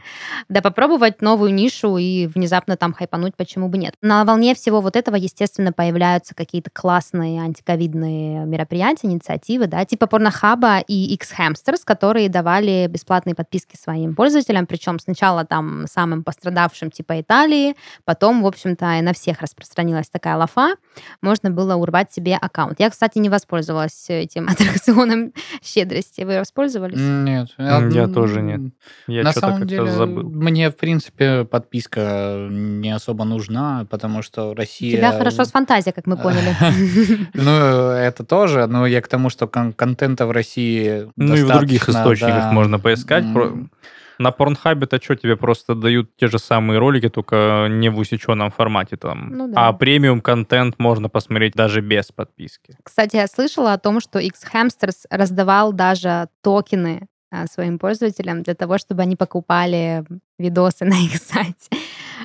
Да, 0.49 0.61
попробовать 0.63 1.23
новую 1.23 1.53
нишу 1.55 1.97
и 1.97 2.27
внезапно 2.27 2.77
там 2.77 2.93
хайпануть, 2.93 3.35
почему 3.37 3.69
бы 3.69 3.79
нет. 3.79 3.95
На 4.03 4.25
волне 4.25 4.55
всего 4.55 4.81
вот 4.81 4.97
этого, 4.97 5.17
естественно, 5.17 5.73
появляются 5.73 6.35
какие-то 6.35 6.71
классные 6.73 7.41
антиковидные 7.41 8.45
мероприятия, 8.47 9.07
инициативы, 9.09 9.67
да, 9.67 9.85
типа 9.85 10.07
порнохаба 10.07 10.79
и 10.79 11.15
X-Hamsters, 11.15 11.81
которые 11.85 12.06
давали 12.29 12.87
бесплатные 12.89 13.35
подписки 13.35 13.77
своим 13.77 14.15
пользователям, 14.15 14.67
причем 14.67 14.99
сначала 14.99 15.45
там 15.45 15.87
самым 15.89 16.23
пострадавшим 16.25 16.91
типа 16.91 17.21
Италии, 17.21 17.75
потом, 18.05 18.43
в 18.43 18.47
общем-то, 18.47 18.99
и 18.99 19.03
на 19.03 19.13
всех 19.13 19.41
распространилась 19.41 20.09
такая 20.09 20.37
лафа, 20.37 20.75
можно 21.23 21.51
было 21.51 21.75
урвать 21.75 22.13
себе 22.13 22.37
аккаунт. 22.37 22.81
Я, 22.81 22.91
кстати, 22.91 23.19
не 23.19 23.29
воспользовалась 23.29 24.07
этим 24.09 24.49
аттракционом 24.51 25.33
щедрости. 25.63 26.23
Вы 26.23 26.39
воспользовались? 26.39 26.99
Нет. 26.99 27.49
Я 27.59 27.79
м, 27.79 28.13
тоже 28.13 28.43
нет. 28.43 28.73
Я 29.07 29.23
На 29.23 29.33
самом 29.33 29.61
как-то 29.61 29.69
деле, 29.69 29.91
забыл. 29.91 30.23
мне, 30.29 30.71
в 30.71 30.77
принципе, 30.77 31.45
подписка 31.45 32.47
не 32.51 32.91
особо 32.95 33.25
нужна, 33.25 33.87
потому 33.91 34.23
что 34.23 34.51
У 34.51 34.55
Россия... 34.55 34.97
тебя 34.97 35.13
хорошо 35.13 35.45
с 35.45 35.51
фантазией, 35.51 35.93
как 35.93 36.07
мы 36.07 36.17
поняли. 36.17 36.57
Ну, 37.35 37.51
это 37.91 38.25
тоже, 38.25 38.67
но 38.67 38.87
я 38.87 39.01
к 39.01 39.09
тому, 39.09 39.31
что 39.31 39.47
кон- 39.47 39.73
контента 39.73 40.27
в 40.27 40.31
России 40.31 41.11
Ну 41.17 41.35
и 41.35 41.43
в 41.43 41.49
других 41.49 41.89
источниках 42.01 42.45
да. 42.45 42.53
можно 42.53 42.79
поискать. 42.79 43.25
М, 43.25 43.71
На 44.19 44.31
Порнхабе-то 44.31 44.99
что, 45.03 45.15
тебе 45.15 45.37
просто 45.37 45.75
дают 45.75 46.17
те 46.17 46.29
же 46.29 46.39
самые 46.39 46.79
ролики, 46.79 47.11
только 47.11 47.69
не 47.71 47.91
в 47.91 47.99
усеченном 47.99 48.51
формате 48.51 48.97
там. 48.97 49.29
Ну 49.31 49.49
да. 49.49 49.69
А 49.69 49.73
премиум 49.75 50.23
контент 50.23 50.79
можно 50.79 51.11
посмотреть 51.11 51.53
даже 51.55 51.83
без 51.83 52.13
подписки. 52.13 52.77
Кстати, 52.83 53.17
я 53.17 53.27
слышала 53.27 53.75
о 53.75 53.79
том, 53.79 54.01
что 54.01 54.19
X-Hamsters 54.19 55.05
раздавал 55.11 55.75
даже 55.75 56.29
токены 56.43 57.09
а, 57.31 57.47
своим 57.47 57.79
пользователям 57.79 58.43
для 58.43 58.55
того, 58.55 58.79
чтобы 58.79 59.03
они 59.03 59.17
покупали 59.17 60.05
видосы 60.39 60.85
на 60.85 60.95
их 60.95 61.17
сайте. 61.17 61.69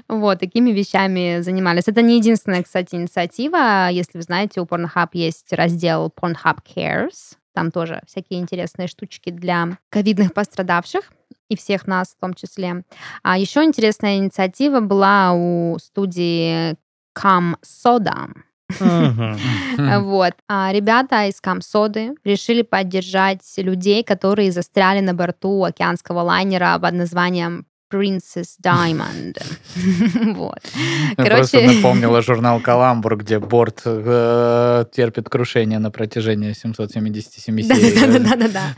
Вот, 0.07 0.39
такими 0.39 0.71
вещами 0.71 1.41
занимались. 1.41 1.83
Это 1.87 2.01
не 2.01 2.17
единственная, 2.17 2.63
кстати, 2.63 2.95
инициатива. 2.95 3.89
Если 3.89 4.17
вы 4.17 4.23
знаете, 4.23 4.61
у 4.61 4.65
Pornhub 4.65 5.09
есть 5.13 5.51
раздел 5.53 6.11
Pornhub 6.15 6.59
Cares. 6.75 7.35
Там 7.53 7.71
тоже 7.71 8.01
всякие 8.07 8.39
интересные 8.39 8.87
штучки 8.87 9.29
для 9.29 9.77
ковидных 9.89 10.33
пострадавших 10.33 11.11
и 11.49 11.57
всех 11.57 11.87
нас 11.87 12.15
в 12.15 12.19
том 12.21 12.33
числе. 12.33 12.83
А 13.23 13.37
еще 13.37 13.63
интересная 13.63 14.17
инициатива 14.17 14.79
была 14.79 15.33
у 15.33 15.77
студии 15.79 16.75
Cam 17.17 17.55
Soda. 17.63 18.29
Вот. 18.79 20.33
А 20.47 20.71
ребята 20.71 21.25
из 21.27 21.41
Камсоды 21.41 22.15
решили 22.23 22.61
поддержать 22.61 23.41
людей, 23.57 24.03
которые 24.03 24.51
застряли 24.51 25.01
на 25.01 25.13
борту 25.13 25.63
океанского 25.63 26.21
лайнера 26.21 26.79
под 26.79 26.93
названием 26.93 27.65
Princess 27.91 28.55
Diamond. 28.63 29.41
Вот. 30.35 30.59
Я 31.17 31.25
просто 31.25 31.59
Короче, 31.59 31.75
напомнила 31.75 32.21
журнал 32.21 32.59
«Каламбур», 32.59 33.17
где 33.17 33.39
борт 33.39 33.81
э, 33.85 34.85
терпит 34.93 35.29
крушение 35.29 35.79
на 35.79 35.91
протяжении 35.91 36.53
777 36.53 37.61
серий. 37.61 37.99
Да-да-да-да-да. 37.99 38.75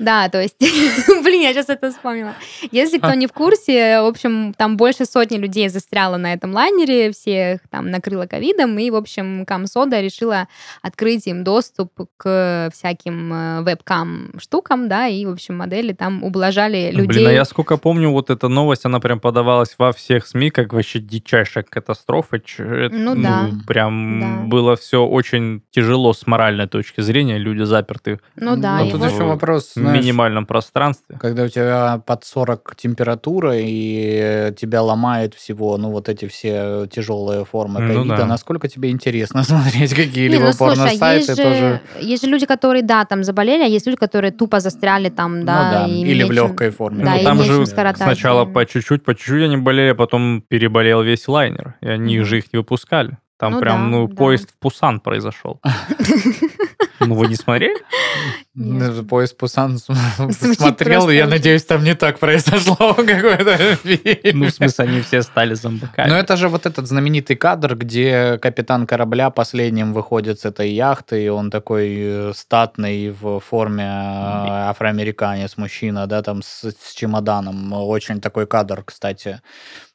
Да, 0.00 0.28
то 0.28 0.40
есть, 0.40 0.56
блин, 1.22 1.42
я 1.42 1.52
сейчас 1.52 1.68
это 1.68 1.90
вспомнила. 1.90 2.34
Если 2.72 2.98
кто 2.98 3.14
не 3.14 3.26
в 3.26 3.32
курсе, 3.32 4.00
в 4.00 4.06
общем, 4.06 4.54
там 4.54 4.76
больше 4.76 5.04
сотни 5.04 5.36
людей 5.36 5.68
застряло 5.68 6.16
на 6.16 6.32
этом 6.32 6.52
лайнере, 6.52 7.12
всех 7.12 7.60
там 7.70 7.90
накрыло 7.90 8.26
ковидом, 8.26 8.78
и, 8.78 8.90
в 8.90 8.96
общем, 8.96 9.44
Камсода 9.44 10.00
решила 10.00 10.48
открыть 10.82 11.26
им 11.26 11.44
доступ 11.44 11.92
к 12.16 12.70
всяким 12.72 13.32
э, 13.32 13.62
вебкам 13.62 14.32
штукам, 14.38 14.88
да, 14.88 15.06
и, 15.06 15.26
в 15.26 15.30
общем, 15.30 15.58
модели 15.58 15.92
там 15.92 16.24
ублажали 16.24 16.90
людей. 16.90 17.06
Блин, 17.06 17.28
а 17.28 17.32
я 17.32 17.44
сколько 17.44 17.76
помню, 17.76 18.10
вот 18.10 18.30
эта 18.30 18.48
новость, 18.48 18.86
она 18.86 19.00
прям 19.00 19.20
подавалась 19.20 19.74
во 19.78 19.92
всех 19.92 20.26
СМИ, 20.26 20.50
как 20.50 20.72
вообще 20.72 20.98
дичайшая 20.98 21.64
катастрофа. 21.64 22.36
Это, 22.36 22.90
Ну 22.90 23.14
да. 23.14 23.50
Прям 23.66 24.20
Да. 24.20 24.48
было 24.48 24.76
все 24.76 25.04
очень 25.04 25.62
тяжело 25.70 26.14
с 26.14 26.26
моральной 26.26 26.66
точки 26.66 27.02
зрения. 27.02 27.38
Люди 27.38 27.62
заперты 27.64 28.20
Ну 28.36 28.56
да, 28.56 28.78
Ну, 28.78 28.86
и 28.86 28.90
тут 28.90 29.04
еще 29.04 29.24
вопрос, 29.24 29.72
знаешь, 29.90 30.04
минимальном 30.04 30.46
пространстве. 30.46 31.18
Когда 31.20 31.44
у 31.44 31.48
тебя 31.48 32.02
под 32.06 32.24
40 32.24 32.74
температура 32.76 33.54
и 33.56 34.52
тебя 34.56 34.82
ломает 34.82 35.34
всего, 35.34 35.76
ну, 35.76 35.90
вот 35.90 36.08
эти 36.08 36.26
все 36.26 36.86
тяжелые 36.90 37.44
формы 37.44 37.80
Ну 37.80 37.86
ковида, 37.94 38.16
да. 38.16 38.26
насколько 38.26 38.68
тебе 38.68 38.90
интересно 38.90 39.42
смотреть 39.44 39.96
Не, 39.96 40.04
какие-либо 40.04 40.44
ну 40.44 40.50
а 40.50 40.54
порно-сайты 40.58 41.16
есть 41.32 41.36
же, 41.36 41.42
тоже? 41.42 41.80
есть 42.00 42.24
же 42.24 42.30
люди, 42.30 42.46
которые, 42.46 42.82
да, 42.82 43.04
там 43.04 43.24
заболели, 43.24 43.62
а 43.62 43.66
есть 43.66 43.86
люди, 43.86 43.98
которые 43.98 44.32
тупо 44.32 44.60
застряли 44.60 45.08
там, 45.08 45.40
Ну 45.40 45.46
да. 45.46 45.70
да, 45.70 45.86
и 45.86 46.00
или 46.00 46.24
в 46.24 46.30
легкой 46.30 46.70
форме. 46.70 47.04
Да, 47.04 47.14
ну, 47.16 47.24
там 47.24 47.42
же 47.42 47.66
скоротать 47.66 47.96
сначала 48.02 48.44
по 48.44 48.64
чуть-чуть, 48.66 49.04
по 49.04 49.14
чуть-чуть 49.14 49.44
они 49.44 49.56
болели, 49.56 49.90
а 49.90 49.94
потом 49.94 50.42
переболел 50.46 51.02
весь 51.02 51.28
лайнер. 51.28 51.74
И 51.80 51.88
они 51.88 52.18
Мгм. 52.18 52.26
же 52.26 52.38
их 52.38 52.52
не 52.52 52.58
выпускали. 52.58 53.18
Там 53.40 53.54
Ну 53.54 53.60
прям, 53.60 53.90
да, 53.90 53.96
ну, 53.96 54.06
да. 54.06 54.14
поезд 54.14 54.50
в 54.50 54.58
Пусан 54.58 55.00
произошел. 55.00 55.60
Ну, 57.00 57.14
вы 57.14 57.28
не 57.28 57.34
смотрели? 57.34 57.82
Нет. 58.54 58.92
Ну, 58.94 59.04
Поезд 59.04 59.38
Пусан 59.38 59.78
смотрел, 59.78 61.08
и 61.08 61.16
я 61.16 61.26
надеюсь, 61.26 61.64
там 61.64 61.82
не 61.82 61.94
так 61.94 62.18
произошло 62.18 62.92
фильме. 63.82 64.32
Ну, 64.34 64.46
в 64.46 64.50
смысле, 64.50 64.84
они 64.84 65.00
все 65.00 65.22
стали 65.22 65.54
зомбаками. 65.54 66.10
Но 66.10 66.18
это 66.18 66.36
же 66.36 66.48
вот 66.48 66.66
этот 66.66 66.86
знаменитый 66.86 67.36
кадр, 67.36 67.74
где 67.74 68.36
капитан 68.36 68.86
корабля 68.86 69.30
последним 69.30 69.94
выходит 69.94 70.40
с 70.40 70.44
этой 70.44 70.70
яхты, 70.72 71.24
и 71.24 71.28
он 71.28 71.50
такой 71.50 71.88
э, 71.98 72.32
статный 72.34 73.10
в 73.10 73.40
форме 73.40 73.84
э, 73.84 74.68
афроамериканец, 74.68 75.56
мужчина, 75.56 76.06
да, 76.06 76.22
там 76.22 76.42
с, 76.42 76.70
с 76.70 76.92
чемоданом. 76.94 77.72
Очень 77.72 78.20
такой 78.20 78.46
кадр, 78.46 78.82
кстати. 78.84 79.40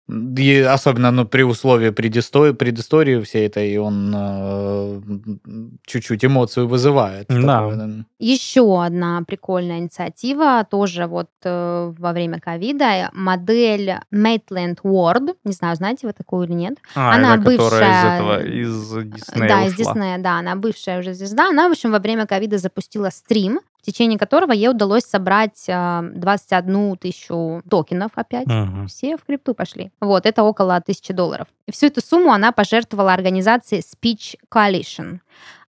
И 0.08 0.60
особенно 0.60 1.10
ну, 1.10 1.26
при 1.26 1.42
условии 1.42 1.90
предыстории, 1.90 2.54
предыстории 2.54 3.22
всей 3.22 3.48
этой, 3.48 3.76
он 3.78 4.14
э, 4.16 5.02
чуть-чуть 5.86 6.24
эмоцию 6.24 6.68
вызывает. 6.68 7.26
Да. 7.28 7.70
Такое. 7.70 8.06
Еще 8.20 8.84
одна 8.84 9.24
прикольная 9.28 9.80
инициатива, 9.80 10.64
тоже 10.70 11.08
вот 11.08 11.30
э, 11.44 11.94
во 11.98 12.14
время 12.14 12.40
ковида, 12.40 13.10
модель 13.14 13.96
Maitland 14.14 14.78
Ward, 14.84 15.36
не 15.44 15.54
знаю, 15.54 15.76
знаете 15.76 16.06
вы 16.06 16.14
такую 16.14 16.46
или 16.48 16.54
нет, 16.54 16.78
А, 16.94 17.16
она 17.16 17.36
это 17.36 17.44
которая 17.44 17.56
из 17.56 17.60
бывшая- 17.60 18.16
этого, 18.16 18.44
из 18.46 19.12
Диснея 19.12 19.50
да, 19.50 19.66
из 19.66 19.74
ушла. 19.74 19.94
Диснея, 19.94 20.18
да, 20.20 20.40
она 20.40 20.56
бывшая 20.56 21.00
уже 21.00 21.14
звезда, 21.16 21.50
она, 21.50 21.68
в 21.68 21.72
общем, 21.72 21.92
во 21.92 22.00
время 22.00 22.28
ковида 22.28 22.60
запустила 22.60 23.10
стрим, 23.10 23.60
в 23.86 23.92
течение 23.92 24.18
которого 24.18 24.52
ей 24.52 24.70
удалось 24.70 25.04
собрать 25.04 25.66
э, 25.68 26.02
21 26.16 26.98
тысячу 26.98 27.62
токенов 27.70 28.12
опять, 28.16 28.48
Мгм. 28.48 28.88
все 28.88 29.16
в 29.16 29.24
крипту 29.24 29.54
пошли. 29.54 29.92
Вот, 30.02 30.26
это 30.26 30.42
около 30.42 30.82
тысячи 30.82 31.14
долларов. 31.14 31.48
И 31.68 31.72
всю 31.72 31.86
эту 31.86 32.02
сумму 32.02 32.32
она 32.34 32.52
пожертвовала 32.52 33.14
организации 33.14 33.80
Speech 33.82 34.38
Coalition. 34.52 35.20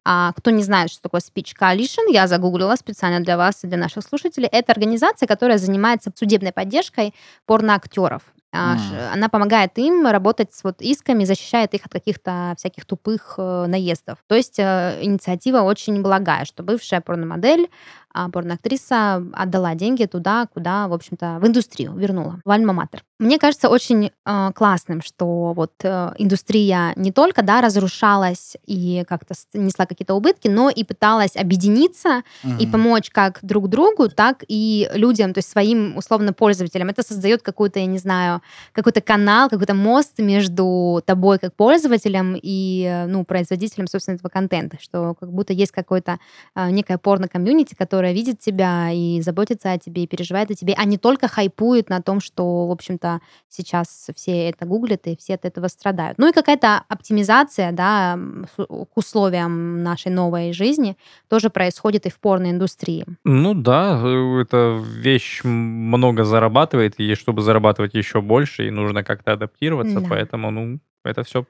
А 0.10 0.32
кто 0.36 0.52
не 0.52 0.64
знает, 0.64 0.90
что 0.90 1.02
такое 1.04 1.22
Speech 1.22 1.54
Coalition, 1.60 2.12
я 2.12 2.28
загуглила 2.28 2.76
специально 2.76 3.20
для 3.20 3.38
вас 3.38 3.64
и 3.64 3.68
для 3.68 3.78
наших 3.78 4.04
слушателей. 4.04 4.48
Это 4.52 4.72
организация, 4.72 5.28
которая 5.28 5.58
занимается 5.60 6.12
судебной 6.16 6.52
поддержкой 6.54 7.14
порноактеров. 7.46 8.22
А, 8.54 8.78
ш- 8.78 9.12
Она 9.14 9.28
помогает 9.28 9.78
им 9.78 10.08
работать 10.08 10.54
с 10.54 10.64
вот 10.64 10.82
исками, 10.82 11.26
защищает 11.26 11.74
их 11.74 11.86
от 11.86 11.92
каких-то 11.92 12.54
всяких 12.58 12.86
тупых 12.86 13.36
э, 13.38 13.66
наездов. 13.68 14.20
То 14.28 14.36
есть 14.36 14.58
э, 14.58 15.00
инициатива 15.02 15.60
очень 15.62 16.02
благая, 16.02 16.46
что 16.46 16.64
бывшая 16.64 17.02
порномодель 17.02 17.70
а 18.14 18.30
порноактриса 18.30 19.24
отдала 19.34 19.76
деньги 19.76 20.06
туда, 20.06 20.48
куда, 20.54 20.88
в 20.88 20.94
общем-то, 20.94 21.38
в 21.42 21.48
индустрию 21.48 21.94
вернула, 21.94 22.40
в 22.44 22.50
Альма-Матер. 22.50 23.02
Мне 23.20 23.40
кажется 23.40 23.70
очень 23.70 24.12
э, 24.26 24.52
классным, 24.54 25.02
что 25.02 25.54
вот 25.54 25.74
э, 25.84 26.14
индустрия 26.20 26.94
не 26.96 27.12
только 27.12 27.42
да, 27.42 27.62
разрушалась 27.62 28.58
и 28.68 29.04
как-то 29.08 29.34
несла 29.54 29.88
какие-то 29.88 30.14
убытки, 30.14 30.48
но 30.48 30.70
и 30.70 30.84
пыталась 30.84 31.36
объединиться 31.36 32.22
mm-hmm. 32.44 32.60
и 32.60 32.68
помочь 32.68 33.10
как 33.10 33.40
друг 33.42 33.70
другу, 33.70 34.10
так 34.10 34.44
и 34.48 34.88
людям, 34.94 35.34
то 35.34 35.40
есть 35.40 35.50
своим 35.50 35.98
условно 35.98 36.32
пользователям. 36.32 36.90
Это 36.90 37.02
создает 37.02 37.42
какой-то, 37.42 37.80
я 37.80 37.88
не 37.88 37.98
знаю, 37.98 38.42
какой-то 38.72 39.02
канал, 39.02 39.50
какой-то 39.50 39.74
мост 39.74 40.20
между 40.20 41.02
тобой 41.06 41.40
как 41.40 41.56
пользователем 41.56 42.38
и 42.40 43.06
ну, 43.08 43.26
производителем, 43.26 43.88
собственно, 43.88 44.16
этого 44.16 44.30
контента, 44.30 44.78
что 44.80 45.16
как 45.20 45.32
будто 45.32 45.54
есть 45.54 45.72
какое-то 45.72 46.20
э, 46.56 46.70
некое 46.70 47.00
порно-комьюнити, 47.00 47.74
которое 47.74 48.07
видит 48.14 48.40
тебя 48.40 48.92
и 48.92 49.22
заботится 49.22 49.72
о 49.72 49.78
тебе, 49.78 50.04
и 50.04 50.08
переживает 50.08 50.52
о 50.52 50.56
тебе, 50.56 50.74
а 50.78 50.86
не 50.86 50.98
только 50.98 51.28
хайпует 51.28 51.90
на 51.90 52.02
том, 52.02 52.20
что, 52.20 52.68
в 52.68 52.72
общем-то, 52.72 53.20
сейчас 53.50 54.10
все 54.16 54.50
это 54.50 54.66
гуглят 54.66 55.08
и 55.08 55.18
все 55.18 55.36
от 55.36 55.46
этого 55.46 55.68
страдают. 55.68 56.18
Ну 56.18 56.30
и 56.30 56.34
какая-то 56.34 56.84
оптимизация, 56.88 57.72
да, 57.72 58.20
к 58.58 58.98
условиям 58.98 59.84
нашей 59.84 60.12
новой 60.12 60.54
жизни 60.54 60.98
тоже 61.30 61.50
происходит 61.50 62.06
и 62.06 62.10
в 62.10 62.20
порноиндустрии. 62.20 63.06
Ну 63.24 63.54
да, 63.54 64.02
э, 64.04 64.42
эта 64.42 64.80
вещь 64.82 65.44
много 65.44 66.24
зарабатывает, 66.24 66.96
и 67.00 67.16
чтобы 67.16 67.42
зарабатывать 67.42 67.94
еще 67.94 68.22
больше, 68.22 68.68
и 68.68 68.72
нужно 68.72 69.04
как-то 69.04 69.34
адаптироваться, 69.34 70.02
да. 70.02 70.08
поэтому, 70.10 70.52
ну, 70.52 70.80
это 71.04 71.24
все 71.24 71.46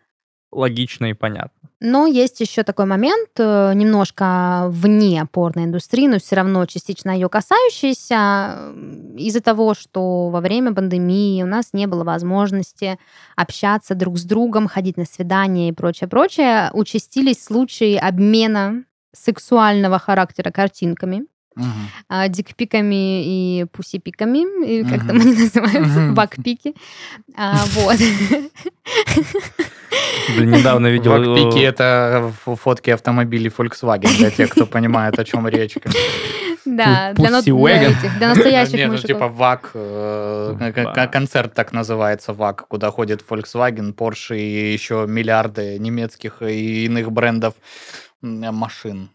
логично 0.52 1.08
и 1.08 1.14
понятно. 1.14 1.52
Но 1.80 2.08
есть 2.08 2.39
еще 2.39 2.64
такой 2.64 2.86
момент, 2.86 3.30
э, 3.38 3.74
немножко 3.76 4.66
вне 4.70 5.28
порноиндустрии, 5.32 6.08
но 6.08 6.18
все 6.18 6.36
равно 6.36 6.66
частично 6.66 7.12
ее 7.12 7.30
касающийся. 7.30 8.74
Из-за 9.16 9.41
того, 9.41 9.76
что 9.76 10.30
во 10.30 10.41
время 10.41 10.74
пандемии 10.74 11.43
у 11.43 11.45
нас 11.45 11.74
не 11.74 11.86
было 11.86 12.04
возможности 12.04 12.98
общаться 13.36 13.93
друг 13.93 14.18
с 14.18 14.24
другом, 14.24 14.68
ходить 14.68 14.98
на 14.98 15.06
свидания 15.06 15.70
и 15.70 15.72
прочее, 15.72 16.08
прочее, 16.08 16.72
участились 16.74 17.43
случаи 17.43 17.95
обмена 17.95 18.84
сексуального 19.14 20.00
характера 20.00 20.50
картинками 20.50 21.28
uh 21.58 22.30
дикпиками 22.30 23.24
и 23.24 23.66
пусипиками, 23.72 24.66
и 24.66 24.84
как 24.84 25.03
uh 25.03 25.08
там 25.08 25.20
они 25.20 25.34
называются, 25.34 25.99
uh 25.99 26.12
бакпики. 26.12 26.76
А, 27.36 27.64
вот. 27.74 27.97
Блин, 30.36 30.51
недавно 30.51 30.88
видел... 30.88 31.12
Вакпики— 31.12 31.60
это 31.64 32.32
фотки 32.45 32.89
автомобилей 32.89 33.49
Volkswagen, 33.49 34.18
для 34.18 34.32
тех, 34.32 34.49
кто 34.49 34.66
понимает, 34.66 35.20
о 35.20 35.24
чем 35.24 35.47
речь. 35.47 35.76
Да, 36.66 37.14
для, 37.14 37.30
для, 37.30 37.89
этих, 37.89 38.18
для 38.18 38.28
настоящих 38.28 38.74
Нет, 38.74 38.91
ну, 38.91 38.97
типа 38.97 39.30
ВАК, 39.30 39.72
э, 39.74 41.08
концерт 41.12 41.53
так 41.53 41.72
называется 41.72 42.34
ВАК, 42.34 42.68
куда 42.68 42.91
ходит 42.91 43.24
Volkswagen, 43.30 43.93
Porsche 43.95 44.38
и 44.38 44.74
еще 44.74 45.05
миллиарды 45.08 45.80
немецких 45.80 46.41
и 46.41 46.86
иных 46.86 47.12
брендов 47.12 47.53
машин. 48.22 49.10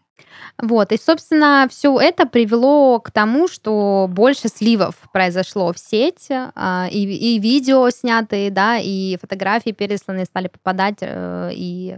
Вот, 0.61 0.91
и, 0.91 0.97
собственно, 0.97 1.67
все 1.69 1.99
это 1.99 2.25
привело 2.27 2.99
к 2.99 3.11
тому, 3.11 3.47
что 3.47 4.07
больше 4.09 4.47
сливов 4.49 4.95
произошло 5.11 5.73
в 5.73 5.79
сеть, 5.79 6.27
а, 6.29 6.87
и, 6.91 6.99
и 6.99 7.39
видео 7.39 7.89
снятые, 7.89 8.51
да, 8.51 8.77
и 8.77 9.17
фотографии 9.19 9.71
пересланные 9.71 10.25
стали 10.25 10.47
попадать, 10.47 10.97
э, 11.01 11.51
и, 11.53 11.97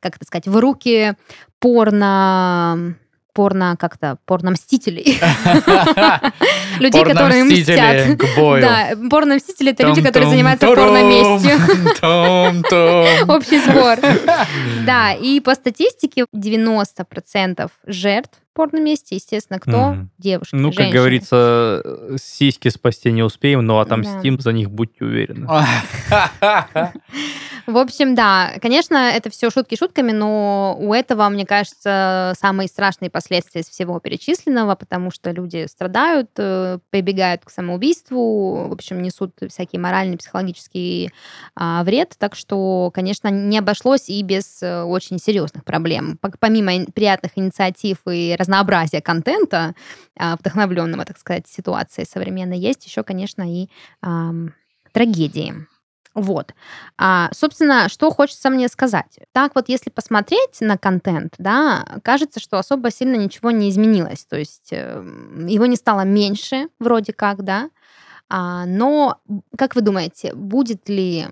как 0.00 0.16
это 0.16 0.24
сказать, 0.24 0.48
в 0.48 0.58
руки 0.58 1.14
порно 1.58 2.96
порно 3.32 3.76
как-то 3.78 4.18
порно-мстителей. 4.26 5.18
Людей, 6.80 7.04
которые 7.04 7.44
мстят. 7.44 8.18
Да, 8.36 8.90
порно-мстители— 9.10 9.70
это 9.72 9.86
люди, 9.86 10.02
которые 10.02 10.30
занимаются 10.30 10.66
порно-местью. 10.66 11.58
Общий 13.28 13.58
сбор. 13.60 13.98
Да, 14.86 15.12
и 15.12 15.40
по 15.40 15.54
статистике 15.54 16.26
90% 16.34 17.70
жертв 17.86 18.38
порно-месте, 18.52 19.14
естественно, 19.16 19.58
кто? 19.58 19.96
Девушки, 20.18 20.54
Ну, 20.54 20.72
как 20.72 20.90
говорится, 20.90 21.82
сиськи 22.20 22.68
спасти 22.68 23.12
не 23.12 23.22
успеем, 23.22 23.64
но 23.64 23.80
отомстим 23.80 24.38
за 24.40 24.52
них, 24.52 24.70
будьте 24.70 25.04
уверены. 25.04 25.46
В 27.66 27.76
общем, 27.76 28.14
да, 28.14 28.52
конечно, 28.60 28.96
это 28.96 29.30
все 29.30 29.50
шутки 29.50 29.76
шутками, 29.76 30.12
но 30.12 30.76
у 30.78 30.92
этого, 30.92 31.28
мне 31.28 31.46
кажется, 31.46 32.34
самые 32.38 32.68
страшные 32.68 33.10
последствия 33.10 33.62
из 33.62 33.68
всего 33.68 33.98
перечисленного, 34.00 34.74
потому 34.74 35.10
что 35.10 35.30
люди 35.30 35.66
страдают, 35.66 36.30
э, 36.36 36.78
прибегают 36.90 37.44
к 37.44 37.50
самоубийству, 37.50 38.68
в 38.68 38.72
общем, 38.72 39.02
несут 39.02 39.32
всякий 39.48 39.78
моральный, 39.78 40.16
психологический 40.16 41.10
а, 41.54 41.82
вред. 41.84 42.14
Так 42.18 42.34
что, 42.34 42.90
конечно, 42.92 43.28
не 43.28 43.58
обошлось 43.58 44.08
и 44.08 44.22
без 44.22 44.62
э, 44.62 44.82
очень 44.82 45.18
серьезных 45.18 45.64
проблем. 45.64 46.18
Помимо 46.38 46.86
приятных 46.92 47.32
инициатив 47.36 47.98
и 48.06 48.36
разнообразия 48.38 49.00
контента, 49.00 49.74
а, 50.18 50.36
вдохновленного, 50.36 51.04
так 51.04 51.18
сказать, 51.18 51.46
ситуацией 51.48 52.06
современной, 52.06 52.58
есть 52.58 52.84
еще, 52.86 53.02
конечно, 53.02 53.42
и 53.42 53.68
а, 54.02 54.32
трагедии. 54.92 55.54
Вот. 56.20 56.54
А, 56.98 57.30
собственно, 57.32 57.88
что 57.88 58.10
хочется 58.10 58.50
мне 58.50 58.68
сказать. 58.68 59.18
Так 59.32 59.54
вот, 59.54 59.70
если 59.70 59.88
посмотреть 59.88 60.60
на 60.60 60.76
контент, 60.76 61.34
да, 61.38 61.86
кажется, 62.04 62.40
что 62.40 62.58
особо 62.58 62.90
сильно 62.90 63.16
ничего 63.16 63.50
не 63.50 63.70
изменилось. 63.70 64.26
То 64.26 64.36
есть 64.36 64.68
э, 64.70 65.02
его 65.48 65.64
не 65.64 65.76
стало 65.76 66.02
меньше, 66.02 66.68
вроде 66.78 67.14
как, 67.14 67.42
да. 67.42 67.70
А, 68.28 68.66
но, 68.66 69.16
как 69.56 69.74
вы 69.74 69.80
думаете, 69.80 70.34
будет 70.34 70.90
ли 70.90 71.26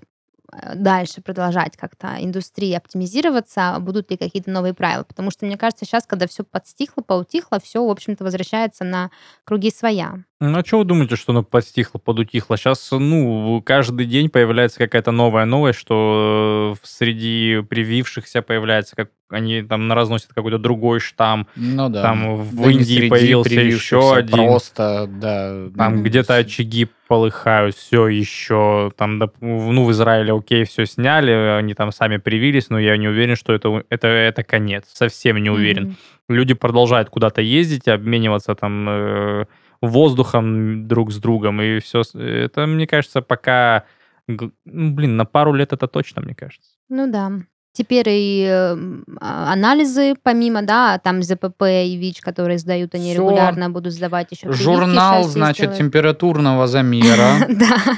дальше 0.75 1.21
продолжать 1.21 1.77
как-то 1.77 2.17
индустрии 2.19 2.73
оптимизироваться, 2.73 3.77
будут 3.79 4.11
ли 4.11 4.17
какие-то 4.17 4.49
новые 4.49 4.73
правила. 4.73 5.03
Потому 5.03 5.31
что, 5.31 5.45
мне 5.45 5.57
кажется, 5.57 5.85
сейчас, 5.85 6.05
когда 6.05 6.27
все 6.27 6.43
подстихло, 6.43 7.01
поутихло, 7.01 7.59
все, 7.59 7.85
в 7.85 7.89
общем-то, 7.89 8.23
возвращается 8.23 8.83
на 8.83 9.11
круги 9.43 9.71
своя. 9.71 10.19
Ну, 10.39 10.57
а 10.57 10.65
что 10.65 10.79
вы 10.79 10.85
думаете, 10.85 11.17
что 11.17 11.33
оно 11.33 11.43
подстихло, 11.43 11.97
подутихло? 11.99 12.57
Сейчас, 12.57 12.89
ну, 12.91 13.61
каждый 13.65 14.05
день 14.05 14.29
появляется 14.29 14.77
какая-то 14.77 15.11
новая 15.11 15.45
новость, 15.45 15.79
что 15.79 16.75
э, 16.75 16.79
среди 16.83 17.61
привившихся 17.69 18.41
появляется, 18.41 18.95
как 18.95 19.09
они 19.29 19.61
там 19.61 19.91
разносят 19.91 20.33
какой-то 20.33 20.57
другой 20.57 20.99
штамм. 20.99 21.47
Ну 21.55 21.89
да. 21.89 22.01
Там 22.01 22.35
в 22.35 22.55
да 22.55 22.71
Индии 22.71 23.09
появился 23.09 23.59
еще 23.59 24.15
один. 24.15 24.37
Просто, 24.37 25.07
да. 25.07 25.69
Там 25.77 25.97
ну, 25.97 26.03
где-то 26.03 26.35
очаги 26.35 26.89
полыхают, 27.09 27.75
все 27.75 28.07
еще. 28.07 28.91
Там, 28.95 29.17
ну, 29.41 29.83
в 29.83 29.91
Израиле, 29.91 30.31
окей, 30.31 30.63
все 30.63 30.85
сняли, 30.85 31.31
они 31.31 31.73
там 31.73 31.91
сами 31.91 32.17
привились, 32.17 32.69
но 32.69 32.79
я 32.79 32.97
не 32.97 33.07
уверен, 33.07 33.35
что 33.35 33.51
это, 33.51 33.83
это, 33.89 34.07
это 34.07 34.43
конец. 34.43 34.85
Совсем 34.93 35.37
не 35.37 35.49
уверен. 35.49 35.87
Mm-hmm. 35.87 36.35
Люди 36.35 36.53
продолжают 36.53 37.09
куда-то 37.09 37.41
ездить, 37.41 37.87
обмениваться 37.87 38.53
там 38.53 38.87
э, 38.87 39.45
воздухом 39.81 40.87
друг 40.87 41.11
с 41.11 41.17
другом, 41.17 41.59
и 41.61 41.79
все. 41.79 42.03
Это, 42.13 42.67
мне 42.67 42.85
кажется, 42.85 43.21
пока... 43.23 43.85
Ну, 44.27 44.51
блин, 44.65 45.17
на 45.17 45.25
пару 45.25 45.53
лет 45.53 45.73
это 45.73 45.87
точно, 45.87 46.21
мне 46.21 46.35
кажется. 46.35 46.69
Ну 46.89 47.11
да. 47.11 47.31
Теперь 47.71 48.09
и 48.09 48.45
эм, 48.49 49.05
а, 49.21 49.53
анализы, 49.53 50.15
помимо, 50.23 50.63
да, 50.63 50.97
там 50.97 51.21
ЗПП 51.21 51.61
и 51.85 51.97
ВИЧ, 51.97 52.21
которые 52.21 52.57
сдают, 52.57 52.95
они 52.95 53.13
Всё. 53.13 53.21
регулярно 53.21 53.69
будут 53.69 53.93
сдавать 53.93 54.31
еще. 54.31 54.51
Журнал, 54.51 55.23
значит, 55.25 55.57
сделать. 55.57 55.77
температурного 55.77 56.67
замера. 56.67 57.47
Да, 57.59 57.97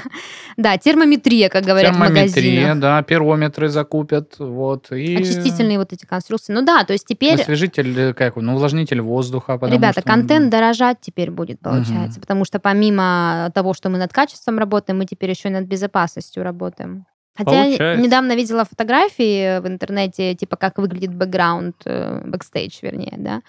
да, 0.56 0.76
термометрия, 0.76 1.48
как 1.48 1.64
говорят 1.64 1.94
в 1.94 1.98
магазинах. 1.98 2.78
да, 2.78 3.02
пирометры 3.02 3.68
закупят, 3.68 4.34
вот. 4.38 4.90
И... 4.92 5.16
Очистительные 5.16 5.78
вот 5.78 5.92
эти 5.92 6.04
конструкции. 6.04 6.52
Ну 6.52 6.62
да, 6.62 6.84
то 6.84 6.92
есть 6.92 7.06
теперь... 7.06 7.40
Освежитель, 7.40 7.98
э, 7.98 8.14
как, 8.14 8.36
ну, 8.36 8.54
увлажнитель 8.54 9.00
воздуха. 9.00 9.58
Ребята, 9.62 10.02
контент 10.02 10.50
дорожать 10.50 10.98
теперь 11.00 11.30
будет, 11.30 11.60
получается, 11.60 12.20
потому 12.20 12.44
что 12.44 12.58
помимо 12.58 13.50
того, 13.54 13.72
что 13.72 13.88
мы 13.88 13.98
над 13.98 14.12
качеством 14.12 14.58
работаем, 14.58 14.98
мы 14.98 15.06
теперь 15.06 15.30
еще 15.30 15.48
и 15.48 15.52
над 15.52 15.64
безопасностью 15.64 16.42
работаем. 16.42 17.06
Хотя 17.36 17.64
я 17.64 17.96
недавно 17.96 18.36
видела 18.36 18.64
фотографии 18.64 19.60
в 19.60 19.66
интернете, 19.66 20.34
типа 20.34 20.56
как 20.56 20.78
выглядит 20.78 21.14
бэкграунд, 21.14 21.76
э, 21.86 22.22
бэкстейдж, 22.26 22.78
вернее, 22.82 23.14
да, 23.16 23.42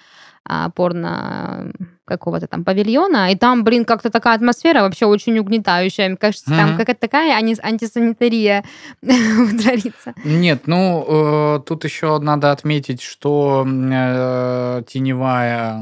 а, 0.46 0.70
порно 0.70 1.74
какого-то 2.06 2.48
там 2.48 2.64
павильона, 2.64 3.32
и 3.32 3.36
там, 3.36 3.64
блин, 3.64 3.86
как-то 3.86 4.10
такая 4.10 4.36
атмосфера 4.36 4.82
вообще 4.82 5.06
очень 5.06 5.40
угнетающая. 5.40 6.08
Мне 6.08 6.18
кажется, 6.18 6.52
mm-hmm. 6.52 6.58
там 6.58 6.78
какая-то 6.78 7.00
такая 7.00 7.38
ани- 7.38 7.56
антисанитария 7.62 8.64
творится. 9.02 10.14
Нет, 10.24 10.64
ну, 10.68 11.06
э, 11.08 11.60
тут 11.66 11.84
еще 11.86 12.20
надо 12.20 12.52
отметить, 12.52 13.02
что 13.02 13.66
э, 13.66 14.84
теневая, 14.88 15.76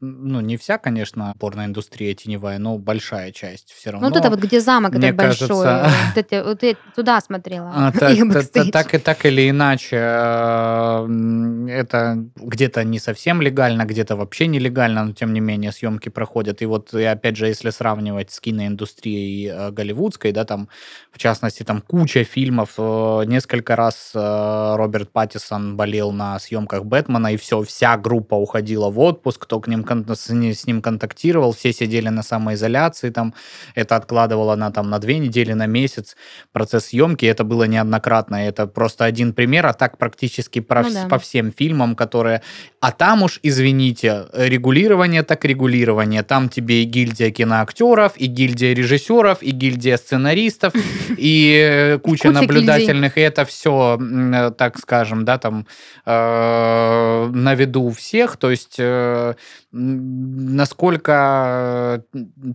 ну, 0.00 0.40
не 0.40 0.56
вся, 0.56 0.78
конечно, 0.78 1.34
порноиндустрия 1.38 2.14
теневая, 2.14 2.58
но 2.58 2.78
большая 2.78 3.32
часть 3.32 3.72
все 3.72 3.90
равно. 3.90 4.08
Ну, 4.08 4.14
вот 4.14 4.20
это 4.20 4.30
вот, 4.30 4.40
где 4.40 4.60
замок 4.60 4.94
этот 4.94 5.16
большой, 5.16 5.48
кажется... 5.48 5.90
вот 6.14 6.16
это, 6.24 6.44
вот 6.44 6.62
это, 6.62 6.80
туда 6.94 7.20
смотрела. 7.20 7.72
А, 7.74 7.92
так, 8.72 8.94
и, 8.94 8.98
так 8.98 9.26
или 9.26 9.48
иначе, 9.48 9.96
э, 9.96 11.66
это 11.70 12.24
где-то 12.36 12.84
не 12.84 12.98
совсем 12.98 13.40
легально, 13.40 13.84
где-то 13.84 14.16
вообще 14.16 14.46
нелегально, 14.46 15.04
но 15.04 15.12
тем 15.12 15.32
не 15.32 15.40
менее 15.40 15.61
более-менее 15.62 15.72
съемки 15.72 16.08
проходят. 16.08 16.62
И 16.62 16.66
вот, 16.66 16.94
и 16.94 17.04
опять 17.04 17.36
же, 17.36 17.46
если 17.46 17.70
сравнивать 17.70 18.30
с 18.30 18.40
киноиндустрией 18.40 19.48
э, 19.48 19.70
голливудской, 19.70 20.32
да, 20.32 20.44
там, 20.44 20.68
в 21.12 21.18
частности, 21.18 21.62
там 21.62 21.80
куча 21.80 22.24
фильмов, 22.24 22.74
э, 22.78 23.24
несколько 23.26 23.76
раз 23.76 24.12
э, 24.14 24.76
Роберт 24.76 25.10
Паттисон 25.12 25.76
болел 25.76 26.12
на 26.12 26.38
съемках 26.38 26.84
Бэтмена, 26.84 27.32
и 27.32 27.36
все, 27.36 27.62
вся 27.62 27.96
группа 27.96 28.34
уходила 28.34 28.90
в 28.90 28.98
отпуск, 28.98 29.42
кто 29.42 29.60
к 29.60 29.68
ним, 29.68 29.84
с, 30.14 30.30
с 30.30 30.66
ним 30.66 30.82
контактировал, 30.82 31.52
все 31.52 31.72
сидели 31.72 32.10
на 32.10 32.22
самоизоляции, 32.22 33.10
там, 33.10 33.34
это 33.76 33.96
откладывало 33.96 34.56
на, 34.56 34.70
там, 34.70 34.90
на 34.90 34.98
две 34.98 35.18
недели, 35.18 35.54
на 35.54 35.66
месяц 35.66 36.16
процесс 36.52 36.86
съемки, 36.86 37.26
это 37.26 37.44
было 37.44 37.64
неоднократно, 37.68 38.36
это 38.36 38.66
просто 38.66 39.04
один 39.04 39.32
пример, 39.32 39.66
а 39.66 39.72
так 39.72 39.98
практически 39.98 40.60
про, 40.60 40.82
Ну 40.82 40.92
да. 40.92 41.08
по 41.08 41.18
всем 41.18 41.52
фильмам, 41.52 41.94
которые... 41.94 42.40
А 42.80 42.90
там 42.90 43.22
уж, 43.22 43.38
извините, 43.44 44.26
регулирование 44.32 45.22
так 45.22 45.44
регулирование, 45.44 45.51
там 46.22 46.48
тебе 46.48 46.82
и 46.82 46.84
гильдия 46.84 47.30
киноактеров, 47.30 48.12
и 48.16 48.26
гильдия 48.26 48.74
режиссеров, 48.74 49.42
и 49.42 49.50
гильдия 49.50 49.96
сценаристов, 49.96 50.72
и 51.16 51.58
э, 51.60 51.98
куча 51.98 52.28
Куча 52.28 52.40
наблюдательных, 52.40 53.18
и 53.18 53.20
это 53.20 53.44
все, 53.44 53.98
так 54.56 54.78
скажем, 54.78 55.24
да, 55.24 55.38
там 55.38 55.66
э, 56.06 57.30
на 57.32 57.54
виду 57.54 57.82
у 57.82 57.90
всех, 57.90 58.36
то 58.36 58.50
есть 58.50 58.76
э, 58.78 59.34
насколько 59.72 62.02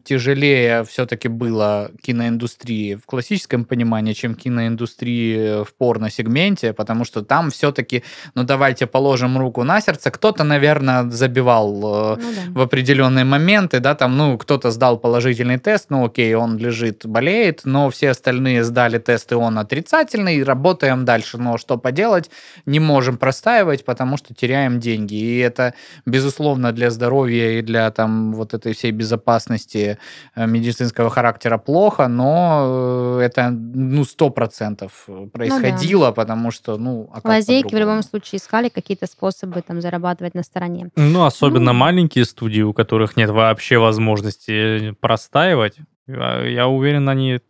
тяжелее 0.03 0.83
все-таки 0.83 1.27
было 1.27 1.91
киноиндустрии 2.01 2.95
в 2.95 3.05
классическом 3.05 3.65
понимании, 3.65 4.13
чем 4.13 4.35
киноиндустрии 4.35 5.63
в 5.63 5.73
порно-сегменте, 5.77 6.73
потому 6.73 7.05
что 7.05 7.23
там 7.23 7.49
все-таки, 7.49 8.03
ну 8.35 8.43
давайте 8.43 8.87
положим 8.87 9.37
руку 9.37 9.63
на 9.63 9.81
сердце, 9.81 10.11
кто-то, 10.11 10.43
наверное, 10.43 11.09
забивал 11.09 12.15
э, 12.15 12.17
Ну 12.21 12.33
да. 12.35 12.59
в 12.59 12.61
определенные 12.87 13.25
моменты, 13.25 13.79
да, 13.79 13.95
там, 13.95 14.17
ну, 14.17 14.37
кто-то 14.37 14.71
сдал 14.71 14.97
положительный 14.97 15.57
тест, 15.57 15.87
ну, 15.89 16.05
окей, 16.05 16.35
он 16.35 16.57
лежит, 16.57 17.05
болеет, 17.05 17.61
но 17.65 17.89
все 17.89 18.11
остальные 18.11 18.63
сдали 18.63 18.97
тест, 18.97 19.31
и 19.31 19.35
он 19.35 19.57
отрицательный, 19.59 20.43
работаем 20.43 21.03
дальше, 21.03 21.37
но 21.37 21.57
что 21.57 21.77
поделать, 21.77 22.29
не 22.65 22.79
можем 22.79 23.17
простаивать, 23.17 23.83
потому 23.83 24.17
что 24.17 24.33
теряем 24.33 24.79
деньги, 24.79 25.15
и 25.15 25.37
это, 25.39 25.73
безусловно, 26.05 26.71
для 26.71 26.89
здоровья 26.89 27.59
и 27.59 27.61
для, 27.61 27.91
там, 27.91 28.33
вот 28.33 28.53
этой 28.53 28.73
всей 28.73 28.91
безопасности 28.91 29.97
э, 30.35 30.47
медицинского 30.47 31.09
характера 31.09 31.57
плохо, 31.57 32.07
но 32.07 33.17
э, 33.19 33.25
это, 33.25 33.49
ну, 33.51 34.05
сто 34.05 34.29
процентов 34.29 35.09
происходило, 35.33 36.11
потому 36.11 36.51
что, 36.51 36.77
ну, 36.77 37.09
а 37.11 37.15
как 37.15 37.25
Лазейки 37.25 37.75
в 37.75 37.77
любом 37.77 38.01
случае 38.03 38.37
искали 38.37 38.69
какие-то 38.69 39.07
способы 39.07 39.61
там 39.61 39.81
зарабатывать 39.81 40.35
на 40.35 40.43
стороне. 40.43 40.89
Ну, 40.95 41.25
особенно 41.25 41.73
Ну. 41.73 41.79
маленькие 41.79 42.25
студии, 42.25 42.61
у 42.61 42.73
которых 42.77 43.17
нет 43.17 43.29
вообще 43.29 43.77
возможности 43.77 44.91
простаивать, 45.01 45.77
я 46.07 46.67
уверен, 46.67 47.09
они 47.09 47.41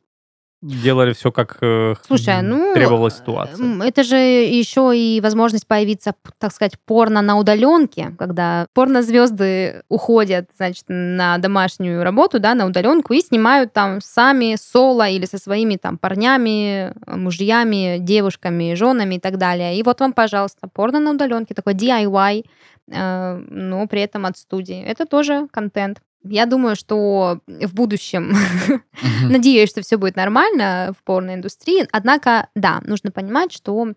делали 0.62 1.14
все 1.14 1.32
как 1.32 1.58
э, 1.62 1.94
Слушай, 2.06 2.42
ну... 2.42 2.74
требовалась 2.74 3.16
э, 3.16 3.18
ситуация. 3.18 3.84
Это 3.84 4.04
же 4.04 4.16
еще 4.18 4.92
и 4.96 5.22
возможность 5.22 5.68
появиться, 5.68 6.16
так 6.40 6.52
сказать, 6.52 6.80
порно 6.86 7.22
на 7.22 7.38
удаленке, 7.38 8.16
когда 8.18 8.68
порнозвезды 8.74 9.84
уходят, 9.88 10.50
значит, 10.58 10.86
на 10.88 11.38
домашнюю 11.38 12.04
работу, 12.04 12.40
да, 12.40 12.56
на 12.56 12.66
удаленку 12.66 13.14
и 13.14 13.22
снимают 13.22 13.74
там 13.74 14.02
сами 14.02 14.58
соло 14.60 15.08
или 15.08 15.26
со 15.26 15.38
своими 15.38 15.76
там 15.76 15.98
парнями, 15.98 16.94
мужьями, 17.06 17.98
девушками, 18.00 18.74
женами 18.74 19.16
и 19.16 19.20
так 19.20 19.38
далее. 19.38 19.78
И 19.78 19.84
вот 19.84 20.00
вам, 20.00 20.14
пожалуйста, 20.14 20.68
порно 20.68 21.00
на 21.00 21.12
удаленке, 21.12 21.54
такой 21.54 21.76
DIY, 21.76 22.46
э, 22.92 23.44
но 23.50 23.88
при 23.88 24.02
этом 24.02 24.26
от 24.26 24.38
студии. 24.38 24.82
Это 24.84 25.06
тоже 25.06 25.48
контент. 25.52 26.02
Я 26.24 26.46
думаю, 26.46 26.76
что 26.76 27.40
в 27.48 27.74
будущем 27.74 28.34
Мгм. 29.02 29.32
Надеюсь, 29.32 29.70
что 29.70 29.82
все 29.82 29.98
будет 29.98 30.16
нормально 30.16 30.94
в 30.98 31.04
порноиндустрии. 31.04 31.88
Однако, 31.92 32.50
да, 32.56 32.82
нужно 32.84 33.12
понимать, 33.12 33.52
что 33.52 33.94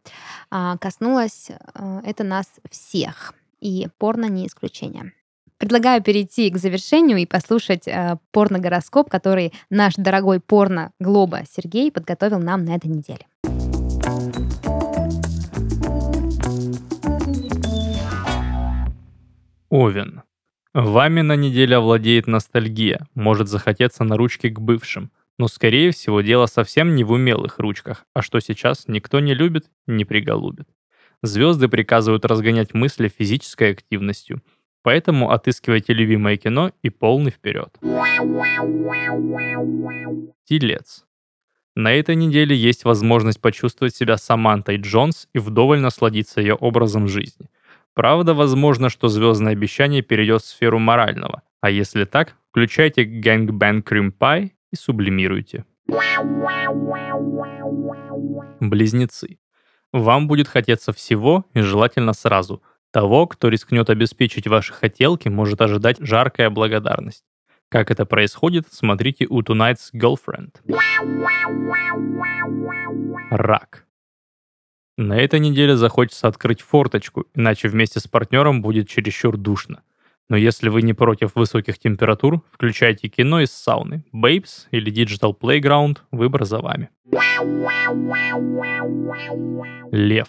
а, 0.51 0.77
коснулось 0.79 1.51
а, 1.75 2.03
это 2.05 2.25
нас 2.25 2.47
всех. 2.71 3.35
И 3.61 3.89
порно 3.99 4.27
не 4.27 4.47
исключение. 4.47 5.12
Предлагаю 5.59 6.03
перейти 6.03 6.51
к 6.51 6.57
завершению 6.57 7.18
и 7.18 7.27
послушать 7.27 7.87
а, 7.89 8.18
порно-гороскоп, 8.33 9.11
который 9.11 9.53
наш 9.68 9.95
дорогой 9.97 10.41
порно-глоба 10.41 11.43
Сергей 11.51 11.91
подготовил 11.93 12.39
нам 12.39 12.64
на 12.64 12.77
этой 12.77 12.89
неделе. 12.89 13.27
Овен. 19.68 20.23
Вами 20.73 21.23
на 21.23 21.35
неделе 21.35 21.75
овладеет 21.75 22.29
ностальгия, 22.29 23.09
может 23.14 23.49
захотеться 23.49 24.05
на 24.05 24.16
ручки 24.16 24.49
к 24.49 24.61
бывшим. 24.61 25.11
Но, 25.37 25.49
скорее 25.49 25.91
всего, 25.91 26.21
дело 26.21 26.47
совсем 26.47 26.95
не 26.95 27.03
в 27.03 27.11
умелых 27.11 27.59
ручках, 27.59 28.07
а 28.14 28.23
что 28.23 28.39
сейчас 28.39 28.87
никто 28.87 29.18
не 29.18 29.35
любит, 29.35 29.68
не 29.89 30.05
приголубит. 30.05 30.68
Звезды 31.23 31.66
приказывают 31.66 32.25
разгонять 32.25 32.73
мысли 32.73 33.09
физической 33.09 33.73
активностью, 33.73 34.43
поэтому 34.83 35.33
отыскивайте 35.33 35.93
любимое 35.93 36.37
кино 36.37 36.71
и 36.83 36.91
полный 36.91 37.33
вперед. 37.33 37.77
Телец. 40.45 41.05
На 41.75 41.93
этой 41.93 42.14
неделе 42.14 42.55
есть 42.55 42.85
возможность 42.85 43.41
почувствовать 43.41 43.97
себя 43.97 44.16
Самантой 44.18 44.77
Джонс 44.77 45.27
и 45.33 45.41
вдоволь 45.41 45.81
насладиться 45.81 46.41
ее 46.41 46.55
образом 46.55 47.09
жизни. 47.09 47.49
Правда, 47.95 48.34
возможно, 48.34 48.88
что 48.88 49.09
звездное 49.09 49.53
обещание 49.53 50.03
перейдет 50.03 50.43
в 50.43 50.47
сферу 50.47 50.78
морального, 50.78 51.43
а 51.61 51.70
если 51.70 52.05
так, 52.05 52.36
включайте 52.51 53.05
Gangbang 53.05 53.82
Cream 53.82 54.12
Pie 54.18 54.51
и 54.72 54.76
сублимируйте. 54.76 55.64
Близнецы. 58.61 59.38
Вам 59.93 60.28
будет 60.28 60.47
хотеться 60.47 60.93
всего 60.93 61.47
и 61.53 61.61
желательно 61.61 62.12
сразу. 62.12 62.62
Того, 62.93 63.26
кто 63.26 63.49
рискнет 63.49 63.91
обеспечить 63.91 64.47
ваши 64.47 64.72
хотелки, 64.72 65.28
может 65.28 65.61
ожидать 65.61 65.99
жаркая 66.01 66.51
благодарность. 66.51 67.24
Как 67.68 67.91
это 67.91 68.05
происходит, 68.05 68.66
смотрите 68.70 69.26
у 69.28 69.43
Tonight's 69.43 69.91
Girlfriend. 69.95 70.57
Рак. 73.30 73.86
На 75.03 75.16
этой 75.16 75.40
неделе 75.40 75.76
захочется 75.76 76.28
открыть 76.28 76.61
форточку, 76.61 77.24
иначе 77.34 77.68
вместе 77.68 78.01
с 78.01 78.07
партнером 78.07 78.61
будет 78.61 78.86
чересчур 78.86 79.38
душно. 79.38 79.80
Но 80.28 80.36
если 80.36 80.68
вы 80.68 80.82
не 80.82 80.92
против 80.92 81.34
высоких 81.36 81.78
температур, 81.78 82.42
включайте 82.53 83.09
кино 83.09 83.40
из 83.40 83.51
сауны, 83.51 84.05
Babes 84.12 84.66
или 84.72 84.92
Digital 84.92 85.34
Playground, 85.34 86.01
выбор 86.11 86.44
за 86.44 86.59
вами. 86.59 86.90
Лев. 89.90 90.28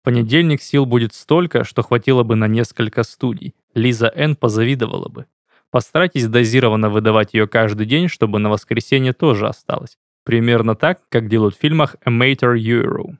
В 0.00 0.04
понедельник 0.04 0.62
сил 0.62 0.86
будет 0.86 1.12
столько, 1.12 1.62
что 1.62 1.82
хватило 1.82 2.22
бы 2.22 2.34
на 2.34 2.48
несколько 2.48 3.02
студий. 3.02 3.54
Лиза 3.74 4.10
Н. 4.16 4.36
позавидовала 4.36 5.10
бы. 5.10 5.26
Постарайтесь 5.70 6.28
дозированно 6.28 6.88
выдавать 6.88 7.34
ее 7.34 7.46
каждый 7.46 7.84
день, 7.84 8.08
чтобы 8.08 8.38
на 8.38 8.48
воскресенье 8.48 9.12
тоже 9.12 9.48
осталось. 9.48 9.98
Примерно 10.24 10.74
так, 10.74 11.00
как 11.08 11.28
делают 11.28 11.56
в 11.56 11.60
фильмах 11.60 11.96
A 12.04 12.10
Mater 12.10 12.56
Euro. 12.56 13.16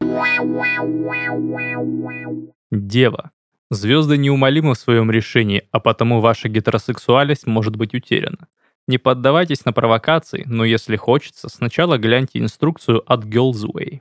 Дева. 2.70 3.30
Звезды 3.70 4.18
неумолимы 4.18 4.74
в 4.74 4.78
своем 4.78 5.10
решении, 5.10 5.66
а 5.72 5.80
потому 5.80 6.20
ваша 6.20 6.48
гетеросексуальность 6.48 7.46
может 7.46 7.76
быть 7.76 7.94
утеряна. 7.94 8.48
Не 8.86 8.98
поддавайтесь 8.98 9.64
на 9.64 9.72
провокации, 9.72 10.44
но 10.46 10.64
если 10.64 10.96
хочется, 10.96 11.48
сначала 11.48 11.98
гляньте 11.98 12.38
инструкцию 12.40 13.02
от 13.10 13.24
Girls 13.24 13.64
Way. 13.64 14.00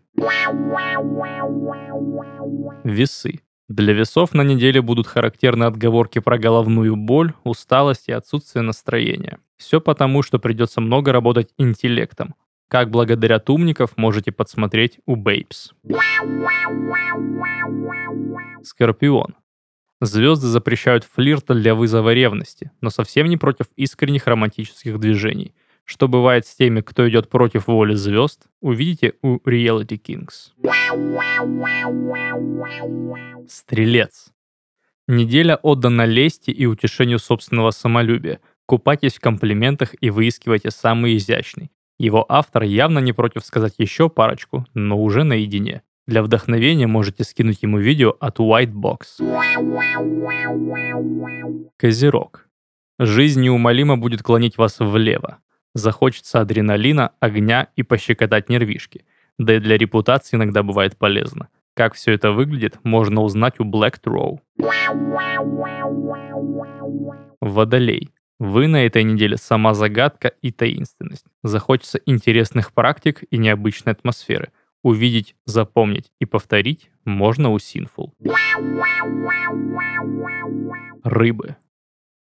Весы. 2.84 3.41
Для 3.70 3.93
весов 3.93 4.34
на 4.34 4.41
неделе 4.41 4.82
будут 4.82 5.08
характерны 5.08 5.64
отговорки 5.64 6.20
про 6.20 6.38
головную 6.38 6.97
боль, 6.97 7.34
усталость 7.45 8.10
и 8.10 8.12
отсутствие 8.12 8.64
настроения. 8.64 9.38
Все 9.58 9.80
потому, 9.80 10.24
что 10.24 10.39
придется 10.39 10.82
много 10.82 11.14
работать 11.14 11.54
интеллектом. 11.58 12.36
Как 12.72 12.89
благодарят 12.89 13.49
умников 13.49 13.97
можете 13.97 14.32
подсмотреть 14.32 14.99
у 15.05 15.17
Babes. 15.17 15.74
Скорпион. 18.63 19.36
Звезды 19.99 20.47
запрещают 20.47 21.03
флирт 21.03 21.47
для 21.49 21.76
вызова 21.76 22.13
ревности, 22.13 22.72
но 22.80 22.89
совсем 22.89 23.28
не 23.28 23.36
против 23.36 23.65
искренних 23.76 24.26
романтических 24.26 25.01
движений. 25.01 25.53
Что 25.84 26.07
бывает 26.07 26.47
с 26.47 26.55
теми, 26.55 26.80
кто 26.80 27.09
идет 27.09 27.30
против 27.30 27.67
воли 27.67 27.93
звезд, 27.93 28.47
увидите 28.61 29.15
у 29.22 29.39
Reality 29.39 29.99
Kings. 29.99 30.53
Стрелец. 33.49 34.32
Неделя 35.09 35.57
отдана 35.57 36.05
лести 36.05 36.51
и 36.51 36.65
утешению 36.65 37.19
собственного 37.19 37.72
самолюбия. 37.72 38.39
Купайтесь 38.65 39.15
в 39.15 39.19
комплиментах 39.19 39.93
и 39.99 40.09
выискивайте 40.09 40.72
самый 40.72 41.17
изящный. 41.17 41.69
Его 42.02 42.26
автор 42.28 42.64
явно 42.64 42.97
не 42.97 43.14
против 43.14 43.45
сказать 43.45 43.76
еще 43.78 44.10
парочку, 44.10 44.66
но 44.74 44.99
уже 44.99 45.24
наедине. 45.24 45.84
Для 46.08 46.24
вдохновения 46.24 46.88
можете 46.88 47.24
скинуть 47.24 47.62
ему 47.62 47.78
видео 47.78 48.16
от 48.20 48.39
White 48.39 48.74
Box. 48.74 49.22
Козерог. 51.78 52.47
Жизнь 52.97 53.41
неумолимо 53.41 53.99
будет 53.99 54.24
клонить 54.24 54.58
вас 54.58 54.80
влево. 54.80 55.38
Захочется 55.76 56.41
адреналина, 56.41 57.12
огня 57.20 57.68
и 57.76 57.84
пощекотать 57.84 58.49
нервишки. 58.49 59.06
Да 59.38 59.58
и 59.58 59.60
для 59.60 59.78
репутации 59.78 60.38
иногда 60.38 60.64
бывает 60.64 60.97
полезно. 60.97 61.49
Как 61.76 61.93
все 61.93 62.14
это 62.14 62.32
выглядит, 62.32 62.80
можно 62.82 63.22
узнать 63.22 63.60
у 63.60 63.64
Black 63.64 64.02
Throw. 64.04 64.39
Водолей. 67.41 68.10
Вы 68.44 68.66
на 68.66 68.88
этой 68.88 69.04
неделе 69.04 69.38
сама 69.38 69.76
загадка 69.76 70.30
и 70.42 70.52
таинственность. 70.52 71.28
Захочется 71.44 72.00
интересных 72.08 72.74
практик 72.74 73.24
и 73.30 73.38
необычной 73.38 73.94
атмосферы. 73.94 74.52
Увидеть, 74.82 75.36
запомнить 75.46 76.12
и 76.20 76.26
повторить 76.26 76.89
можно 77.06 77.52
у 77.52 77.58
Sinful. 77.58 78.14
Рыбы. 81.04 81.56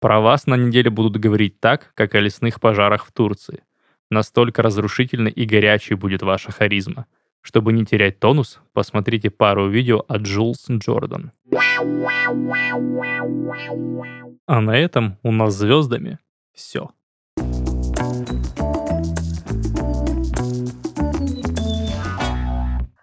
Про 0.01 0.19
вас 0.19 0.49
на 0.49 0.57
неделе 0.57 0.91
будут 0.91 1.19
говорить 1.19 1.61
так, 1.61 1.93
как 1.95 2.17
о 2.17 2.21
лесных 2.21 2.61
пожарах 2.61 3.07
в 3.07 3.13
Турции. 3.13 3.63
Настолько 4.11 4.63
разрушительной 4.63 5.31
и 5.31 5.45
горячей 5.45 5.95
будет 5.95 6.23
ваша 6.23 6.51
харизма. 6.51 7.07
Чтобы 7.43 7.73
не 7.73 7.87
терять 7.87 8.19
тонус, 8.19 8.59
посмотрите 8.73 9.31
пару 9.31 9.69
видео 9.69 10.05
от 10.09 10.23
Джулс 10.23 10.67
Джордан. 10.69 11.31
А 14.49 14.63
на 14.63 14.71
этом 14.71 15.19
у 15.23 15.31
нас 15.31 15.53
звездами 15.57 16.19
все. 16.55 16.89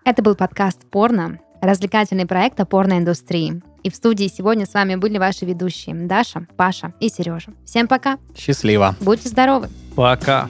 Это 0.04 0.24
был 0.24 0.36
подкаст 0.36 0.90
«Порно», 0.90 1.40
развлекательный 1.62 2.26
проект 2.26 2.60
о 2.60 2.66
порноиндустрии. 2.66 3.62
И 3.84 3.92
в 3.92 3.96
студии 3.96 4.28
сегодня 4.28 4.66
с 4.66 4.74
вами 4.74 4.96
были 4.96 5.20
ваши 5.20 5.46
ведущие 5.46 5.94
Даша, 6.08 6.48
Паша 6.58 6.96
и 7.00 7.10
Сережа. 7.10 7.54
Всем 7.64 7.88
пока. 7.88 8.18
Счастливо. 8.36 8.96
Будьте 9.00 9.30
здоровы. 9.30 9.70
Пока. 9.96 10.50